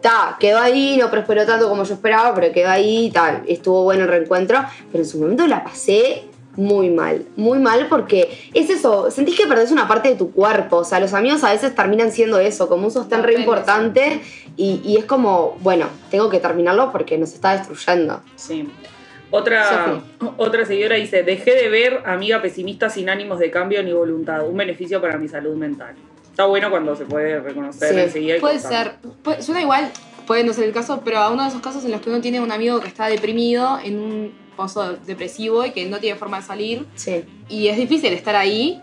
Ta, 0.05 0.37
quedó 0.39 0.59
ahí, 0.59 0.99
no 0.99 1.11
prosperó 1.11 1.47
tanto 1.47 1.67
como 1.67 1.83
yo 1.85 1.95
esperaba, 1.95 2.35
pero 2.35 2.53
quedó 2.53 2.69
ahí, 2.69 3.11
tal, 3.11 3.43
estuvo 3.49 3.85
bueno 3.85 4.03
el 4.03 4.11
reencuentro, 4.11 4.59
pero 4.93 5.03
en 5.03 5.09
su 5.09 5.19
momento 5.19 5.47
la 5.47 5.65
pasé 5.65 6.25
muy 6.57 6.91
mal, 6.91 7.25
muy 7.37 7.59
mal 7.59 7.87
porque 7.89 8.51
es 8.53 8.69
eso, 8.69 9.11
sentís 9.11 9.35
que 9.35 9.47
perdés 9.47 9.73
una 9.73 9.89
parte 9.89 10.11
de 10.11 10.17
tu 10.17 10.31
cuerpo, 10.31 10.77
o 10.77 10.85
sea, 10.85 11.01
los 11.01 11.15
amigos 11.15 11.43
a 11.43 11.53
veces 11.53 11.75
terminan 11.75 12.13
siendo 12.13 12.39
eso, 12.39 12.69
como 12.69 12.85
un 12.85 12.91
sostén 12.91 13.23
re 13.23 13.33
importante 13.33 14.21
y, 14.59 14.83
y 14.85 14.99
es 14.99 15.07
como, 15.07 15.57
bueno, 15.61 15.87
tengo 16.11 16.29
que 16.29 16.39
terminarlo 16.39 16.93
porque 16.93 17.17
nos 17.17 17.33
está 17.33 17.57
destruyendo. 17.57 18.21
Sí. 18.37 18.69
Otra, 19.31 20.03
otra 20.37 20.67
seguidora 20.67 20.97
dice, 20.97 21.23
dejé 21.23 21.55
de 21.55 21.71
ver 21.71 22.03
amiga 22.05 22.43
pesimista 22.43 22.91
sin 22.91 23.09
ánimos 23.09 23.39
de 23.39 23.51
cambio 23.51 23.83
ni 23.83 23.95
voluntad, 23.95 24.47
un 24.47 24.59
beneficio 24.59 25.01
para 25.01 25.17
mi 25.17 25.29
salud 25.29 25.57
mental. 25.57 25.95
Está 26.35 26.47
bueno 26.47 26.69
cuando 26.69 26.97
se 26.97 27.05
puede 27.05 27.39
reconocer 27.39 27.95
Sí. 27.95 28.01
enseguida. 28.01 28.37
y 28.39 28.41
Puede 28.41 28.61
contarlo. 28.61 28.93
ser, 29.01 29.11
puede- 29.23 29.41
suena 29.43 29.61
igual, 29.61 29.89
puede 30.27 30.43
no 30.43 30.53
ser 30.53 30.65
el 30.65 30.73
caso, 30.73 31.03
pero 31.05 31.19
a 31.19 31.31
uno 31.31 31.43
de 31.45 31.49
esos 31.49 31.61
casos 31.63 31.85
en 31.85 31.93
los 31.93 32.01
que 32.01 32.11
uno 32.11 32.21
tiene 32.21 32.41
un 32.41 32.51
amigo 32.51 32.81
que 32.81 32.89
está 32.89 33.07
deprimido 33.07 33.79
en 33.85 34.01
un 34.01 34.35
pozo 34.57 34.95
depresivo 35.07 35.65
y 35.65 35.71
que 35.71 35.87
no 35.87 35.99
tiene 35.99 36.19
forma 36.19 36.41
de 36.41 36.43
salir. 36.47 36.87
Sí. 36.97 37.25
Y 37.49 37.69
es 37.69 37.77
difícil 37.77 38.13
estar 38.13 38.35
ahí, 38.35 38.81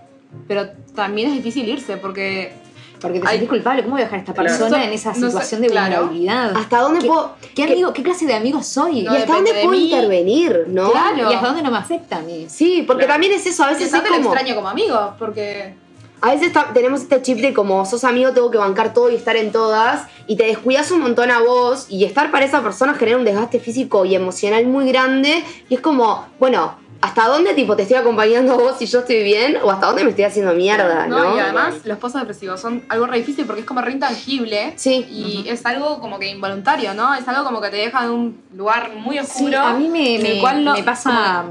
pero 0.47 0.69
también 0.95 1.27
es 1.27 1.35
difícil 1.35 1.67
irse 1.67 1.97
porque 1.97 2.53
Porque 3.01 3.19
te 3.19 3.25
Ay. 3.27 3.31
sentís 3.39 3.49
culpable. 3.49 3.81
¿Cómo 3.81 3.95
voy 3.95 4.01
a 4.01 4.05
dejar 4.05 4.19
a 4.19 4.21
esta 4.21 4.33
Claro. 4.35 4.47
persona 4.47 4.85
en 4.85 4.93
esa 4.93 5.09
No 5.09 5.15
sé, 5.15 5.25
situación 5.25 5.61
de 5.61 5.69
claro. 5.69 5.87
vulnerabilidad? 6.05 6.55
¿Hasta 6.55 6.77
dónde 6.81 6.99
¿Qué, 6.99 7.07
puedo, 7.07 7.35
¿qué, 7.55 7.63
amigo, 7.63 7.93
¿Qué 7.93 8.03
clase 8.03 8.27
de 8.27 8.35
amigo 8.35 8.61
soy? 8.61 9.01
No 9.01 9.13
y 9.13 9.17
hasta 9.17 9.33
dónde 9.33 9.53
puedo 9.55 9.71
mí. 9.71 9.85
intervenir, 9.85 10.65
no? 10.67 10.91
Claro. 10.91 11.17
¿Y 11.31 11.33
hasta 11.33 11.47
dónde 11.47 11.63
no 11.63 11.71
me 11.71 11.77
acepta 11.79 12.17
a 12.17 12.21
mí? 12.21 12.45
Sí, 12.47 12.83
porque 12.85 13.05
Claro. 13.05 13.13
también 13.15 13.33
es 13.33 13.43
eso, 13.47 13.63
a 13.63 13.69
veces 13.71 13.91
es 13.91 13.99
como... 13.99 14.15
extraño 14.17 14.53
como 14.53 14.67
amigo, 14.69 15.15
porque 15.17 15.73
A 16.21 16.31
veces 16.35 16.51
tenemos 16.73 17.01
este 17.01 17.21
chip 17.21 17.39
de 17.39 17.53
como 17.53 17.83
sos 17.85 18.03
amigo, 18.03 18.31
tengo 18.31 18.51
que 18.51 18.57
bancar 18.59 18.93
todo 18.93 19.09
y 19.09 19.15
estar 19.15 19.35
en 19.35 19.51
todas, 19.51 20.05
y 20.27 20.35
te 20.35 20.43
descuidas 20.45 20.91
un 20.91 21.01
montón 21.01 21.31
a 21.31 21.39
vos, 21.39 21.87
y 21.89 22.05
estar 22.05 22.29
para 22.31 22.45
esa 22.45 22.61
persona 22.61 22.93
genera 22.93 23.17
un 23.17 23.25
desgaste 23.25 23.59
físico 23.59 24.05
y 24.05 24.13
emocional 24.15 24.65
muy 24.67 24.87
grande, 24.91 25.43
y 25.67 25.73
es 25.75 25.81
como, 25.81 26.27
bueno, 26.39 26.75
¿hasta 27.01 27.27
dónde 27.27 27.55
tipo 27.55 27.75
te 27.75 27.81
estoy 27.81 27.97
acompañando 27.97 28.53
a 28.53 28.57
vos 28.57 28.79
y 28.79 28.85
yo 28.85 28.99
estoy 28.99 29.23
bien? 29.23 29.57
¿O 29.63 29.71
hasta 29.71 29.87
dónde 29.87 30.03
me 30.03 30.11
estoy 30.11 30.25
haciendo 30.25 30.53
mierda, 30.53 31.07
¿no? 31.07 31.17
no? 31.31 31.35
Y 31.35 31.39
además 31.39 31.73
los 31.85 31.97
pozos 31.97 32.21
depresivos 32.21 32.61
son 32.61 32.83
algo 32.89 33.07
re 33.07 33.17
difícil 33.17 33.45
porque 33.45 33.61
es 33.61 33.65
como 33.67 33.81
re 33.81 33.93
intangible. 33.93 34.73
Sí. 34.75 35.07
Y 35.09 35.49
es 35.49 35.65
algo 35.65 35.99
como 35.99 36.19
que 36.19 36.27
involuntario, 36.29 36.93
¿no? 36.93 37.15
Es 37.15 37.27
algo 37.27 37.43
como 37.43 37.59
que 37.59 37.69
te 37.71 37.77
deja 37.77 38.03
en 38.03 38.11
un 38.11 38.41
lugar 38.55 38.91
muy 38.95 39.15
Sí, 39.17 39.23
oscuro. 39.23 39.59
a 39.59 39.73
mí 39.73 39.89
me, 39.89 40.19
me- 40.21 40.39
cual 40.39 40.63
no- 40.63 40.73
me 40.73 40.83
pasa. 40.83 41.45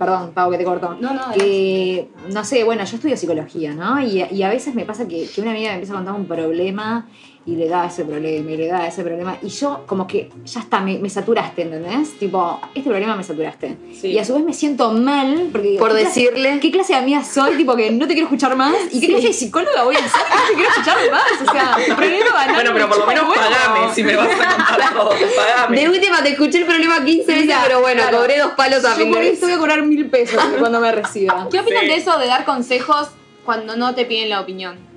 Perdón, 0.00 0.32
Pau, 0.32 0.50
que 0.50 0.56
te 0.56 0.64
corto. 0.64 0.96
No, 0.98 1.12
no, 1.12 1.30
Que, 1.34 2.08
no 2.32 2.42
sé, 2.42 2.64
bueno, 2.64 2.82
yo 2.84 2.96
estudio 2.96 3.18
psicología, 3.18 3.74
¿no? 3.74 4.00
Y, 4.00 4.24
y 4.30 4.42
a 4.42 4.48
veces 4.48 4.74
me 4.74 4.86
pasa 4.86 5.06
que, 5.06 5.28
que 5.28 5.42
una 5.42 5.50
amiga 5.50 5.68
me 5.68 5.74
empieza 5.74 5.92
a 5.92 5.96
contar 5.96 6.14
un 6.14 6.24
problema 6.24 7.06
y 7.46 7.56
le 7.56 7.68
da 7.68 7.86
ese 7.86 8.04
problema 8.04 8.50
y 8.50 8.56
le 8.56 8.66
da 8.66 8.86
ese 8.86 9.02
problema. 9.02 9.36
Y 9.42 9.48
yo, 9.48 9.84
como 9.86 10.06
que 10.06 10.30
ya 10.44 10.60
está, 10.60 10.80
me, 10.80 10.98
me 10.98 11.08
saturaste, 11.08 11.62
¿entendés? 11.62 12.18
Tipo, 12.18 12.60
este 12.74 12.88
problema 12.90 13.16
me 13.16 13.24
saturaste. 13.24 13.76
Sí. 13.98 14.08
Y 14.08 14.18
a 14.18 14.24
su 14.24 14.34
vez 14.34 14.44
me 14.44 14.52
siento 14.52 14.92
mal 14.92 15.48
porque. 15.50 15.76
Por 15.78 15.88
¿qué 15.88 16.02
clase- 16.02 16.04
decirle. 16.20 16.60
¿Qué 16.60 16.70
clase 16.70 16.92
de 16.92 16.98
amiga 16.98 17.24
soy? 17.24 17.56
Tipo, 17.56 17.74
que 17.76 17.90
no 17.90 18.06
te 18.06 18.12
quiero 18.12 18.26
escuchar 18.26 18.54
más. 18.56 18.74
¿Y 18.92 19.00
qué 19.00 19.06
Sí. 19.06 19.12
clase 19.12 19.26
de 19.28 19.32
psicóloga 19.32 19.84
voy 19.84 19.96
a 19.96 20.00
ser? 20.00 20.10
No 20.10 20.46
te 20.48 20.54
quiero 20.54 20.68
escuchar 20.70 20.96
más. 21.10 21.22
O 21.48 21.52
sea, 21.52 21.96
problema 21.96 22.32
banal. 22.32 22.54
Bueno, 22.56 22.70
pero 22.74 22.88
por 22.88 22.98
lo 22.98 23.06
menos 23.06 23.24
pagame 23.34 23.94
si 23.94 24.04
me 24.04 24.16
vas 24.16 24.28
a 24.28 24.56
contar 24.66 24.92
todo. 24.94 25.10
Pagame. 25.36 25.80
De 25.80 25.88
última 25.88 26.22
te 26.22 26.28
escuché 26.30 26.58
el 26.58 26.66
problema 26.66 27.02
15 27.04 27.34
veces, 27.34 27.56
pero 27.64 27.80
bueno, 27.80 28.02
claro. 28.02 28.18
cobré 28.18 28.38
dos 28.38 28.52
palos 28.52 28.84
a 28.84 28.90
Yo 28.90 28.96
fin 28.96 29.06
de 29.06 29.12
por 29.14 29.22
mes. 29.24 29.32
esto 29.32 29.46
voy 29.46 29.54
a 29.54 29.58
cobrar 29.58 29.82
mil 29.82 30.10
pesos 30.10 30.42
cuando 30.58 30.78
me 30.80 30.92
reciba. 30.92 31.48
¿Qué 31.50 31.58
opinan 31.60 31.80
Sí. 31.82 31.86
de 31.88 31.94
eso 31.96 32.18
de 32.18 32.26
dar 32.26 32.44
consejos 32.44 33.08
cuando 33.46 33.76
no 33.76 33.94
te 33.94 34.04
piden 34.04 34.28
la 34.28 34.40
opinión? 34.40 34.89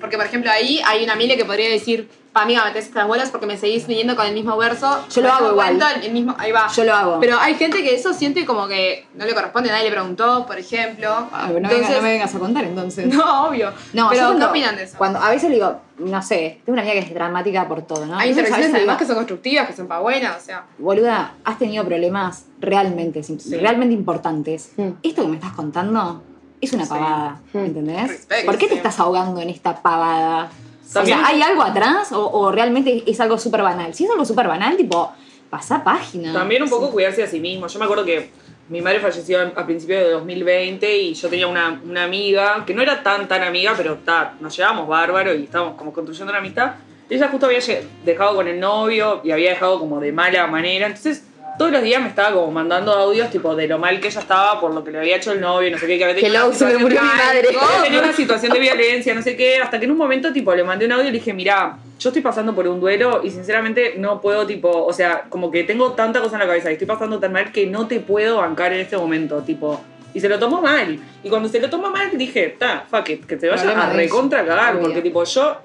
Porque, 0.00 0.16
por 0.16 0.26
ejemplo, 0.26 0.50
ahí 0.50 0.80
hay 0.86 1.04
una 1.04 1.14
Mile 1.16 1.36
que 1.36 1.44
podría 1.44 1.68
decir, 1.68 2.08
pa, 2.32 2.42
amiga, 2.42 2.62
me 2.64 2.68
metes 2.70 2.86
estas 2.86 3.06
bolas 3.08 3.30
porque 3.30 3.46
me 3.46 3.56
seguís 3.56 3.86
viniendo 3.86 4.14
con 4.14 4.26
el 4.26 4.34
mismo 4.34 4.56
verso. 4.56 5.04
Yo 5.08 5.22
lo 5.22 5.32
hago 5.32 5.50
igual. 5.52 5.78
El 6.02 6.12
mismo, 6.12 6.34
ahí 6.38 6.52
va. 6.52 6.68
Yo 6.68 6.84
lo 6.84 6.94
hago. 6.94 7.20
Pero 7.20 7.38
hay 7.38 7.54
gente 7.54 7.82
que 7.82 7.94
eso 7.94 8.12
siente 8.12 8.44
como 8.44 8.68
que 8.68 9.06
no 9.14 9.24
le 9.24 9.34
corresponde, 9.34 9.70
nadie 9.70 9.84
le 9.84 9.90
preguntó, 9.92 10.44
por 10.46 10.58
ejemplo. 10.58 11.08
Ah, 11.32 11.48
no, 11.50 11.56
Entonces, 11.56 11.80
venga- 11.80 11.96
no 11.96 12.02
me 12.02 12.10
vengas 12.10 12.34
a 12.34 12.38
contar 12.38 12.64
entonces. 12.64 13.06
no, 13.14 13.46
obvio. 13.48 13.72
No, 13.94 14.08
pero 14.10 14.10
yo 14.10 14.10
¿qué 14.10 14.18
cuando- 14.18 14.50
opinan 14.50 14.76
de 14.76 14.82
eso? 14.84 14.98
Cuando 14.98 15.18
a 15.18 15.30
veces 15.30 15.48
le 15.48 15.56
digo, 15.56 15.80
no 15.98 16.22
sé, 16.22 16.60
tengo 16.64 16.74
una 16.74 16.82
amiga 16.82 17.00
que 17.00 17.06
es 17.06 17.14
dramática 17.14 17.66
por 17.66 17.82
todo, 17.82 18.04
¿no? 18.04 18.18
hay 18.18 18.34
le 18.34 18.42
además 18.42 18.98
que 18.98 19.06
son 19.06 19.16
constructivas, 19.16 19.66
que 19.66 19.72
son 19.74 19.86
pa' 19.86 20.00
buenas, 20.00 20.36
o 20.36 20.44
sea. 20.44 20.64
Boluda, 20.78 21.34
has 21.44 21.58
tenido 21.58 21.84
problemas 21.84 22.44
realmente, 22.60 23.22
realmente 23.50 23.94
importantes. 23.94 24.72
Mm. 24.76 24.88
Esto 25.02 25.22
que 25.22 25.28
me 25.28 25.36
estás 25.36 25.52
contando 25.52 26.22
es 26.60 26.72
una 26.72 26.84
Sí. 26.84 26.90
pavada, 26.90 27.40
Mm. 27.52 27.58
¿entendés? 27.58 28.08
Respect, 28.08 28.46
¿Por 28.46 28.58
qué 28.58 28.66
te 28.66 28.72
sí. 28.72 28.76
estás 28.78 28.98
ahogando 29.00 29.40
en 29.40 29.50
esta 29.50 29.80
pavada? 29.82 30.50
También- 30.92 31.18
O 31.18 31.20
sea, 31.22 31.28
¿hay 31.28 31.42
algo 31.42 31.62
atrás 31.62 32.12
o, 32.12 32.30
o 32.30 32.52
realmente 32.52 33.02
es 33.06 33.20
algo 33.20 33.38
súper 33.38 33.62
banal? 33.62 33.92
Si 33.94 34.04
es 34.04 34.10
algo 34.10 34.24
súper 34.24 34.46
banal, 34.48 34.76
tipo, 34.76 35.12
pasa 35.50 35.82
página. 35.82 36.32
También 36.32 36.62
un 36.62 36.70
poco 36.70 36.90
cuidarse 36.90 37.22
a 37.22 37.26
sí 37.26 37.40
mismo. 37.40 37.66
Yo 37.66 37.78
me 37.78 37.84
acuerdo 37.84 38.04
que 38.04 38.30
mi 38.68 38.80
madre 38.80 39.00
falleció 39.00 39.40
a 39.54 39.64
principios 39.66 40.00
de 40.04 40.10
2020 40.10 40.96
y 40.98 41.14
yo 41.14 41.28
tenía 41.28 41.46
una, 41.48 41.80
una 41.84 42.04
amiga 42.04 42.64
que 42.66 42.74
no 42.74 42.82
era 42.82 43.02
tan 43.02 43.28
tan 43.28 43.42
amiga, 43.42 43.74
pero 43.76 43.96
ta, 43.96 44.34
nos 44.40 44.56
llevábamos 44.56 44.88
bárbaro 44.88 45.34
y 45.34 45.44
estábamos 45.44 45.76
como 45.76 45.92
construyendo 45.92 46.30
una 46.32 46.38
amistad. 46.40 46.72
Ella 47.08 47.28
justo 47.28 47.46
había 47.46 47.60
dejado 48.04 48.34
con 48.34 48.48
el 48.48 48.58
novio 48.58 49.20
y 49.22 49.30
había 49.30 49.50
dejado 49.50 49.78
como 49.78 50.00
de 50.00 50.10
mala 50.12 50.46
manera. 50.48 50.86
Entonces 50.86 51.24
todos 51.58 51.72
los 51.72 51.82
días 51.82 52.02
me 52.02 52.08
estaba 52.08 52.32
como 52.32 52.50
mandando 52.50 52.92
audios 52.92 53.30
tipo 53.30 53.54
de 53.54 53.66
lo 53.66 53.78
mal 53.78 54.00
que 54.00 54.08
ella 54.08 54.20
estaba 54.20 54.60
por 54.60 54.74
lo 54.74 54.84
que 54.84 54.90
le 54.90 54.98
había 54.98 55.16
hecho 55.16 55.32
el 55.32 55.40
novio, 55.40 55.70
no 55.70 55.78
sé 55.78 55.86
qué, 55.86 55.98
que 55.98 56.04
había 56.04 56.16
tenido 56.16 56.46
una 56.46 56.54
se 56.54 56.64
me 56.66 56.78
murió 56.78 57.00
mi 57.00 57.08
madre. 57.08 57.48
que 57.48 57.82
tenido 57.84 58.02
una 58.02 58.12
situación 58.12 58.52
de 58.52 58.60
violencia, 58.60 59.14
no 59.14 59.22
sé 59.22 59.36
qué, 59.36 59.58
hasta 59.58 59.78
que 59.78 59.84
en 59.84 59.90
un 59.90 59.98
momento 59.98 60.32
tipo 60.32 60.54
le 60.54 60.64
mandé 60.64 60.86
un 60.86 60.92
audio 60.92 61.08
y 61.08 61.12
le 61.12 61.18
dije, 61.18 61.32
mira, 61.32 61.78
yo 61.98 62.10
estoy 62.10 62.22
pasando 62.22 62.54
por 62.54 62.66
un 62.68 62.80
duelo 62.80 63.22
y 63.24 63.30
sinceramente 63.30 63.94
no 63.98 64.20
puedo 64.20 64.46
tipo, 64.46 64.84
o 64.84 64.92
sea, 64.92 65.24
como 65.28 65.50
que 65.50 65.64
tengo 65.64 65.92
tanta 65.92 66.20
cosa 66.20 66.36
en 66.36 66.40
la 66.40 66.46
cabeza 66.46 66.70
y 66.70 66.74
estoy 66.74 66.86
pasando 66.86 67.18
tan 67.18 67.32
mal 67.32 67.52
que 67.52 67.66
no 67.66 67.86
te 67.86 68.00
puedo 68.00 68.38
bancar 68.38 68.72
en 68.72 68.80
este 68.80 68.96
momento, 68.96 69.40
tipo. 69.42 69.80
Y 70.14 70.20
se 70.20 70.30
lo 70.30 70.38
tomó 70.38 70.62
mal. 70.62 70.98
Y 71.22 71.28
cuando 71.28 71.48
se 71.48 71.60
lo 71.60 71.68
tomó 71.68 71.90
mal 71.90 72.10
dije, 72.16 72.56
ta, 72.58 72.86
fuck 72.90 73.08
it, 73.10 73.26
que 73.26 73.36
te 73.36 73.48
vaya 73.48 73.62
Problema 73.62 73.90
a 73.90 73.92
recontra 73.92 74.46
cagar, 74.46 74.78
porque 74.80 75.02
tipo 75.02 75.24
yo 75.24 75.58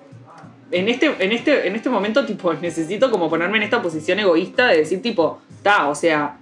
en 0.72 0.88
este, 0.88 1.14
en 1.20 1.32
este, 1.32 1.68
en 1.68 1.76
este 1.76 1.90
momento, 1.90 2.26
tipo, 2.26 2.54
necesito 2.62 3.12
como 3.12 3.30
ponerme 3.30 3.58
en 3.58 3.64
esta 3.64 3.82
posición 3.82 4.20
egoísta 4.20 4.68
de 4.68 4.78
decir, 4.78 5.02
tipo, 5.02 5.42
ta, 5.62 5.88
o 5.90 5.96
sea, 5.96 6.38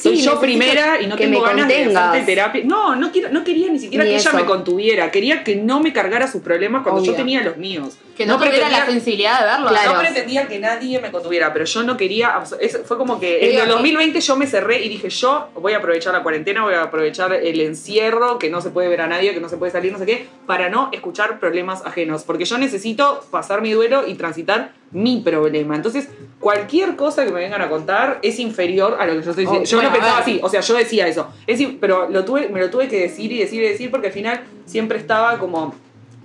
Soy 0.00 0.16
Sí, 0.16 0.22
yo 0.22 0.38
primera 0.38 1.00
y 1.02 1.08
no 1.08 1.16
que 1.16 1.24
tengo 1.24 1.40
me 1.40 1.46
ganas 1.48 1.66
de 1.66 1.74
contengas. 1.74 2.04
hacerte 2.10 2.26
terapia. 2.26 2.62
No, 2.64 2.94
no, 2.94 3.10
quiero, 3.10 3.30
no 3.30 3.42
quería 3.42 3.68
ni 3.68 3.80
siquiera 3.80 4.04
Ni 4.04 4.10
que 4.10 4.16
ella 4.16 4.32
me 4.32 4.44
contuviera. 4.44 5.10
Quería 5.10 5.42
que 5.42 5.56
no 5.56 5.80
me 5.80 5.92
cargara 5.92 6.28
sus 6.30 6.40
problemas 6.40 6.84
cuando 6.84 7.02
yo 7.02 7.14
tenía 7.14 7.42
los 7.42 7.56
míos. 7.56 7.98
Que 8.16 8.24
no, 8.24 8.38
tuviera 8.38 8.68
la 8.68 8.86
sensibilidad 8.86 9.40
de 9.40 9.46
verlo. 9.46 9.68
Claro. 9.70 9.94
No 9.94 9.98
pretendía 9.98 10.46
que 10.46 10.60
nadie 10.60 11.00
me 11.00 11.10
contuviera, 11.10 11.52
pero 11.52 11.64
yo 11.64 11.82
no 11.82 11.96
quería. 11.96 12.32
es- 12.60 12.78
fue 12.84 12.96
como 12.96 13.18
que 13.18 13.38
en 13.38 13.44
el 13.46 13.50
digo, 13.50 13.66
2020 13.66 14.20
yo 14.20 14.36
me 14.36 14.46
cerré 14.46 14.84
y 14.84 14.88
dije: 14.88 15.10
Yo 15.10 15.48
voy 15.56 15.72
a 15.72 15.78
aprovechar 15.78 16.12
la 16.14 16.22
cuarentena, 16.22 16.62
voy 16.62 16.74
a 16.74 16.82
aprovechar 16.82 17.32
el 17.32 17.60
encierro, 17.60 18.38
que 18.38 18.50
no 18.50 18.60
se 18.60 18.70
puede 18.70 18.88
ver 18.88 19.00
a 19.00 19.08
nadie, 19.08 19.34
que 19.34 19.40
no 19.40 19.48
se 19.48 19.56
puede 19.56 19.72
salir, 19.72 19.90
no 19.90 19.98
sé 19.98 20.06
qué, 20.06 20.28
para 20.46 20.68
no 20.68 20.90
escuchar 20.92 21.40
problemas 21.40 21.84
ajenos. 21.84 22.22
Porque 22.22 22.44
yo 22.44 22.56
necesito 22.58 23.24
pasar 23.32 23.62
mi 23.62 23.72
duelo 23.72 24.06
y 24.06 24.14
transitar 24.14 24.74
mi 24.90 25.20
problema. 25.20 25.76
Entonces, 25.76 26.08
cualquier 26.40 26.96
cosa 26.96 27.24
que 27.24 27.32
me 27.32 27.40
vengan 27.40 27.60
a 27.62 27.68
contar 27.68 28.18
es 28.22 28.38
inferior 28.38 28.96
a 28.98 29.06
lo 29.06 29.14
que 29.14 29.22
yo 29.22 29.30
estoy 29.30 29.44
diciendo. 29.44 29.64
Oh, 29.64 29.70
yo 29.70 29.76
bueno, 29.78 29.90
no 29.90 29.96
pensaba 29.96 30.18
así, 30.18 30.40
o 30.42 30.48
sea, 30.48 30.60
yo 30.60 30.74
decía 30.74 31.06
eso. 31.06 31.28
Es 31.46 31.58
decir, 31.58 31.78
pero 31.80 32.08
lo 32.08 32.24
tuve, 32.24 32.48
me 32.48 32.60
lo 32.60 32.70
tuve 32.70 32.88
que 32.88 33.00
decir 33.00 33.30
y 33.32 33.38
decir 33.38 33.62
y 33.62 33.68
decir 33.68 33.90
porque 33.90 34.06
al 34.08 34.12
final 34.12 34.40
siempre 34.64 34.98
estaba 34.98 35.38
como 35.38 35.74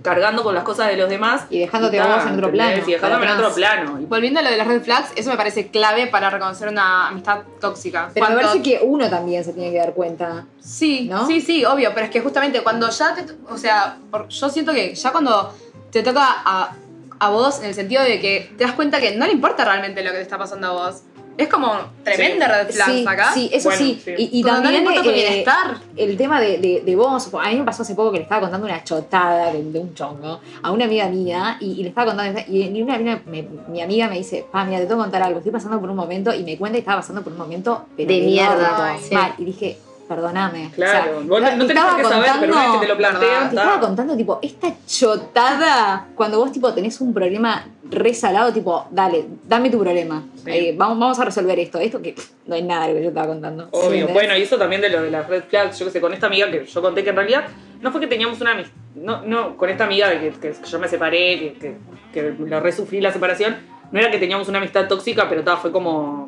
cargando 0.01 0.43
con 0.43 0.53
las 0.53 0.65
cosas 0.65 0.89
de 0.89 0.97
los 0.97 1.09
demás 1.09 1.45
Y 1.49 1.59
dejándote 1.59 1.97
ta, 1.97 2.17
vos 2.17 2.25
en 2.25 2.33
otro 2.33 2.51
plano, 2.51 2.83
Y 2.85 2.91
dejándome 2.91 3.25
en 3.25 3.31
otro 3.31 3.53
plano. 3.53 4.01
Y 4.01 4.05
Volviendo 4.05 4.41
a 4.41 4.43
lo 4.43 4.49
de 4.49 4.57
las 4.57 4.67
red 4.67 4.81
flags, 4.81 5.11
eso 5.15 5.29
me 5.29 5.37
parece 5.37 5.67
clave 5.69 6.07
para 6.07 6.29
reconocer 6.29 6.67
una 6.67 7.07
amistad 7.07 7.39
tóxica. 7.61 8.09
Pero 8.13 8.25
me 8.27 8.33
Cuando- 8.33 8.49
parece 8.51 8.69
que 8.69 8.85
uno 8.85 9.09
también 9.09 9.43
se 9.45 9.53
tiene 9.53 9.71
que 9.71 9.77
dar 9.77 9.93
cuenta. 9.93 10.45
Sí, 10.59 11.07
¿No? 11.09 11.25
sí, 11.25 11.39
sí, 11.39 11.63
obvio, 11.63 11.91
pero 11.93 12.05
es 12.07 12.11
que 12.11 12.19
justamente 12.19 12.61
cuando 12.61 12.89
ya 12.89 13.15
te. 13.15 13.25
O 13.49 13.57
sea, 13.57 13.97
por- 14.11 14.27
yo 14.27 14.49
siento 14.49 14.73
que 14.73 14.93
ya 14.93 15.11
cuando 15.13 15.53
te 15.89 16.03
toca 16.03 16.25
a, 16.45 16.75
a 17.25 17.29
vos, 17.29 17.59
en 17.59 17.65
el 17.65 17.73
sentido 17.73 18.03
de 18.03 18.19
que 18.19 18.51
te 18.57 18.63
das 18.63 18.73
cuenta 18.73 18.99
que 18.99 19.15
no 19.15 19.25
le 19.25 19.33
importa 19.33 19.65
realmente 19.65 20.03
lo 20.03 20.11
que 20.11 20.17
te 20.17 20.23
está 20.23 20.37
pasando 20.37 20.67
a 20.67 20.71
vos. 20.89 21.01
Es 21.35 21.47
como 21.47 21.73
tremenda 22.03 22.47
red 22.47 22.69
flags 22.71 22.91
Sí, 22.91 23.05
acá. 23.07 23.31
sí, 23.33 23.49
eso 23.51 23.69
Bueno, 23.69 23.83
sí. 23.83 23.99
sí. 24.05 24.11
Y, 24.19 24.39
y 24.39 24.43
Cuando 24.43 24.65
no 24.65 24.69
le 24.69 24.77
también 24.77 24.83
importa 24.83 25.01
tu 25.01 25.09
eh, 25.09 25.13
bienestar. 25.13 25.77
el 25.97 26.15
tema 26.15 26.39
de, 26.39 26.59
de, 26.59 26.81
de 26.85 26.95
vos. 26.95 27.27
A 27.41 27.49
mí 27.49 27.55
me 27.55 27.63
pasó 27.63 27.81
hace 27.81 27.95
poco 27.95 28.11
que 28.11 28.17
le 28.17 28.23
estaba 28.23 28.41
contando 28.41 28.67
una 28.67 28.83
chotada 28.83 29.51
de, 29.51 29.63
de 29.63 29.79
un 29.79 29.95
chongo 29.95 30.39
a 30.61 30.71
una 30.71 30.85
amiga 30.85 31.07
mía 31.07 31.57
y, 31.59 31.71
y 31.71 31.81
le 31.81 31.89
estaba 31.89 32.11
contando. 32.11 32.39
Y 32.47 32.79
una, 32.83 32.97
una- 32.97 33.23
me- 33.25 33.47
mi 33.67 33.81
amiga 33.81 34.07
me 34.09 34.19
dice: 34.19 34.45
Pa, 34.51 34.63
mira, 34.63 34.77
te 34.79 34.85
tengo 34.85 34.99
que 35.01 35.05
contar 35.05 35.23
algo. 35.23 35.39
Estoy 35.39 35.51
pasando 35.51 35.79
por 35.79 35.89
un 35.89 35.95
momento 35.95 36.31
y 36.35 36.43
me 36.43 36.55
cuenta 36.55 36.75
que 36.75 36.81
estaba 36.81 36.97
pasando 37.01 37.23
por 37.23 37.33
un 37.33 37.39
momento 37.39 37.87
pero 37.97 38.09
De 38.09 38.21
mierda, 38.21 38.95
sí. 39.01 39.15
mal. 39.15 39.33
Y 39.39 39.45
dije: 39.45 39.77
Perdóname. 40.07 40.69
Claro, 40.75 40.99
O 40.99 41.03
sea, 41.03 41.13
vos 41.29 41.41
no- 41.41 41.55
no 41.55 41.65
te 41.65 41.73
tenés 41.73 41.83
por 41.85 41.95
qué 41.97 42.03
saber, 42.03 42.31
pero 42.39 42.51
una 42.53 42.61
vez 42.63 42.71
que 42.73 42.79
te 42.79 42.87
lo 42.91 42.97
plantean, 42.97 43.49
Te 43.49 43.55
ta. 43.55 43.61
estaba 43.63 43.79
contando, 43.79 44.17
tipo, 44.17 44.39
esta 44.41 44.73
chotada, 44.85 46.07
cuando 46.15 46.39
vos, 46.39 46.51
tipo, 46.51 46.73
tenés 46.73 46.99
un 47.01 47.13
problema 47.13 47.65
resalado, 47.89 48.51
tipo, 48.51 48.85
dale, 48.91 49.25
dame 49.47 49.69
tu 49.69 49.79
problema. 49.79 50.23
Sí. 50.43 50.51
Eh, 50.51 50.75
vamos, 50.77 50.99
vamos 50.99 51.19
a 51.19 51.25
resolver 51.25 51.57
esto. 51.59 51.79
Esto 51.79 52.01
que 52.01 52.13
pff, 52.13 52.31
no 52.47 52.55
es 52.55 52.63
nada 52.63 52.87
de 52.87 52.93
lo 52.93 52.97
que 52.97 53.03
yo 53.03 53.09
estaba 53.09 53.27
contando. 53.27 53.67
Obvio. 53.71 53.85
¿entendés? 53.91 54.13
Bueno, 54.13 54.37
y 54.37 54.41
eso 54.41 54.57
también 54.57 54.81
de 54.81 54.89
lo 54.89 55.01
de 55.01 55.11
las 55.11 55.27
red 55.27 55.43
flags, 55.47 55.79
yo 55.79 55.85
que 55.85 55.91
sé, 55.91 56.01
con 56.01 56.13
esta 56.13 56.27
amiga 56.27 56.49
que 56.51 56.65
yo 56.65 56.81
conté 56.81 57.03
que 57.03 57.09
en 57.11 57.15
realidad 57.15 57.45
no 57.81 57.91
fue 57.91 58.01
que 58.01 58.07
teníamos 58.07 58.39
una 58.41 58.51
amistad, 58.51 58.73
no, 58.95 59.21
no, 59.23 59.55
con 59.57 59.69
esta 59.69 59.85
amiga 59.85 60.09
que, 60.19 60.31
que 60.31 60.53
yo 60.69 60.79
me 60.79 60.87
separé, 60.87 61.55
que, 61.59 61.77
que, 62.13 62.35
que 62.37 62.45
lo 62.45 62.59
resufrí 62.59 62.99
la 63.01 63.11
separación, 63.11 63.57
no 63.91 63.99
era 63.99 64.09
que 64.11 64.17
teníamos 64.19 64.47
una 64.47 64.57
amistad 64.59 64.87
tóxica, 64.87 65.27
pero 65.29 65.43
ta, 65.43 65.57
fue 65.57 65.71
como, 65.71 66.27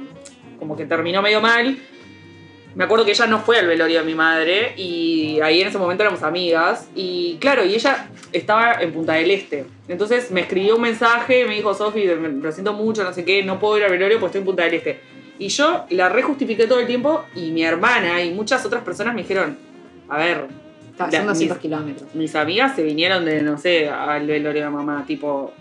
como 0.60 0.76
que 0.76 0.86
terminó 0.86 1.22
medio 1.22 1.42
mal. 1.42 1.78
Me 2.76 2.84
acuerdo 2.84 3.06
que 3.06 3.12
ella 3.12 3.26
no 3.28 3.40
fue 3.40 3.58
al 3.58 3.68
velorio 3.68 4.00
de 4.00 4.06
mi 4.06 4.16
madre 4.16 4.74
y 4.76 5.40
ahí 5.42 5.62
en 5.62 5.70
ese 5.70 5.78
momento 5.78 6.04
éramos 6.04 6.24
amigas. 6.24 6.88
Y 6.94 7.38
claro, 7.40 7.64
y 7.66 7.74
ella 7.74 8.10
estaba 8.34 8.74
en 8.82 8.92
Punta 8.92 9.14
del 9.14 9.32
Este. 9.32 9.66
Entonces 9.88 10.30
me 10.32 10.42
escribió 10.42 10.76
un 10.76 10.82
mensaje, 10.82 11.46
me 11.46 11.56
dijo, 11.56 11.74
Sofi, 11.74 12.06
lo 12.06 12.52
siento 12.52 12.74
mucho, 12.74 13.04
no 13.04 13.14
sé 13.14 13.24
qué, 13.24 13.44
no 13.44 13.60
puedo 13.60 13.78
ir 13.78 13.86
al 13.86 13.92
velorio 13.92 14.20
porque 14.20 14.28
estoy 14.38 14.40
en 14.42 14.46
Punta 14.46 14.64
del 14.64 14.74
Este. 14.74 15.00
Y 15.40 15.48
yo 15.48 15.86
la 15.90 16.10
rejustifiqué 16.10 16.68
todo 16.68 16.80
el 16.80 16.88
tiempo 16.88 17.24
y 17.34 17.52
mi 17.52 17.64
hermana 17.64 18.22
y 18.24 18.34
muchas 18.34 18.66
otras 18.66 18.84
personas 18.84 19.16
me 19.16 19.22
dijeron, 19.22 19.58
a 20.10 20.18
ver, 20.18 20.48
Estaba 20.92 21.08
haciendo 21.08 21.30
200 21.32 21.58
mis- 21.58 21.62
kilómetros. 21.62 22.10
mis 22.16 22.36
amigas 22.36 22.76
se 22.76 22.84
vinieron 22.84 23.24
de, 23.26 23.42
no 23.42 23.58
sé, 23.58 23.90
al 23.90 24.28
velorio 24.28 24.64
de 24.64 24.70
mamá, 24.70 25.04
tipo... 25.08 25.54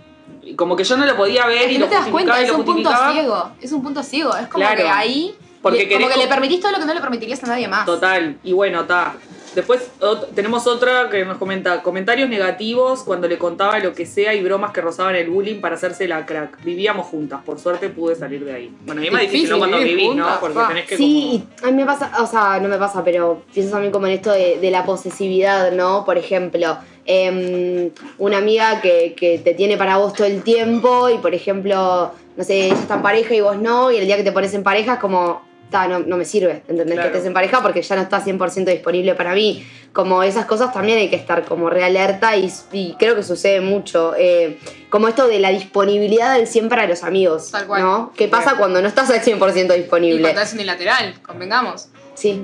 Como 0.56 0.74
que 0.74 0.84
yo 0.84 0.96
no 0.96 1.04
lo 1.06 1.16
podía 1.16 1.46
ver 1.46 1.62
Es 1.62 1.72
y 1.72 1.74
lo 1.78 1.80
no 1.86 1.90
te 1.90 1.94
das 1.96 2.06
cuenta, 2.08 2.40
es 2.40 2.50
un 2.50 2.64
punto 2.64 2.90
ciego. 3.12 3.50
Es 3.60 3.72
un 3.72 3.82
punto 3.82 4.02
ciego. 4.02 4.30
Es 4.36 4.46
como 4.48 4.64
Claro. 4.64 4.82
que 4.82 4.88
ahí. 4.88 5.34
Porque 5.64 5.86
le- 5.86 5.94
como 5.94 6.08
que 6.08 6.16
le 6.18 6.26
permitís 6.28 6.60
todo 6.60 6.70
lo 6.72 6.78
que 6.78 6.84
no 6.84 6.94
le 6.94 7.00
permitirías 7.00 7.42
a 7.42 7.46
nadie 7.48 7.66
más. 7.66 7.84
Total, 7.86 8.36
y 8.44 8.52
bueno, 8.52 8.82
está. 8.82 9.14
Después 9.54 9.88
ot- 10.00 10.34
tenemos 10.34 10.66
otra 10.66 11.08
que 11.08 11.24
nos 11.24 11.38
comenta 11.38 11.80
comentarios 11.80 12.28
negativos 12.28 13.04
cuando 13.04 13.28
le 13.28 13.38
contaba 13.38 13.78
lo 13.78 13.92
que 13.94 14.04
sea 14.04 14.34
y 14.34 14.42
bromas 14.42 14.72
que 14.72 14.80
rozaban 14.80 15.14
el 15.14 15.30
bullying 15.30 15.60
para 15.60 15.76
hacerse 15.76 16.08
la 16.08 16.26
crack. 16.26 16.62
Vivíamos 16.64 17.06
juntas, 17.06 17.40
por 17.46 17.60
suerte 17.60 17.88
pude 17.88 18.16
salir 18.16 18.44
de 18.44 18.52
ahí. 18.52 18.76
Bueno, 18.84 18.98
a 18.98 19.02
mí 19.02 19.06
es 19.06 19.12
más 19.12 19.22
difícil, 19.22 19.42
Difícil 19.48 19.52
¿no? 19.52 19.58
Cuando 19.60 19.78
vivís, 19.78 20.14
¿no? 20.16 20.26
Porque 20.40 20.54
pa. 20.56 20.66
tenés 20.68 20.86
que 20.86 20.96
Sí, 20.96 21.44
a 21.62 21.66
mí 21.66 21.72
me 21.74 21.86
pasa, 21.86 22.10
o 22.20 22.26
sea, 22.26 22.58
no 22.60 22.68
me 22.68 22.78
pasa, 22.78 23.04
pero 23.04 23.42
pienso 23.54 23.70
también 23.72 23.92
como 23.92 24.06
en 24.08 24.14
esto 24.14 24.32
de, 24.32 24.58
de 24.60 24.70
la 24.72 24.84
posesividad, 24.84 25.70
¿no? 25.70 26.04
Por 26.04 26.18
ejemplo, 26.18 26.76
em, 27.06 27.90
una 28.18 28.38
amiga 28.38 28.80
que, 28.80 29.14
que 29.16 29.38
te 29.38 29.54
tiene 29.54 29.76
para 29.76 29.98
vos 29.98 30.14
todo 30.14 30.26
el 30.26 30.42
tiempo 30.42 31.08
y, 31.10 31.18
por 31.18 31.32
ejemplo, 31.32 32.10
no 32.36 32.42
sé, 32.42 32.66
ella 32.66 32.74
está 32.74 32.94
en 32.94 33.02
pareja 33.02 33.32
y 33.34 33.40
vos 33.40 33.56
no, 33.56 33.92
y 33.92 33.98
el 33.98 34.06
día 34.06 34.16
que 34.16 34.24
te 34.24 34.32
pones 34.32 34.52
en 34.54 34.64
pareja 34.64 34.94
es 34.94 34.98
como, 34.98 35.42
ta, 35.70 35.88
no, 35.88 35.98
no 36.00 36.16
me 36.16 36.24
sirve, 36.24 36.62
¿entendés? 36.68 36.94
Claro. 36.94 37.10
Que 37.10 37.16
estés 37.16 37.26
en 37.26 37.32
pareja 37.34 37.62
porque 37.62 37.82
ya 37.82 37.96
no 37.96 38.02
está 38.02 38.24
100% 38.24 38.64
disponible 38.66 39.14
para 39.14 39.34
mí. 39.34 39.66
Como 39.92 40.22
esas 40.22 40.44
cosas 40.46 40.72
también 40.72 40.98
hay 40.98 41.08
que 41.10 41.16
estar 41.16 41.44
como 41.44 41.70
re 41.70 41.84
alerta 41.84 42.36
y, 42.36 42.52
y 42.72 42.94
creo 42.98 43.14
que 43.16 43.22
sucede 43.22 43.60
mucho. 43.60 44.14
eh, 44.16 44.58
como 44.90 45.08
esto 45.08 45.26
de 45.26 45.40
la 45.40 45.50
disponibilidad 45.50 46.34
del 46.36 46.46
100 46.46 46.68
para 46.68 46.86
los 46.86 47.02
amigos, 47.02 47.50
Tal 47.50 47.66
cual. 47.66 47.82
¿no? 47.82 48.12
¿Qué 48.16 48.28
pasa 48.28 48.50
Bueno. 48.50 48.58
cuando 48.58 48.82
no 48.82 48.88
estás 48.88 49.10
al 49.10 49.20
100% 49.20 49.74
Y 49.74 49.78
disponible? 49.80 50.22
cuando 50.22 50.40
es 50.42 50.52
unilateral, 50.52 51.14
convengamos. 51.26 51.88
Sí. 52.14 52.40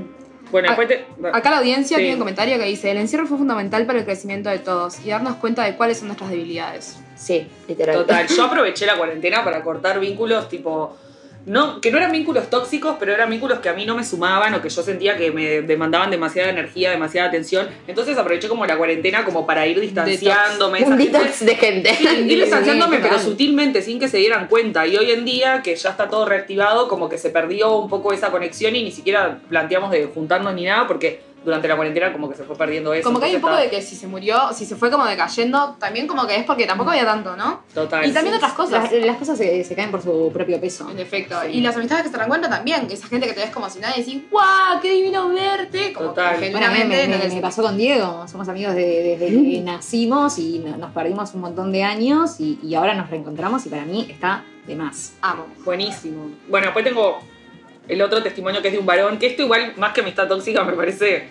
Bueno, 0.50 0.68
Ah, 0.72 0.76
después 0.76 0.88
te... 0.88 1.28
Acá 1.32 1.50
la 1.50 1.58
audiencia 1.58 1.96
Sí. 1.96 2.02
tiene 2.02 2.14
un 2.16 2.18
comentario 2.18 2.58
que 2.58 2.64
dice: 2.64 2.90
El 2.90 2.96
encierro 2.96 3.24
fue 3.26 3.38
fundamental 3.38 3.86
para 3.86 4.00
el 4.00 4.04
crecimiento 4.04 4.50
de 4.50 4.58
todos 4.58 4.98
y 5.04 5.10
darnos 5.10 5.36
cuenta 5.36 5.62
de 5.64 5.76
cuáles 5.76 5.98
son 5.98 6.08
nuestras 6.08 6.28
debilidades. 6.30 6.96
Sí, 7.16 7.46
literal. 7.68 7.94
Total, 7.98 8.26
yo 8.26 8.44
aproveché 8.46 8.84
la 8.86 8.96
cuarentena 8.96 9.44
para 9.44 9.62
cortar 9.62 10.00
vínculos 10.00 10.48
tipo... 10.48 10.96
No, 11.46 11.80
que 11.80 11.90
no 11.90 11.96
eran 11.98 12.12
vínculos 12.12 12.50
tóxicos, 12.50 12.96
pero 13.00 13.12
eran 13.12 13.30
vínculos 13.30 13.60
que 13.60 13.68
a 13.68 13.72
mí 13.72 13.86
no 13.86 13.96
me 13.96 14.04
sumaban 14.04 14.52
o 14.54 14.60
que 14.62 14.68
yo 14.68 14.82
sentía 14.82 15.16
que 15.16 15.30
me 15.30 15.62
demandaban 15.62 16.10
demasiada 16.10 16.50
energía, 16.50 16.90
demasiada 16.90 17.28
atención. 17.28 17.68
Entonces 17.86 18.16
aproveché 18.18 18.46
como 18.48 18.66
la 18.66 18.76
cuarentena 18.76 19.24
como 19.24 19.46
para 19.46 19.66
ir 19.66 19.80
distanciándome. 19.80 20.78
Un 20.84 20.84
Esa 20.84 20.96
gente- 20.98 21.18
detox 21.18 21.46
de 21.46 21.54
gente. 21.56 21.94
Sí, 21.94 22.06
ir 22.28 22.40
distanciándome, 22.40 22.98
pero 22.98 23.18
sutilmente, 23.18 23.82
sin 23.82 23.98
que 23.98 24.08
se 24.08 24.18
dieran 24.18 24.48
cuenta. 24.48 24.86
Y 24.86 24.96
hoy 24.96 25.10
en 25.12 25.24
día, 25.24 25.62
que 25.62 25.74
ya 25.76 25.90
está 25.90 26.08
todo 26.08 26.26
reactivado, 26.26 26.88
como 26.88 27.08
que 27.08 27.18
se 27.18 27.30
perdió 27.30 27.76
un 27.78 27.88
poco 27.88 28.12
esa 28.12 28.30
conexión 28.30 28.76
y 28.76 28.82
ni 28.84 28.92
siquiera 28.92 29.38
planteamos 29.48 29.90
de 29.90 30.06
juntarnos 30.06 30.54
ni 30.54 30.64
nada, 30.64 30.86
porque 30.86 31.20
durante 31.44 31.68
la 31.68 31.76
cuarentena 31.76 32.12
como 32.12 32.28
que 32.28 32.36
se 32.36 32.44
fue 32.44 32.56
perdiendo 32.56 32.92
eso. 32.92 33.04
Como 33.08 33.18
que 33.18 33.26
hay 33.26 33.34
un 33.36 33.40
poco 33.40 33.56
de 33.56 33.70
que 33.70 33.80
si 33.80 33.96
se 33.96 34.06
murió, 34.06 34.52
si 34.52 34.66
se 34.66 34.76
fue 34.76 34.90
como 34.90 35.06
decayendo, 35.06 35.76
también 35.78 36.06
como 36.06 36.26
que 36.26 36.36
es 36.36 36.44
porque 36.44 36.66
tampoco 36.66 36.90
había 36.90 37.04
tanto, 37.04 37.36
¿no? 37.36 37.62
Total. 37.74 38.06
Y 38.06 38.12
también 38.12 38.34
sí. 38.34 38.38
otras 38.38 38.52
cosas. 38.52 38.92
Las, 38.92 38.92
las 39.04 39.16
cosas 39.16 39.38
se, 39.38 39.64
se 39.64 39.74
caen 39.74 39.90
por 39.90 40.02
su 40.02 40.30
propio 40.32 40.60
peso. 40.60 40.90
En 40.90 40.98
efecto. 40.98 41.36
Sí. 41.46 41.52
Y 41.52 41.60
las 41.62 41.76
amistades 41.76 42.04
que 42.04 42.10
se 42.10 42.16
reencuentran 42.18 42.52
también. 42.52 42.86
Esa 42.90 43.06
gente 43.08 43.26
que 43.26 43.32
te 43.32 43.40
ves 43.40 43.50
como 43.50 43.70
si 43.70 43.78
nadie 43.80 44.02
y 44.02 44.04
decís, 44.04 44.22
¡guau! 44.30 44.80
¡Qué 44.82 44.92
divino 44.92 45.28
verte! 45.30 45.92
Como 45.92 46.10
Total. 46.10 46.38
que 46.38 46.50
Bueno, 46.50 46.66
me, 46.72 46.84
me- 46.84 47.08
me 47.28 47.40
pasó 47.40 47.62
con 47.62 47.76
Diego, 47.78 48.26
somos 48.28 48.48
amigos 48.48 48.74
de- 48.74 49.16
desde 49.18 49.26
que 49.28 49.60
nacimos 49.64 50.38
y 50.38 50.58
no- 50.58 50.76
nos 50.76 50.92
perdimos 50.92 51.32
un 51.34 51.40
montón 51.40 51.72
de 51.72 51.82
años 51.84 52.38
y, 52.40 52.58
y 52.62 52.74
ahora 52.74 52.94
nos 52.94 53.08
reencontramos 53.10 53.64
y 53.66 53.68
para 53.70 53.84
mí 53.84 54.06
está 54.10 54.44
de 54.66 54.76
más. 54.76 55.14
amo. 55.22 55.46
Buenísimo. 55.64 56.30
Bueno, 56.48 56.66
después 56.66 56.84
tengo 56.84 57.20
el 57.90 58.02
otro 58.02 58.22
testimonio 58.22 58.62
que 58.62 58.68
es 58.68 58.74
de 58.74 58.80
un 58.80 58.86
varón, 58.86 59.18
que 59.18 59.26
esto 59.26 59.42
igual, 59.42 59.74
más 59.76 59.92
que 59.92 60.00
amistad 60.00 60.28
tóxica, 60.28 60.64
me 60.64 60.72
parece 60.74 61.28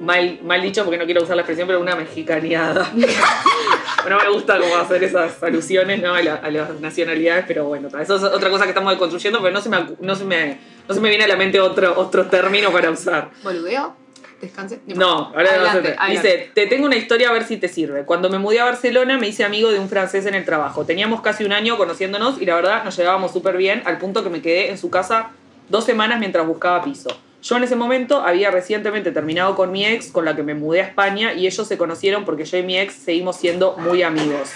mal, 0.00 0.38
mal 0.42 0.62
dicho 0.62 0.82
porque 0.84 0.98
no 0.98 1.04
quiero 1.04 1.22
usar 1.22 1.36
la 1.36 1.42
expresión, 1.42 1.66
pero 1.66 1.80
una 1.80 1.96
mexicaneada. 1.96 2.90
no 4.08 4.16
me 4.18 4.28
gusta 4.30 4.58
como 4.58 4.76
hacer 4.76 5.04
esas 5.04 5.42
alusiones 5.42 6.00
¿no? 6.02 6.14
a, 6.14 6.22
la- 6.22 6.34
a 6.36 6.50
las 6.50 6.80
nacionalidades, 6.80 7.44
pero 7.46 7.64
bueno, 7.66 7.88
eso 8.00 8.16
es 8.16 8.22
otra 8.22 8.50
cosa 8.50 8.64
que 8.64 8.70
estamos 8.70 8.94
construyendo, 8.94 9.40
pero 9.40 9.52
no 9.52 9.60
se 9.60 9.68
me, 9.68 9.78
no 10.00 10.14
se 10.14 10.24
me, 10.24 10.58
no 10.88 10.94
se 10.94 11.00
me 11.00 11.08
viene 11.08 11.24
a 11.24 11.28
la 11.28 11.36
mente 11.36 11.60
otro, 11.60 11.98
otro 11.98 12.26
término 12.26 12.70
para 12.72 12.90
usar. 12.90 13.30
¿Boludeo? 13.42 13.96
¿Descanse? 14.40 14.80
No, 14.86 15.06
ahora 15.26 15.42
no 15.42 15.48
Adelante, 15.50 15.94
adelante. 15.98 16.12
Dice, 16.12 16.50
te 16.54 16.66
tengo 16.66 16.86
una 16.86 16.96
historia 16.96 17.28
a 17.28 17.32
ver 17.32 17.44
si 17.44 17.58
te 17.58 17.68
sirve. 17.68 18.06
Cuando 18.06 18.30
me 18.30 18.38
mudé 18.38 18.58
a 18.60 18.64
Barcelona 18.64 19.18
me 19.18 19.28
hice 19.28 19.44
amigo 19.44 19.70
de 19.70 19.78
un 19.78 19.90
francés 19.90 20.24
en 20.24 20.34
el 20.34 20.46
trabajo. 20.46 20.86
Teníamos 20.86 21.20
casi 21.20 21.44
un 21.44 21.52
año 21.52 21.76
conociéndonos 21.76 22.40
y 22.40 22.46
la 22.46 22.54
verdad 22.54 22.82
nos 22.84 22.96
llevábamos 22.96 23.32
súper 23.34 23.58
bien 23.58 23.82
al 23.84 23.98
punto 23.98 24.24
que 24.24 24.30
me 24.30 24.40
quedé 24.40 24.70
en 24.70 24.78
su 24.78 24.88
casa 24.88 25.32
dos 25.70 25.84
semanas 25.84 26.18
mientras 26.18 26.46
buscaba 26.46 26.82
piso. 26.84 27.08
Yo 27.42 27.56
en 27.56 27.64
ese 27.64 27.74
momento 27.74 28.20
había 28.20 28.50
recientemente 28.50 29.12
terminado 29.12 29.54
con 29.56 29.72
mi 29.72 29.86
ex 29.86 30.08
con 30.08 30.26
la 30.26 30.36
que 30.36 30.42
me 30.42 30.54
mudé 30.54 30.82
a 30.82 30.84
España 30.84 31.32
y 31.32 31.46
ellos 31.46 31.66
se 31.66 31.78
conocieron 31.78 32.26
porque 32.26 32.44
yo 32.44 32.58
y 32.58 32.62
mi 32.62 32.78
ex 32.78 32.92
seguimos 32.92 33.36
siendo 33.36 33.76
muy 33.78 34.02
amigos. 34.02 34.50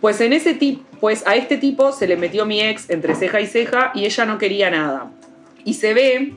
Pues, 0.00 0.20
en 0.20 0.32
ese 0.32 0.54
tip, 0.54 0.82
pues 1.00 1.26
a 1.26 1.34
este 1.34 1.56
tipo 1.56 1.92
se 1.92 2.06
le 2.06 2.16
metió 2.16 2.46
mi 2.46 2.60
ex 2.60 2.88
entre 2.88 3.16
ceja 3.16 3.40
y 3.40 3.46
ceja 3.46 3.90
y 3.94 4.04
ella 4.04 4.24
no 4.24 4.38
quería 4.38 4.70
nada. 4.70 5.10
Y 5.64 5.74
se 5.74 5.92
ve 5.92 6.34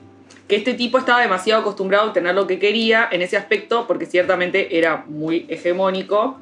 que 0.47 0.55
este 0.55 0.73
tipo 0.73 0.97
estaba 0.97 1.21
demasiado 1.21 1.61
acostumbrado 1.61 2.05
a 2.05 2.07
obtener 2.07 2.35
lo 2.35 2.47
que 2.47 2.59
quería 2.59 3.07
en 3.09 3.21
ese 3.21 3.37
aspecto 3.37 3.85
porque 3.87 4.05
ciertamente 4.05 4.77
era 4.77 5.05
muy 5.07 5.45
hegemónico. 5.47 6.37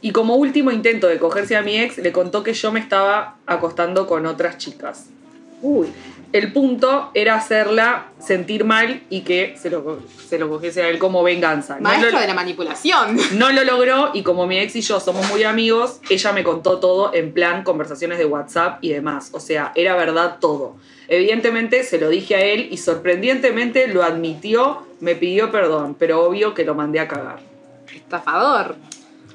Y 0.00 0.12
como 0.12 0.34
último 0.36 0.72
intento 0.72 1.06
de 1.08 1.18
cogerse 1.18 1.56
a 1.56 1.62
mi 1.62 1.78
ex, 1.78 1.98
le 1.98 2.10
contó 2.10 2.42
que 2.42 2.54
yo 2.54 2.72
me 2.72 2.80
estaba 2.80 3.36
acostando 3.46 4.06
con 4.06 4.26
otras 4.26 4.58
chicas. 4.58 5.10
Uy, 5.62 5.88
el 6.32 6.52
punto 6.52 7.10
era 7.14 7.34
hacerla 7.36 8.06
sentir 8.18 8.64
mal 8.64 9.02
y 9.10 9.20
que 9.22 9.56
se 9.60 9.70
lo, 9.70 10.00
se 10.28 10.38
lo 10.38 10.48
cogiese 10.48 10.82
a 10.82 10.88
él 10.88 10.98
como 10.98 11.22
venganza. 11.22 11.76
No 11.76 11.82
Maestro 11.82 12.10
lo- 12.12 12.20
de 12.20 12.26
la 12.26 12.34
manipulación. 12.34 13.16
no 13.38 13.52
lo 13.52 13.64
logró 13.64 14.10
y 14.14 14.22
como 14.22 14.46
mi 14.46 14.58
ex 14.58 14.76
y 14.76 14.80
yo 14.80 15.00
somos 15.00 15.28
muy 15.28 15.44
amigos, 15.44 16.00
ella 16.10 16.32
me 16.32 16.42
contó 16.44 16.78
todo 16.78 17.14
en 17.14 17.32
plan 17.32 17.62
conversaciones 17.62 18.18
de 18.18 18.24
WhatsApp 18.26 18.78
y 18.82 18.92
demás. 18.92 19.30
O 19.32 19.40
sea, 19.40 19.72
era 19.74 19.94
verdad 19.96 20.36
todo. 20.40 20.76
Evidentemente 21.08 21.84
se 21.84 21.98
lo 21.98 22.08
dije 22.08 22.34
a 22.34 22.40
él 22.40 22.68
y 22.70 22.78
sorprendentemente 22.78 23.86
lo 23.88 24.02
admitió, 24.02 24.82
me 25.00 25.14
pidió 25.14 25.50
perdón, 25.52 25.94
pero 25.98 26.24
obvio 26.24 26.52
que 26.54 26.64
lo 26.64 26.74
mandé 26.74 26.98
a 27.00 27.06
cagar. 27.08 27.38
Estafador. 27.94 28.74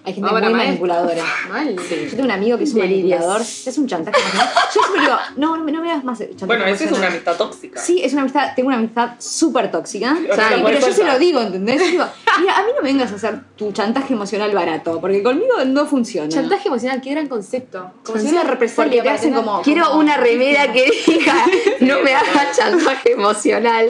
Hay 0.04 0.14
gente 0.14 0.30
Obra 0.30 0.42
muy 0.50 0.54
maestra. 0.54 0.66
manipuladora. 0.88 1.24
Mal. 1.50 1.76
Yo 1.76 2.10
tengo 2.10 2.24
un 2.24 2.32
amigo 2.32 2.58
que 2.58 2.64
es 2.64 2.74
un 2.74 2.82
Delirios. 2.82 3.20
manipulador, 3.20 3.42
es 3.42 3.78
un 3.78 3.88
chantaje 3.88 4.20
emocional. 4.20 4.50
Yo 4.74 4.82
siempre 4.82 5.02
digo, 5.02 5.16
no, 5.38 5.58
no 5.58 5.64
me, 5.64 5.72
no 5.72 5.82
me 5.82 5.92
hagas 5.92 6.04
más 6.04 6.18
chantaje 6.20 6.46
Bueno, 6.46 6.66
esa 6.66 6.84
es 6.86 6.92
una 6.92 7.08
amistad 7.08 7.36
tóxica. 7.38 7.80
Sí, 7.80 8.02
es 8.04 8.14
una 8.14 8.22
amistad, 8.24 8.54
tengo 8.56 8.70
una 8.70 8.78
amistad 8.78 9.12
súper 9.20 9.70
tóxica. 9.72 10.18
O 10.32 10.36
sea, 10.36 10.50
pero 10.66 10.80
yo 10.80 10.92
se 10.94 11.04
lo 11.04 11.20
digo, 11.20 11.40
¿entendés? 11.42 11.80
Yo 11.82 11.88
digo, 11.88 12.06
mira, 12.40 12.58
a 12.58 12.64
mí 12.64 12.70
no 12.76 12.82
me 12.82 12.90
vengas 12.90 13.12
a 13.12 13.16
hacer 13.16 13.42
tu 13.56 13.72
chantaje 13.72 14.14
emocional 14.14 14.52
barato, 14.54 15.00
porque 15.00 15.22
conmigo 15.22 15.64
no 15.66 15.86
funciona. 15.86 16.30
Chantaje 16.30 16.68
emocional, 16.68 17.00
qué 17.02 17.12
gran 17.12 17.28
concepto. 17.28 17.92
Como 18.04 18.20
si 18.20 18.28
una 18.28 18.44
represalia. 18.44 18.92
porque 18.92 19.02
te 19.02 19.10
hacen 19.10 19.34
como- 19.34 19.62
Quiero 19.62 19.96
una 19.98 20.18
remera 20.18 20.72
que 20.74 20.92
diga, 21.08 21.46
no 21.82 22.02
me 22.02 22.16
hagas 22.16 22.58
chantaje 22.58 23.12
emocional. 23.14 23.90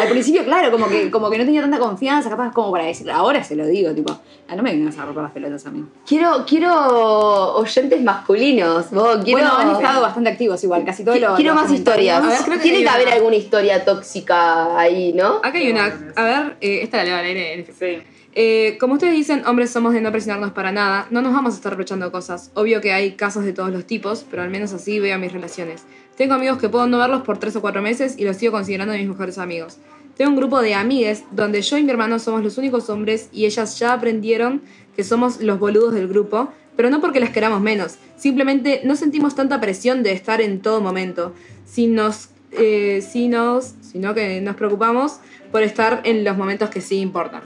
Al 0.00 0.08
principio, 0.08 0.44
claro, 0.44 0.70
como 0.70 0.88
que, 0.88 1.10
como 1.10 1.30
que 1.30 1.38
no 1.38 1.44
tenía 1.44 1.60
tanta 1.60 1.78
confianza, 1.78 2.28
capaz 2.30 2.52
como 2.52 2.70
para 2.70 2.84
decir, 2.84 3.10
ahora 3.10 3.42
se 3.42 3.56
lo 3.56 3.66
digo, 3.66 3.92
tipo, 3.92 4.12
ah, 4.48 4.54
no 4.56 4.62
me 4.62 4.72
vengas 4.72 4.96
a 4.98 5.04
romper 5.04 5.22
las 5.24 5.32
pelotas 5.32 5.66
a 5.66 5.70
mí. 5.70 5.84
Quiero, 6.06 6.44
quiero 6.46 7.54
oyentes 7.56 8.02
masculinos. 8.02 8.90
vos, 8.90 9.18
quiero, 9.24 9.40
Bueno, 9.40 9.56
han 9.56 9.70
estado 9.70 10.00
bastante 10.02 10.30
activos 10.30 10.62
igual, 10.64 10.84
casi 10.84 11.04
todos 11.04 11.18
los 11.20 11.36
quiero 11.36 11.54
los 11.54 11.62
más 11.62 11.72
historias. 11.72 12.22
A 12.22 12.28
ver, 12.28 12.38
creo 12.44 12.56
que 12.56 12.62
Tiene 12.62 12.78
que 12.78 12.84
una. 12.84 12.94
haber 12.94 13.08
alguna 13.08 13.36
historia 13.36 13.84
tóxica 13.84 14.78
ahí, 14.78 15.12
¿no? 15.12 15.36
Acá 15.36 15.58
hay 15.58 15.70
una. 15.70 16.12
A 16.16 16.22
ver, 16.22 16.56
eh, 16.60 16.80
esta 16.82 16.98
la 16.98 17.04
leo 17.04 17.16
al 17.16 17.24
aire. 17.24 17.54
en 17.54 17.60
efecto. 17.60 17.84
Sí. 17.86 18.02
Eh, 18.40 18.76
como 18.78 18.94
ustedes 18.94 19.14
dicen, 19.14 19.44
hombres 19.46 19.70
somos 19.70 19.92
de 19.94 20.00
no 20.00 20.12
presionarnos 20.12 20.52
para 20.52 20.70
nada, 20.70 21.08
no 21.10 21.22
nos 21.22 21.32
vamos 21.32 21.54
a 21.54 21.56
estar 21.56 21.72
reprochando 21.72 22.12
cosas. 22.12 22.52
Obvio 22.54 22.80
que 22.80 22.92
hay 22.92 23.12
casos 23.12 23.44
de 23.44 23.52
todos 23.52 23.70
los 23.70 23.84
tipos, 23.84 24.24
pero 24.30 24.42
al 24.42 24.50
menos 24.50 24.72
así 24.72 25.00
veo 25.00 25.18
mis 25.18 25.32
relaciones. 25.32 25.82
Tengo 26.18 26.34
amigos 26.34 26.58
que 26.58 26.68
puedo 26.68 26.88
no 26.88 26.98
verlos 26.98 27.22
por 27.22 27.38
tres 27.38 27.54
o 27.54 27.60
cuatro 27.60 27.80
meses 27.80 28.16
y 28.18 28.24
los 28.24 28.36
sigo 28.36 28.50
considerando 28.50 28.92
mis 28.92 29.06
mejores 29.06 29.38
amigos. 29.38 29.78
Tengo 30.16 30.32
un 30.32 30.36
grupo 30.36 30.60
de 30.60 30.74
amigues 30.74 31.22
donde 31.30 31.62
yo 31.62 31.78
y 31.78 31.84
mi 31.84 31.90
hermano 31.92 32.18
somos 32.18 32.42
los 32.42 32.58
únicos 32.58 32.90
hombres 32.90 33.28
y 33.30 33.46
ellas 33.46 33.78
ya 33.78 33.92
aprendieron 33.92 34.62
que 34.96 35.04
somos 35.04 35.40
los 35.40 35.60
boludos 35.60 35.94
del 35.94 36.08
grupo, 36.08 36.52
pero 36.74 36.90
no 36.90 37.00
porque 37.00 37.20
las 37.20 37.30
queramos 37.30 37.60
menos, 37.60 37.98
simplemente 38.16 38.80
no 38.84 38.96
sentimos 38.96 39.36
tanta 39.36 39.60
presión 39.60 40.02
de 40.02 40.10
estar 40.10 40.40
en 40.40 40.58
todo 40.60 40.80
momento. 40.80 41.34
Si 41.64 41.86
nos, 41.86 42.30
eh, 42.50 43.00
si 43.08 43.28
nos, 43.28 43.74
sino 43.80 44.12
que 44.12 44.40
nos 44.40 44.56
preocupamos 44.56 45.20
por 45.52 45.62
estar 45.62 46.00
en 46.02 46.24
los 46.24 46.36
momentos 46.36 46.68
que 46.68 46.80
sí 46.80 46.98
importan. 46.98 47.42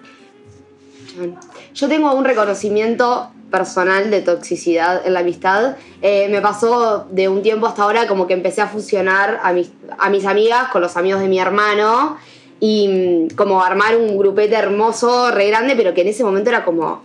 Yo 1.75 1.89
tengo 1.89 2.13
un 2.15 2.25
reconocimiento 2.25 3.31
personal 3.51 4.11
de 4.11 4.21
toxicidad 4.21 5.07
en 5.07 5.15
la 5.15 5.21
amistad. 5.21 5.77
Eh, 6.01 6.29
me 6.29 6.41
pasó 6.41 7.07
de 7.11 7.29
un 7.29 7.43
tiempo 7.43 7.67
hasta 7.67 7.83
ahora 7.83 8.07
como 8.09 8.27
que 8.27 8.35
empecé 8.35 8.61
a 8.61 8.67
fusionar 8.67 9.41
a 9.43 9.53
mis, 9.53 9.71
a 9.99 10.11
mis 10.11 10.25
amigas 10.25 10.69
con 10.69 10.83
los 10.83 10.97
amigos 10.97 11.21
de 11.21 11.29
mi 11.29 11.39
hermano 11.39 12.17
y 12.61 13.29
mm, 13.31 13.37
como 13.37 13.63
armar 13.63 13.97
un 13.97 14.17
grupete 14.19 14.55
hermoso, 14.55 15.31
re 15.31 15.49
grande, 15.49 15.77
pero 15.77 15.95
que 15.95 16.03
en 16.03 16.09
ese 16.09 16.25
momento 16.25 16.51
era 16.51 16.65
como, 16.65 17.03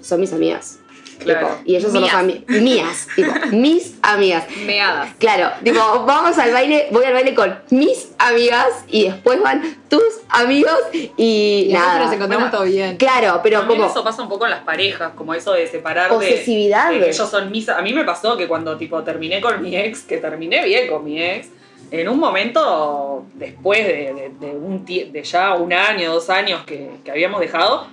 son 0.00 0.20
mis 0.20 0.32
amigas. 0.32 0.78
Claro. 1.18 1.48
Tipo, 1.48 1.60
y 1.64 1.76
ellos 1.76 1.92
son 1.92 2.00
los 2.00 2.10
Mías. 2.10 2.14
amigos. 2.22 2.44
Mías, 2.48 3.08
tipo, 3.16 3.32
mis 3.52 3.94
amigas. 4.02 4.44
Meadas. 4.64 5.10
Claro, 5.18 5.50
tipo, 5.62 5.78
vamos 6.06 6.38
al 6.38 6.52
baile, 6.52 6.86
voy 6.90 7.04
al 7.04 7.12
baile 7.12 7.34
con 7.34 7.58
mis 7.70 8.08
amigas 8.18 8.66
y 8.88 9.04
después 9.04 9.40
van 9.42 9.76
tus 9.88 10.02
amigos 10.28 10.72
y, 10.92 11.10
Y 11.16 11.72
nosotros 11.72 11.86
nada. 11.94 12.04
nos 12.04 12.12
encontramos 12.14 12.50
Bueno, 12.50 12.58
todo 12.58 12.64
bien. 12.72 12.96
Claro, 12.96 13.40
pero 13.42 13.60
También 13.60 13.80
como 13.80 13.90
eso 13.90 14.04
pasa 14.04 14.22
un 14.22 14.28
poco 14.28 14.44
en 14.44 14.50
las 14.52 14.62
parejas, 14.64 15.12
como 15.16 15.34
eso 15.34 15.52
de 15.52 15.66
separar 15.66 16.08
de- 16.10 16.14
Posesividad. 16.16 16.90
de 16.90 17.08
ellos 17.10 17.28
son 17.28 17.50
mis. 17.50 17.68
A 17.68 17.82
mí 17.82 17.92
me 17.92 18.04
pasó 18.04 18.36
que 18.36 18.46
cuando 18.48 18.76
tipo 18.76 19.02
terminé 19.02 19.40
con 19.40 19.60
mi 19.62 19.76
ex, 19.76 20.02
que 20.02 20.18
terminé 20.18 20.64
bien 20.64 20.88
con 20.88 21.04
mi 21.04 21.22
ex, 21.22 21.48
en 21.90 22.08
un 22.08 22.18
momento 22.18 23.24
después 23.34 23.84
de, 23.86 23.92
de- 24.14 24.32
de 24.40 24.52
un 24.54 24.84
de 24.84 25.22
ya 25.24 25.54
un 25.54 25.72
año, 25.72 26.12
dos 26.12 26.28
años 26.30 26.62
que, 26.64 26.90
que 27.04 27.10
habíamos 27.10 27.40
dejado, 27.40 27.86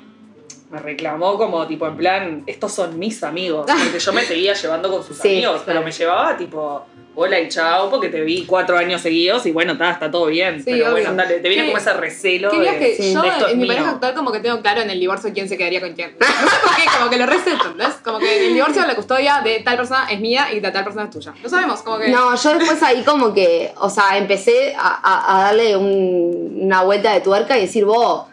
me 0.72 0.80
reclamó 0.80 1.38
como 1.38 1.66
tipo 1.68 1.86
en 1.88 1.96
plan, 1.96 2.44
estos 2.48 2.74
son 2.74 2.98
mis 3.00 3.24
amigos, 3.24 3.66
porque 3.84 4.00
yo 4.00 4.14
me 4.14 4.22
seguía 4.24 4.54
llevando 4.54 4.90
con 4.92 5.04
sus 5.04 5.18
Sí, 5.18 5.30
amigos, 5.38 5.62
pero 5.66 5.82
me 5.84 5.92
llevaba 5.92 6.36
tipo 6.38 6.86
hola 7.18 7.40
y 7.40 7.48
chao, 7.48 7.90
porque 7.90 8.10
te 8.10 8.20
vi 8.22 8.44
cuatro 8.46 8.78
años 8.78 9.00
seguidos 9.00 9.46
y 9.46 9.52
bueno, 9.54 9.72
está, 9.74 9.92
está 9.92 10.12
todo 10.12 10.26
bien, 10.26 10.58
Sí, 10.58 10.66
pero 10.72 10.92
bueno, 10.92 11.12
obvio. 11.12 11.18
dale, 11.24 11.36
te 11.40 11.48
viene 11.48 11.64
¿Qué- 11.64 11.70
como 11.72 11.78
ese 11.78 11.94
recelo 11.94 12.50
Querías 12.52 12.74
de, 12.74 12.80
que 12.80 12.96
Sí. 12.98 13.14
yo 13.14 13.22
de 13.22 13.28
esto 13.30 13.46
es 13.48 13.54
en 13.54 13.60
mi 13.60 13.64
mío. 13.64 13.74
pareja 13.74 13.92
actual 13.92 14.14
como 14.16 14.32
que 14.34 14.40
tengo 14.42 14.60
claro 14.62 14.82
en 14.82 14.90
el 14.90 15.00
divorcio 15.00 15.32
quién 15.34 15.48
se 15.48 15.58
quedaría 15.58 15.80
con 15.80 15.94
quién. 15.94 16.14
No 16.20 16.26
sé 16.50 16.56
por 16.62 16.76
qué, 16.76 16.84
como 16.98 17.10
que 17.10 17.18
lo 17.18 17.26
receto, 17.26 17.66
¿entendés? 17.68 17.96
Como 18.04 18.20
que 18.20 18.48
el 18.48 18.54
divorcio 18.54 18.86
la 18.86 18.96
custodia 18.96 19.40
de 19.42 19.60
tal 19.62 19.78
persona 19.78 20.08
es 20.12 20.20
mía 20.20 20.48
y 20.52 20.60
de 20.60 20.72
tal 20.72 20.84
persona 20.84 21.06
es 21.06 21.12
tuya. 21.12 21.34
Lo 21.42 21.48
sabemos, 21.48 21.82
como 21.84 22.00
que... 22.00 22.10
No, 22.10 22.36
yo 22.36 22.58
después 22.58 22.84
ahí 22.84 23.02
como 23.04 23.34
que, 23.34 23.72
o 23.78 23.90
sea, 23.90 24.18
empecé 24.18 24.76
a, 24.78 25.00
a- 25.02 25.38
a 25.40 25.44
darle 25.44 25.78
un- 25.78 26.60
una 26.64 26.82
vuelta 26.84 27.14
de 27.14 27.22
tuerca 27.22 27.58
y 27.58 27.62
decir, 27.62 27.86
vos, 27.86 28.26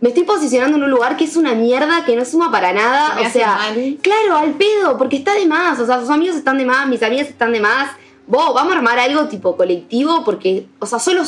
me 0.00 0.10
estoy 0.10 0.24
posicionando 0.24 0.76
en 0.76 0.84
un 0.84 0.90
lugar 0.90 1.16
que 1.16 1.24
es 1.24 1.36
una 1.36 1.54
mierda, 1.54 2.04
que 2.04 2.14
no 2.14 2.24
suma 2.24 2.50
para 2.52 2.72
nada, 2.72 3.14
me 3.16 3.26
o 3.26 3.30
sea, 3.30 3.56
mal. 3.56 3.98
claro, 4.00 4.36
al 4.36 4.52
pedo, 4.52 4.96
porque 4.96 5.16
está 5.16 5.34
de 5.34 5.46
más, 5.46 5.78
o 5.80 5.86
sea, 5.86 6.00
sus 6.00 6.10
amigos 6.10 6.36
están 6.36 6.58
de 6.58 6.64
más, 6.64 6.86
mis 6.86 7.02
amigas 7.02 7.28
están 7.28 7.52
de 7.52 7.60
más, 7.60 7.90
vos, 8.26 8.54
vamos 8.54 8.74
a 8.74 8.76
armar 8.76 8.98
algo 8.98 9.26
tipo 9.26 9.56
colectivo, 9.56 10.24
porque, 10.24 10.66
o 10.78 10.86
sea, 10.86 11.00
solo, 11.00 11.24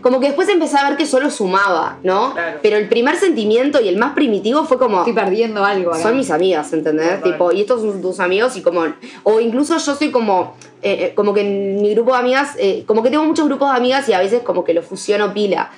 como 0.00 0.20
que 0.20 0.26
después 0.26 0.48
empecé 0.48 0.76
a 0.78 0.88
ver 0.88 0.96
que 0.96 1.06
solo 1.06 1.30
sumaba, 1.30 1.98
¿no? 2.02 2.32
Claro. 2.32 2.58
Pero 2.62 2.76
el 2.76 2.88
primer 2.88 3.16
sentimiento 3.16 3.80
y 3.80 3.88
el 3.88 3.96
más 3.96 4.14
primitivo 4.14 4.64
fue 4.64 4.78
como... 4.78 4.98
Estoy 4.98 5.12
perdiendo 5.12 5.64
algo 5.64 5.90
acá. 5.90 6.02
Son 6.02 6.16
mis 6.16 6.30
amigas, 6.30 6.72
¿entendés? 6.72 7.16
Total. 7.16 7.32
Tipo, 7.32 7.52
y 7.52 7.60
estos 7.62 7.80
son 7.80 8.00
tus 8.00 8.20
amigos 8.20 8.56
y 8.56 8.62
como... 8.62 8.84
O 9.24 9.40
incluso 9.40 9.76
yo 9.76 9.94
soy 9.94 10.10
como... 10.10 10.54
eh, 10.82 11.06
eh, 11.06 11.12
como 11.14 11.34
que 11.34 11.40
en 11.40 11.82
mi 11.82 11.94
grupo 11.94 12.12
de 12.12 12.18
amigas... 12.18 12.56
eh, 12.58 12.84
como 12.86 13.02
que 13.02 13.10
tengo 13.10 13.24
muchos 13.24 13.46
grupos 13.46 13.70
de 13.70 13.76
amigas 13.76 14.08
y 14.08 14.12
a 14.12 14.20
veces 14.20 14.42
como 14.42 14.64
que 14.64 14.74
lo 14.74 14.82
fusiono 14.82 15.32
pila. 15.34 15.70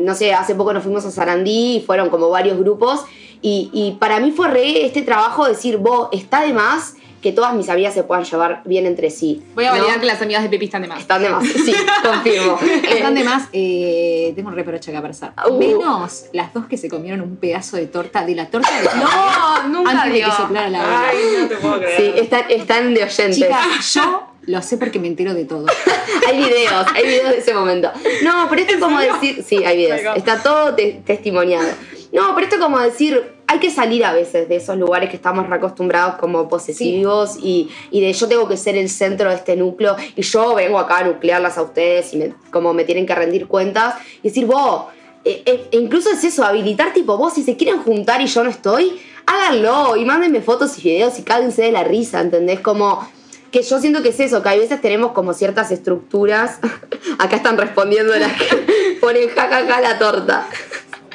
No 0.00 0.14
sé, 0.14 0.32
hace 0.32 0.54
poco 0.54 0.72
nos 0.72 0.82
fuimos 0.82 1.04
a 1.04 1.10
Sarandí 1.10 1.76
y 1.76 1.80
fueron 1.80 2.08
como 2.08 2.30
varios 2.30 2.58
grupos. 2.58 3.04
Y, 3.42 3.70
y 3.72 3.92
para 4.00 4.20
mí 4.20 4.32
fue 4.32 4.48
re 4.48 4.86
este 4.86 5.02
trabajo 5.02 5.44
de 5.44 5.50
decir, 5.50 5.76
vos, 5.76 6.08
está 6.12 6.40
de 6.40 6.54
más 6.54 6.94
que 7.26 7.32
todas 7.32 7.54
mis 7.54 7.68
amigas 7.68 7.92
se 7.92 8.04
puedan 8.04 8.22
llevar 8.22 8.62
bien 8.64 8.86
entre 8.86 9.10
sí. 9.10 9.42
Voy 9.56 9.64
a 9.64 9.72
¿no? 9.72 9.78
validar 9.78 9.98
que 9.98 10.06
las 10.06 10.22
amigas 10.22 10.44
de 10.44 10.48
Pepi 10.48 10.66
están 10.66 10.82
de 10.82 10.86
más. 10.86 11.00
Están 11.00 11.20
de 11.20 11.28
más, 11.28 11.44
sí, 11.64 11.74
confirmo. 12.04 12.56
Están 12.88 13.16
de 13.16 13.24
más, 13.24 13.48
eh, 13.52 14.32
tengo 14.36 14.48
un 14.50 14.54
reproche 14.54 14.92
acá 14.92 15.00
para 15.00 15.10
hacer. 15.10 15.30
Uh. 15.50 15.58
Menos 15.58 16.26
las 16.32 16.54
dos 16.54 16.66
que 16.66 16.76
se 16.76 16.88
comieron 16.88 17.22
un 17.22 17.34
pedazo 17.34 17.78
de 17.78 17.88
torta, 17.88 18.24
de 18.24 18.36
la 18.36 18.46
torta 18.46 18.70
de 18.80 18.84
No, 18.84 19.68
nunca 19.70 19.90
antes 19.90 20.12
de 20.12 20.20
que 20.20 20.30
soplara 20.30 20.68
la 20.68 20.82
vela. 20.84 21.08
Ay, 21.08 21.16
no 21.40 21.48
te 21.48 21.56
puedo 21.56 21.78
creer. 21.80 21.96
Sí, 21.96 22.20
están, 22.20 22.44
están 22.48 22.94
de 22.94 23.02
oyentes. 23.02 23.34
Chicas, 23.34 23.94
yo 23.94 24.28
lo 24.42 24.62
sé 24.62 24.76
porque 24.76 25.00
me 25.00 25.08
entero 25.08 25.34
de 25.34 25.46
todo. 25.46 25.66
hay 26.28 26.38
videos, 26.38 26.86
hay 26.94 27.06
videos 27.08 27.30
de 27.30 27.38
ese 27.38 27.54
momento. 27.54 27.90
No, 28.22 28.46
pero 28.48 28.62
esto 28.62 28.74
es 28.74 28.80
como 28.80 29.00
decir. 29.00 29.44
Sí, 29.44 29.64
hay 29.64 29.78
videos. 29.78 30.16
Está 30.16 30.40
todo 30.44 30.76
te- 30.76 31.02
testimoniado. 31.04 31.66
No, 32.12 32.36
pero 32.36 32.44
esto 32.44 32.54
es 32.54 32.62
como 32.62 32.78
decir. 32.78 33.34
Hay 33.48 33.58
que 33.60 33.70
salir 33.70 34.04
a 34.04 34.12
veces 34.12 34.48
de 34.48 34.56
esos 34.56 34.76
lugares 34.76 35.08
que 35.08 35.16
estamos 35.16 35.48
reacostumbrados 35.48 36.16
como 36.16 36.48
posesivos 36.48 37.36
y, 37.40 37.70
y 37.90 38.00
de 38.00 38.12
yo 38.12 38.26
tengo 38.26 38.48
que 38.48 38.56
ser 38.56 38.76
el 38.76 38.88
centro 38.88 39.30
de 39.30 39.36
este 39.36 39.54
núcleo 39.56 39.94
y 40.16 40.22
yo 40.22 40.54
vengo 40.54 40.78
acá 40.78 40.98
a 40.98 41.04
nuclearlas 41.04 41.56
a 41.56 41.62
ustedes 41.62 42.12
y 42.12 42.16
me- 42.16 42.34
como 42.50 42.74
me 42.74 42.84
tienen 42.84 43.06
que 43.06 43.14
rendir 43.14 43.46
cuentas 43.46 43.94
y 44.22 44.28
decir, 44.28 44.46
vos, 44.46 44.86
eh, 45.24 45.42
eh, 45.46 45.68
e 45.70 45.76
incluso 45.76 46.10
es 46.10 46.22
eso, 46.24 46.44
habilitar 46.44 46.92
tipo, 46.92 47.16
vos 47.16 47.34
si 47.34 47.42
se 47.44 47.56
quieren 47.56 47.82
juntar 47.82 48.20
y 48.20 48.26
yo 48.26 48.42
no 48.42 48.50
estoy, 48.50 49.00
háganlo 49.26 49.96
y 49.96 50.04
mándenme 50.04 50.40
fotos 50.40 50.78
y 50.78 50.82
videos 50.82 51.18
y 51.18 51.22
cáguense 51.22 51.62
de 51.62 51.72
la 51.72 51.84
risa, 51.84 52.20
¿entendés? 52.20 52.60
Como 52.60 53.08
que 53.52 53.62
yo 53.62 53.78
siento 53.80 54.02
que 54.02 54.08
es 54.10 54.20
eso, 54.20 54.42
que 54.42 54.48
a 54.48 54.56
veces 54.56 54.80
tenemos 54.80 55.12
como 55.12 55.32
ciertas 55.32 55.70
estructuras. 55.70 56.58
Acá 57.18 57.36
están 57.36 57.56
respondiendo 57.56 58.14
las 58.16 58.32
que 58.32 58.96
ponen 59.00 59.28
jajaja 59.28 59.80
la 59.80 59.98
torta. 59.98 60.46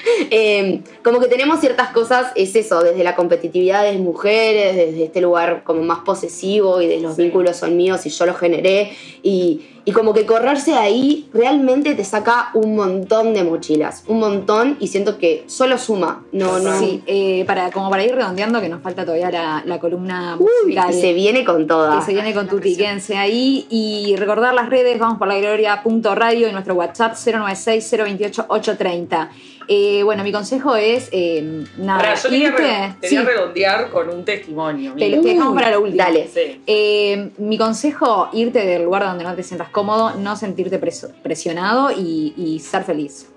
Eh, 0.33 0.81
como 1.03 1.19
que 1.19 1.27
tenemos 1.27 1.59
ciertas 1.59 1.89
cosas, 1.89 2.31
es 2.35 2.55
eso, 2.55 2.81
desde 2.81 3.03
la 3.03 3.15
competitividad 3.15 3.83
de 3.83 3.97
mujeres, 3.97 4.75
desde 4.75 5.05
este 5.05 5.19
lugar 5.19 5.63
como 5.63 5.81
más 5.81 5.99
posesivo 5.99 6.81
y 6.81 6.87
de 6.87 7.01
los 7.01 7.17
vínculos 7.17 7.57
son 7.57 7.75
míos 7.75 8.05
y 8.05 8.09
yo 8.09 8.25
los 8.25 8.37
generé. 8.37 8.93
Y, 9.23 9.61
y 9.83 9.91
como 9.93 10.13
que 10.13 10.25
correrse 10.25 10.75
ahí 10.75 11.27
realmente 11.33 11.95
te 11.95 12.03
saca 12.03 12.51
un 12.53 12.75
montón 12.75 13.33
de 13.33 13.43
mochilas, 13.43 14.03
un 14.07 14.19
montón 14.19 14.77
y 14.79 14.87
siento 14.87 15.17
que 15.17 15.43
solo 15.47 15.77
suma, 15.79 16.23
no, 16.31 16.59
no. 16.59 16.79
Sí, 16.79 17.01
eh, 17.07 17.43
para, 17.45 17.71
como 17.71 17.89
para 17.89 18.03
ir 18.03 18.13
redondeando, 18.13 18.61
que 18.61 18.69
nos 18.69 18.81
falta 18.81 19.03
todavía 19.05 19.31
la, 19.31 19.63
la 19.65 19.79
columna 19.79 20.37
Uy, 20.39 20.77
y 20.89 20.93
se 20.93 21.13
viene 21.13 21.43
con 21.43 21.65
toda. 21.67 21.99
que 21.99 22.05
se 22.05 22.13
viene 22.13 22.33
con 22.33 22.47
Tuti, 22.47 22.75
quédense 22.77 23.17
ahí. 23.17 23.65
Y 23.69 24.15
recordar 24.17 24.53
las 24.53 24.69
redes, 24.69 24.99
vamos 24.99 25.17
por 25.17 25.27
la 25.27 25.39
gloria.radio 25.39 26.47
y 26.47 26.51
nuestro 26.51 26.75
WhatsApp 26.75 27.15
096-028-830. 27.15 29.29
Eh, 29.67 30.01
bueno, 30.03 30.23
mi 30.23 30.31
consejo 30.31 30.75
es, 30.75 31.09
eh, 31.11 31.63
nada, 31.77 32.15
yo 32.15 32.29
quería, 32.29 32.49
irte- 32.49 32.57
re- 32.57 32.95
quería 33.01 33.21
sí, 33.21 33.25
redondear 33.25 33.89
con 33.89 34.09
un 34.09 34.25
testimonio. 34.25 34.93
te, 34.93 35.09
te 35.09 35.21
dejamos 35.21 35.53
para 35.55 35.71
lo 35.71 35.81
último. 35.81 35.97
Dale. 36.03 36.27
Sí. 36.33 36.61
Eh, 36.67 37.31
mi 37.37 37.57
consejo, 37.57 38.29
irte 38.33 38.65
del 38.65 38.83
lugar 38.83 39.03
donde 39.03 39.23
no 39.23 39.33
te 39.35 39.43
sientas 39.43 39.69
cómodo, 39.69 40.15
no 40.15 40.35
sentirte 40.35 40.79
preso- 40.81 41.11
presionado 41.23 41.91
y, 41.91 42.33
y 42.35 42.59
ser 42.59 42.83
feliz. 42.83 43.27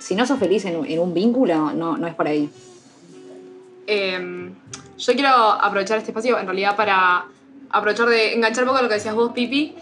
Si 0.00 0.14
no 0.16 0.26
sos 0.26 0.38
feliz 0.38 0.64
en, 0.64 0.76
un- 0.76 0.86
en 0.86 0.98
un 0.98 1.14
vínculo, 1.14 1.72
no, 1.72 1.96
no 1.96 2.06
es 2.06 2.14
por 2.14 2.26
ahí. 2.26 2.50
Eh, 3.86 4.50
yo 4.98 5.12
quiero 5.14 5.28
aprovechar 5.28 5.98
este 5.98 6.10
espacio 6.10 6.38
en 6.38 6.46
realidad 6.46 6.76
para 6.76 7.24
aprovechar 7.70 8.08
de 8.08 8.34
enganchar 8.34 8.64
un 8.64 8.70
poco 8.70 8.82
lo 8.82 8.88
que 8.88 8.94
decías 8.94 9.14
vos, 9.14 9.32
Pipi, 9.32 9.74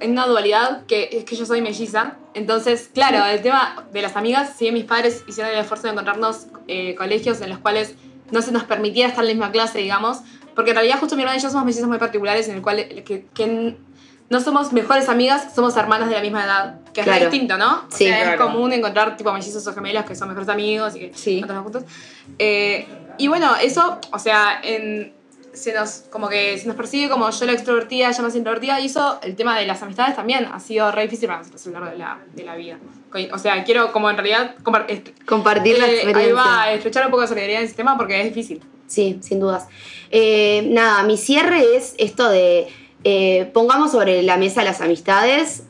en 0.00 0.12
una 0.12 0.26
dualidad 0.26 0.84
que 0.86 1.08
es 1.12 1.24
que 1.24 1.36
yo 1.36 1.44
soy 1.46 1.60
melliza. 1.62 2.14
Entonces, 2.34 2.90
claro, 2.92 3.24
el 3.26 3.42
tema 3.42 3.86
de 3.92 4.02
las 4.02 4.16
amigas, 4.16 4.54
si 4.56 4.64
bien 4.66 4.74
mis 4.74 4.84
padres 4.84 5.24
hicieron 5.26 5.52
el 5.52 5.58
esfuerzo 5.60 5.86
de 5.88 5.92
encontrarnos 5.92 6.46
eh, 6.68 6.94
colegios 6.94 7.40
en 7.40 7.50
los 7.50 7.58
cuales 7.58 7.94
no 8.30 8.42
se 8.42 8.52
nos 8.52 8.64
permitiera 8.64 9.08
estar 9.08 9.24
en 9.24 9.28
la 9.28 9.34
misma 9.34 9.52
clase, 9.52 9.78
digamos, 9.78 10.18
porque 10.54 10.70
en 10.70 10.76
realidad 10.76 10.98
justo 11.00 11.16
mi 11.16 11.22
hermana 11.22 11.38
y 11.38 11.42
yo 11.42 11.48
somos 11.50 11.64
mellizas 11.64 11.88
muy 11.88 11.98
particulares 11.98 12.48
en 12.48 12.56
el 12.56 12.62
cual 12.62 12.78
eh, 12.80 13.02
que, 13.04 13.26
que 13.34 13.76
no 14.30 14.40
somos 14.40 14.72
mejores 14.74 15.08
amigas, 15.08 15.54
somos 15.54 15.74
hermanas 15.76 16.08
de 16.10 16.14
la 16.16 16.20
misma 16.20 16.44
edad, 16.44 16.80
que 16.92 17.00
es 17.00 17.06
Claro. 17.06 17.30
distinto, 17.30 17.56
¿no? 17.56 17.84
Sí. 17.88 18.04
o 18.04 18.08
sea, 18.08 18.18
Claro. 18.22 18.30
es 18.32 18.40
común 18.50 18.72
encontrar 18.74 19.16
tipo 19.16 19.32
mellizos 19.32 19.66
o 19.66 19.72
gemelas 19.72 20.04
que 20.04 20.14
son 20.14 20.28
mejores 20.28 20.48
amigos 20.50 20.94
y 20.96 21.00
que 21.00 21.12
Sí. 21.14 21.42
juntos. 21.42 21.84
Eh, 22.38 22.86
y 23.16 23.26
bueno, 23.28 23.56
eso, 23.56 23.98
o 24.12 24.18
sea, 24.18 24.60
en, 24.62 25.12
se 25.58 25.72
nos, 25.74 26.04
como 26.10 26.28
que 26.28 26.56
se 26.58 26.66
nos 26.66 26.76
percibe 26.76 27.10
como 27.10 27.28
yo 27.30 27.46
la 27.46 27.52
extrovertida, 27.52 28.08
ella 28.08 28.22
más 28.22 28.34
introvertida, 28.34 28.80
y 28.80 28.86
eso, 28.86 29.18
el 29.22 29.36
tema 29.36 29.58
de 29.58 29.66
las 29.66 29.82
amistades 29.82 30.16
también 30.16 30.46
ha 30.52 30.60
sido 30.60 30.90
re 30.92 31.02
difícil 31.02 31.26
para 31.28 31.40
nosotros 31.40 31.66
a 31.66 31.68
lo 31.70 31.74
largo 31.80 31.90
de 31.92 31.98
la, 31.98 32.18
de 32.34 32.44
la 32.44 32.56
vida. 32.56 32.78
O 33.32 33.38
sea, 33.38 33.64
quiero 33.64 33.90
como 33.92 34.08
en 34.10 34.16
realidad 34.16 34.54
compar- 34.62 34.86
Compartir 35.26 35.78
la 35.78 35.86
eh, 35.88 35.94
experiencia. 36.02 36.26
ahí 36.26 36.32
va, 36.32 36.72
estrechar 36.72 37.04
un 37.06 37.10
poco 37.10 37.22
de 37.22 37.28
solidaridad 37.28 37.58
en 37.60 37.62
el 37.62 37.68
sistema 37.68 37.96
porque 37.96 38.18
es 38.20 38.24
difícil. 38.26 38.62
Sí, 38.86 39.18
sin 39.22 39.40
dudas. 39.40 39.66
Eh, 40.10 40.66
nada, 40.70 41.02
mi 41.02 41.16
cierre 41.16 41.76
es 41.76 41.94
esto 41.98 42.28
de 42.28 42.68
eh, 43.04 43.50
pongamos 43.54 43.92
sobre 43.92 44.22
la 44.22 44.36
mesa 44.36 44.62
las 44.64 44.80
amistades. 44.80 45.64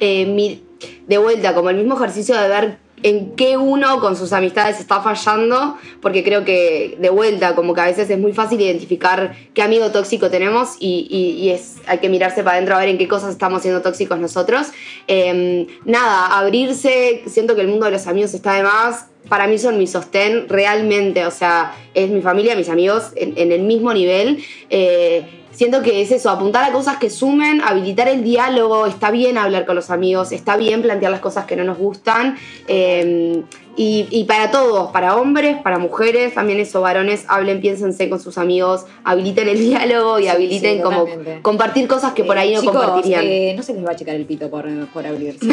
eh, 0.00 0.26
mi- 0.26 0.62
de 1.08 1.16
vuelta, 1.18 1.54
como 1.54 1.70
el 1.70 1.76
mismo 1.76 1.96
ejercicio 1.96 2.36
de 2.36 2.48
ver 2.48 2.78
en 3.02 3.36
qué 3.36 3.56
uno 3.56 4.00
con 4.00 4.16
sus 4.16 4.32
amistades 4.32 4.80
está 4.80 5.00
fallando, 5.02 5.76
porque 6.00 6.24
creo 6.24 6.44
que 6.44 6.96
de 6.98 7.10
vuelta, 7.10 7.54
como 7.54 7.74
que 7.74 7.80
a 7.82 7.84
veces 7.86 8.08
es 8.08 8.18
muy 8.18 8.32
fácil 8.32 8.60
identificar 8.60 9.36
qué 9.54 9.62
amigo 9.62 9.90
tóxico 9.92 10.30
tenemos 10.30 10.76
y, 10.80 11.06
y- 11.10 11.50
es, 11.50 11.74
hay 11.86 11.98
que 11.98 12.08
mirarse 12.08 12.42
para 12.42 12.56
adentro 12.56 12.74
a 12.74 12.78
ver 12.80 12.88
en 12.88 12.98
qué 12.98 13.06
cosas 13.06 13.30
estamos 13.30 13.62
siendo 13.62 13.82
tóxicos 13.82 14.18
nosotros. 14.18 14.68
Eh, 15.08 15.66
nada, 15.84 16.38
abrirse, 16.38 17.22
siento 17.26 17.54
que 17.54 17.60
el 17.60 17.68
mundo 17.68 17.86
de 17.86 17.92
los 17.92 18.06
amigos 18.06 18.32
está 18.34 18.54
de 18.54 18.62
más. 18.62 19.06
Para 19.28 19.46
mí 19.46 19.58
son 19.58 19.76
mi 19.78 19.86
sostén 19.86 20.48
realmente, 20.48 21.26
o 21.26 21.30
sea, 21.30 21.74
es 21.94 22.08
mi 22.10 22.22
familia, 22.22 22.54
mis 22.56 22.68
amigos 22.68 23.10
en, 23.16 23.34
en 23.36 23.52
el 23.52 23.62
mismo 23.62 23.92
nivel. 23.92 24.42
Eh, 24.70 25.24
siento 25.56 25.82
que 25.82 26.02
es 26.02 26.12
eso, 26.12 26.30
apuntar 26.30 26.62
a 26.68 26.72
cosas 26.72 26.98
que 26.98 27.08
sumen, 27.10 27.60
habilitar 27.62 28.08
el 28.08 28.22
diálogo, 28.22 28.86
está 28.86 29.10
bien 29.10 29.38
hablar 29.38 29.64
con 29.66 29.74
los 29.74 29.90
amigos, 29.90 30.30
está 30.32 30.56
bien 30.56 30.82
plantear 30.82 31.10
las 31.10 31.20
cosas 31.20 31.46
que 31.46 31.56
no 31.56 31.64
nos 31.64 31.78
gustan. 31.78 32.36
eh, 32.68 33.42
y, 33.78 34.06
y 34.10 34.24
para 34.24 34.50
todos, 34.50 34.90
para 34.90 35.16
hombres, 35.16 35.58
para 35.62 35.78
mujeres, 35.78 36.32
también 36.32 36.58
eso, 36.60 36.80
varones, 36.80 37.26
hablen, 37.28 37.60
piénsense 37.60 38.08
con 38.08 38.18
sus 38.18 38.38
amigos, 38.38 38.86
habiliten 39.04 39.48
el 39.48 39.58
diálogo 39.68 40.18
y 40.18 40.22
Sí, 40.22 40.28
habiliten 40.28 40.76
sí, 40.78 40.82
como 40.82 41.06
compartir 41.42 41.86
cosas 41.86 42.14
que 42.14 42.24
por 42.24 42.38
ahí 42.38 42.54
no 42.54 42.60
Chicos, 42.62 42.74
compartirían. 42.74 43.22
eh, 43.26 43.52
no 43.54 43.62
se 43.62 43.74
les 43.74 43.84
va 43.84 43.90
a 43.90 43.96
checar 43.96 44.14
el 44.14 44.24
pito 44.24 44.48
por, 44.48 44.64
por 44.94 45.06
abrirse. 45.06 45.46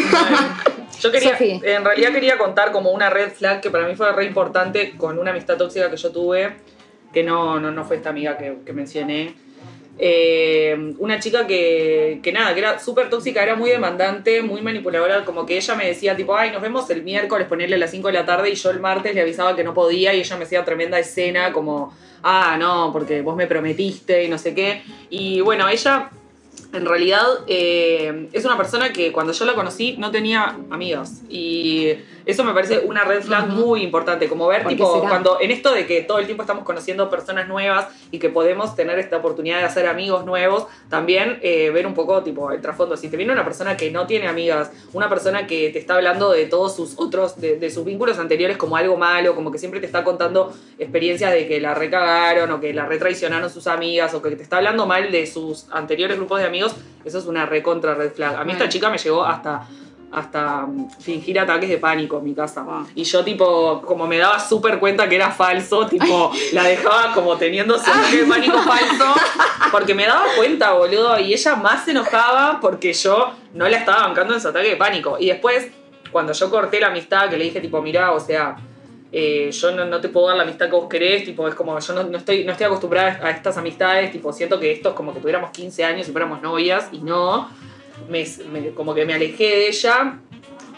Yo 1.01 1.11
quería, 1.11 1.31
Sofi. 1.31 1.59
en 1.63 1.83
realidad 1.83 2.11
quería 2.13 2.37
contar 2.37 2.71
como 2.71 2.91
una 2.91 3.09
red 3.09 3.29
flag 3.31 3.59
que 3.59 3.69
para 3.69 3.87
mí 3.87 3.95
fue 3.95 4.09
re 4.13 4.23
importante 4.25 4.93
con 4.95 5.19
una 5.19 5.31
amistad 5.31 5.57
tóxica 5.57 5.89
que 5.89 5.97
yo 5.97 6.11
tuve, 6.11 6.53
que 7.11 7.23
no, 7.23 7.59
no, 7.59 7.71
no 7.71 7.83
fue 7.83 7.97
esta 7.97 8.09
amiga 8.09 8.37
que, 8.37 8.59
que 8.65 8.71
mencioné. 8.71 9.35
Eh, 9.99 10.95
una 10.97 11.19
chica 11.19 11.45
que, 11.45 12.19
que 12.23 12.31
nada, 12.31 12.53
que 12.53 12.59
era 12.61 12.79
súper 12.79 13.09
tóxica, 13.09 13.43
era 13.43 13.55
muy 13.55 13.69
demandante, 13.69 14.41
muy 14.41 14.61
manipuladora, 14.61 15.23
como 15.23 15.45
que 15.45 15.57
ella 15.57 15.75
me 15.75 15.87
decía 15.87 16.15
tipo, 16.15 16.35
ay, 16.35 16.51
nos 16.51 16.61
vemos 16.61 16.89
el 16.89 17.03
miércoles, 17.03 17.47
ponerle 17.47 17.75
a 17.75 17.79
las 17.79 17.91
5 17.91 18.07
de 18.07 18.13
la 18.13 18.25
tarde 18.25 18.49
y 18.49 18.55
yo 18.55 18.71
el 18.71 18.79
martes 18.79 19.13
le 19.13 19.21
avisaba 19.21 19.55
que 19.55 19.63
no 19.63 19.73
podía 19.73 20.13
y 20.13 20.19
ella 20.19 20.37
me 20.37 20.45
hacía 20.45 20.65
tremenda 20.65 20.97
escena 20.97 21.53
como, 21.53 21.95
ah, 22.23 22.57
no, 22.59 22.89
porque 22.91 23.21
vos 23.21 23.35
me 23.35 23.45
prometiste 23.45 24.23
y 24.23 24.29
no 24.29 24.37
sé 24.37 24.55
qué. 24.55 24.81
Y 25.09 25.41
bueno, 25.41 25.69
ella 25.69 26.09
en 26.73 26.85
realidad 26.85 27.25
eh, 27.47 28.29
es 28.33 28.45
una 28.45 28.57
persona 28.57 28.91
que 28.91 29.11
cuando 29.11 29.31
yo 29.31 29.45
la 29.45 29.53
conocí 29.53 29.95
no 29.97 30.09
tenía 30.09 30.57
amigas. 30.71 31.21
Y 31.29 31.93
eso 32.25 32.43
me 32.43 32.53
parece 32.53 32.79
una 32.79 33.03
red 33.03 33.21
flag 33.21 33.47
muy 33.49 33.83
importante, 33.83 34.27
como 34.27 34.47
ver 34.47 34.63
¿Por 34.63 34.71
qué 34.71 34.77
tipo 34.77 34.95
será? 34.95 35.09
cuando 35.09 35.39
en 35.39 35.51
esto 35.51 35.71
de 35.73 35.85
que 35.85 36.01
todo 36.01 36.19
el 36.19 36.25
tiempo 36.25 36.43
estamos 36.43 36.63
conociendo 36.63 37.09
personas 37.09 37.47
nuevas 37.47 37.87
y 38.11 38.19
que 38.19 38.29
podemos 38.29 38.75
tener 38.75 38.97
esta 38.97 39.17
oportunidad 39.17 39.59
de 39.59 39.65
hacer 39.65 39.87
amigos 39.87 40.25
nuevos, 40.25 40.65
también 40.89 41.39
eh, 41.41 41.69
ver 41.69 41.85
un 41.85 41.93
poco 41.93 42.23
tipo 42.23 42.51
el 42.51 42.61
trasfondo, 42.61 42.97
si 42.97 43.09
te 43.09 43.17
viene 43.17 43.33
una 43.33 43.43
persona 43.43 43.77
que 43.77 43.91
no 43.91 44.07
tiene 44.07 44.27
amigas, 44.27 44.71
una 44.93 45.09
persona 45.09 45.45
que 45.45 45.69
te 45.69 45.79
está 45.79 45.95
hablando 45.95 46.31
de 46.31 46.45
todos 46.45 46.75
sus 46.75 46.93
otros, 46.97 47.39
de, 47.39 47.57
de 47.57 47.69
sus 47.69 47.85
vínculos 47.85 48.17
anteriores 48.17 48.57
como 48.57 48.77
algo 48.77 48.97
malo, 48.97 49.35
como 49.35 49.51
que 49.51 49.59
siempre 49.59 49.79
te 49.79 49.85
está 49.85 50.03
contando 50.03 50.53
experiencias 50.79 51.31
de 51.31 51.47
que 51.47 51.59
la 51.59 51.75
recagaron 51.75 52.49
o 52.51 52.59
que 52.59 52.73
la 52.73 52.85
retraicionaron 52.85 53.49
sus 53.49 53.67
amigas 53.67 54.13
o 54.13 54.21
que 54.21 54.31
te 54.31 54.43
está 54.43 54.57
hablando 54.57 54.85
mal 54.85 55.11
de 55.11 55.27
sus 55.27 55.67
anteriores 55.71 56.17
grupos 56.17 56.39
de 56.39 56.47
amigos, 56.47 56.62
eso 57.03 57.17
es 57.17 57.25
una 57.25 57.45
recontra 57.45 57.95
red 57.95 58.13
flag. 58.13 58.35
A 58.35 58.43
mí 58.43 58.53
esta 58.53 58.69
chica 58.69 58.89
me 58.89 58.97
llegó 58.97 59.23
hasta 59.23 59.67
hasta 60.13 60.67
mm, 60.67 60.91
fingir 60.99 61.39
ataques 61.39 61.67
de 61.67 61.77
pánico 61.77 62.19
en 62.19 62.25
mi 62.25 62.33
casa. 62.33 62.61
Wow. 62.61 62.87
Y 62.95 63.03
yo, 63.03 63.23
tipo, 63.23 63.81
como 63.81 64.07
me 64.07 64.17
daba 64.17 64.39
súper 64.39 64.79
cuenta 64.79 65.09
que 65.09 65.15
era 65.15 65.31
falso, 65.31 65.87
tipo, 65.87 66.31
la 66.53 66.63
dejaba 66.63 67.13
como 67.13 67.35
teniendo 67.35 67.75
ese 67.75 67.89
ataque 67.89 68.17
de 68.17 68.25
pánico 68.25 68.59
falso, 68.61 69.13
porque 69.71 69.95
me 69.95 70.05
daba 70.05 70.25
cuenta, 70.37 70.71
boludo, 70.73 71.19
y 71.19 71.33
ella 71.33 71.55
más 71.55 71.83
se 71.83 71.91
enojaba 71.91 72.59
porque 72.61 72.93
yo 72.93 73.33
no 73.53 73.67
la 73.67 73.77
estaba 73.77 74.07
bancando 74.07 74.35
en 74.35 74.41
su 74.41 74.47
ataque 74.49 74.69
de 74.69 74.75
pánico. 74.75 75.17
Y 75.19 75.27
después, 75.27 75.69
cuando 76.11 76.33
yo 76.33 76.49
corté 76.49 76.79
la 76.79 76.87
amistad, 76.87 77.29
que 77.29 77.37
le 77.37 77.45
dije, 77.45 77.59
tipo, 77.59 77.81
mirá, 77.81 78.11
o 78.11 78.19
sea, 78.19 78.55
eh, 79.13 79.51
yo 79.51 79.71
no, 79.71 80.01
te 80.01 80.09
puedo 80.09 80.27
dar 80.27 80.37
la 80.37 80.43
amistad 80.43 80.65
que 80.65 80.71
vos 80.75 80.89
querés, 80.89 81.23
tipo, 81.23 81.47
es 81.47 81.53
como, 81.55 81.79
yo 81.79 81.93
no, 81.93 82.03
no 82.03 82.17
estoy, 82.17 82.43
no 82.43 82.51
estoy 82.51 82.65
acostumbrada 82.65 83.19
a 83.21 83.29
estas 83.29 83.55
amistades, 83.57 84.11
tipo, 84.11 84.33
siento 84.33 84.59
que 84.59 84.71
esto 84.71 84.89
es 84.89 84.95
como 84.95 85.13
que 85.13 85.19
tuviéramos 85.19 85.51
15 85.51 85.83
años 85.85 86.09
y 86.09 86.11
fuéramos 86.11 86.41
novias, 86.41 86.89
y 86.91 86.97
no, 86.97 87.49
me- 88.09 88.71
como 88.71 88.93
que 88.95 89.05
me 89.05 89.13
alejé 89.13 89.43
de 89.43 89.67
ella, 89.67 90.19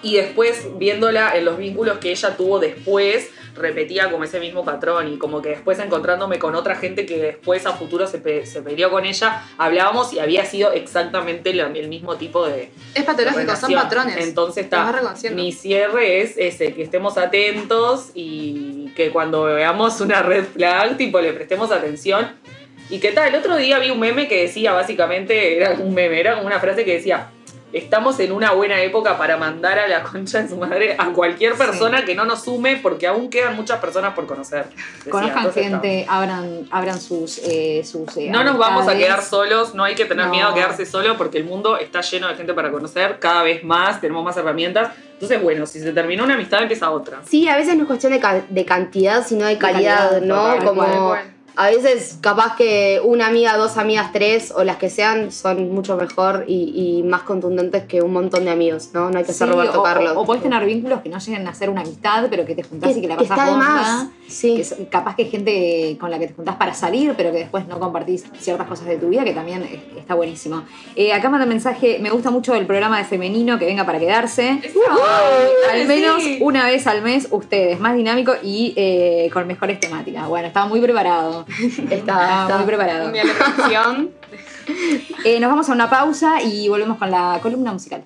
y 0.03 0.15
después 0.17 0.67
viéndola 0.77 1.35
en 1.35 1.45
los 1.45 1.57
vínculos 1.57 1.97
que 1.99 2.11
ella 2.11 2.35
tuvo 2.37 2.59
después, 2.59 3.31
repetía 3.55 4.11
como 4.11 4.23
ese 4.25 4.39
mismo 4.39 4.63
patrón, 4.65 5.13
y 5.13 5.17
como 5.17 5.41
que 5.41 5.49
después 5.49 5.79
encontrándome 5.79 6.39
con 6.39 6.55
otra 6.55 6.75
gente 6.75 7.05
que 7.05 7.17
después 7.17 7.65
a 7.65 7.73
futuro 7.73 8.05
se, 8.07 8.17
pe- 8.19 8.45
se 8.45 8.61
peleó 8.61 8.89
con 8.91 9.05
ella, 9.05 9.43
hablábamos 9.57 10.11
y 10.13 10.19
había 10.19 10.45
sido 10.45 10.71
exactamente 10.73 11.53
lo- 11.53 11.65
el 11.67 11.87
mismo 11.87 12.15
tipo 12.17 12.45
de, 12.47 12.69
Es 12.93 13.03
patológico, 13.03 13.55
son 13.55 13.69
patrones. 13.83 14.17
Entonces 14.27 14.63
está. 14.65 14.83
Mi 15.35 15.51
cierre 15.51 16.21
es 16.21 16.37
ese, 16.37 16.73
que 16.73 16.83
estemos 16.83 17.17
atentos 17.17 18.11
y 18.13 18.91
que 18.95 19.09
cuando 19.11 19.43
veamos 19.45 19.99
una 20.01 20.21
red 20.21 20.43
flag, 20.45 20.97
tipo, 20.97 21.19
le 21.21 21.33
prestemos 21.33 21.71
atención. 21.71 22.33
Y 22.89 22.99
que 22.99 23.11
tal, 23.11 23.29
el 23.29 23.35
otro 23.35 23.55
día 23.57 23.79
vi 23.79 23.89
un 23.89 23.99
meme 23.99 24.27
que 24.27 24.41
decía, 24.43 24.71
básicamente, 24.73 25.57
era 25.57 25.71
un 25.71 25.93
meme, 25.95 26.19
era 26.19 26.37
una 26.37 26.59
frase 26.59 26.85
que 26.85 26.93
decía, 26.93 27.29
estamos 27.75 28.19
en 28.21 28.31
una 28.31 28.53
buena 28.53 28.81
época 28.81 29.17
para 29.17 29.35
mandar 29.37 29.77
a 29.77 29.87
la 29.87 30.01
concha 30.03 30.41
de 30.41 30.47
su 30.49 30.55
madre 30.57 30.95
a 30.97 31.07
cualquier 31.11 31.55
persona 31.55 32.05
que 32.05 32.15
no 32.15 32.23
nos 32.25 32.43
sume, 32.43 32.77
porque 32.77 33.05
aún 33.05 33.29
quedan 33.29 33.55
muchas 33.55 33.79
personas 33.79 34.13
por 34.13 34.25
conocer. 34.25 34.65
decía. 34.69 35.11
Conozcan 35.11 35.37
Entonces, 35.39 35.63
gente, 35.63 36.05
abran, 36.09 36.67
abran 36.71 36.99
sus... 36.99 37.37
eh, 37.39 37.83
sus 37.83 38.15
eh, 38.17 38.29
no 38.31 38.43
nos 38.45 38.57
vamos 38.57 38.87
a 38.87 38.95
quedar 38.97 39.21
solos, 39.21 39.75
no 39.75 39.83
hay 39.83 39.93
que 39.95 40.05
tener 40.05 40.25
No. 40.25 40.31
miedo 40.31 40.47
a 40.47 40.53
quedarse 40.55 40.85
solo 40.85 41.17
porque 41.17 41.37
el 41.37 41.43
mundo 41.43 41.77
está 41.77 41.99
lleno 42.01 42.27
de 42.29 42.35
gente 42.35 42.53
para 42.53 42.71
conocer, 42.71 43.19
cada 43.19 43.43
vez 43.43 43.63
más, 43.63 43.99
tenemos 43.99 44.23
más 44.23 44.37
herramientas. 44.37 44.91
Entonces, 45.13 45.41
bueno, 45.41 45.65
si 45.65 45.79
se 45.79 45.91
terminó 45.91 46.23
una 46.23 46.33
amistad, 46.35 46.61
empieza 46.61 46.89
otra. 46.91 47.19
Sí, 47.27 47.47
a 47.47 47.55
veces 47.57 47.75
no 47.75 47.81
es 47.83 47.87
cuestión 47.87 48.13
de, 48.13 48.19
ca- 48.19 48.43
de 48.49 48.65
cantidad, 48.65 49.25
sino 49.25 49.45
de 49.45 49.57
calidad, 49.57 50.11
calidad, 50.11 50.21
¿no? 50.21 50.63
total. 50.63 50.65
Como. 50.65 51.34
A 51.57 51.67
veces 51.69 52.17
capaz 52.21 52.55
que 52.55 53.01
una 53.03 53.27
amiga, 53.27 53.55
dos 53.57 53.77
amigas, 53.77 54.11
tres 54.13 54.51
o 54.55 54.63
las 54.63 54.77
que 54.77 54.89
sean 54.89 55.31
son 55.31 55.71
mucho 55.73 55.95
mejor 55.97 56.45
y, 56.47 56.97
y 56.99 57.03
más 57.03 57.21
contundentes 57.23 57.83
que 57.85 58.01
un 58.01 58.13
montón 58.13 58.45
de 58.45 58.51
amigos, 58.51 58.89
¿no? 58.93 59.09
No 59.09 59.17
hay 59.17 59.23
que 59.25 59.33
ser 59.33 59.47
Sí, 59.47 59.53
Roberto 59.53 59.81
o, 59.81 59.83
Carlos. 59.83 60.13
O, 60.15 60.21
o 60.21 60.25
podés 60.25 60.43
tener 60.43 60.65
vínculos 60.65 61.01
que 61.01 61.09
no 61.09 61.19
lleguen 61.19 61.47
a 61.47 61.53
ser 61.53 61.69
una 61.69 61.81
amistad, 61.81 62.27
pero 62.29 62.45
que 62.45 62.55
te 62.55 62.63
juntás 62.63 62.91
que, 62.93 62.99
y 62.99 63.01
que 63.01 63.07
la 63.07 63.17
pasás 63.17 63.49
bomba. 63.49 64.07
Sí. 64.27 64.55
Que 64.55 64.61
es- 64.61 64.75
capaz 64.89 65.15
que 65.15 65.25
gente 65.25 65.97
con 65.99 66.09
la 66.11 66.17
que 66.19 66.27
te 66.27 66.33
juntás 66.33 66.55
para 66.55 66.73
salir, 66.73 67.13
pero 67.15 67.31
que 67.31 67.37
después 67.39 67.67
no 67.67 67.79
compartís 67.79 68.25
ciertas 68.39 68.67
cosas 68.67 68.87
de 68.87 68.97
tu 68.97 69.09
vida, 69.09 69.23
que 69.23 69.33
también 69.33 69.61
es- 69.63 69.97
está 69.99 70.15
buenísimo. 70.15 70.63
Eh, 70.95 71.13
acá 71.13 71.29
manda 71.29 71.43
un 71.45 71.49
mensaje, 71.49 71.99
me 72.01 72.09
gusta 72.09 72.31
mucho 72.31 72.55
el 72.55 72.65
programa 72.65 72.97
de 72.97 73.03
femenino 73.05 73.57
que 73.59 73.65
venga 73.65 73.85
para 73.85 73.99
quedarse. 73.99 74.61
Al 75.71 75.81
Sí. 75.81 75.87
menos 75.87 76.23
una 76.41 76.65
vez 76.65 76.87
al 76.87 77.01
mes 77.01 77.27
ustedes, 77.31 77.79
más 77.79 77.95
dinámico 77.95 78.33
y 78.41 78.73
eh, 78.75 79.29
con 79.33 79.45
mejores 79.47 79.79
temáticas. 79.79 80.27
Bueno, 80.27 80.47
estaba 80.47 80.65
muy 80.67 80.81
preparado. 80.81 81.44
Está, 81.89 82.41
está. 82.43 82.57
muy 82.57 82.65
preparado. 82.65 83.11
Reflexión. 83.11 84.11
Eh, 85.23 85.39
nos 85.39 85.49
vamos 85.49 85.69
a 85.69 85.73
una 85.73 85.89
pausa 85.89 86.41
y 86.41 86.67
volvemos 86.69 86.97
con 86.97 87.11
la 87.11 87.39
columna 87.41 87.71
musical. 87.71 88.03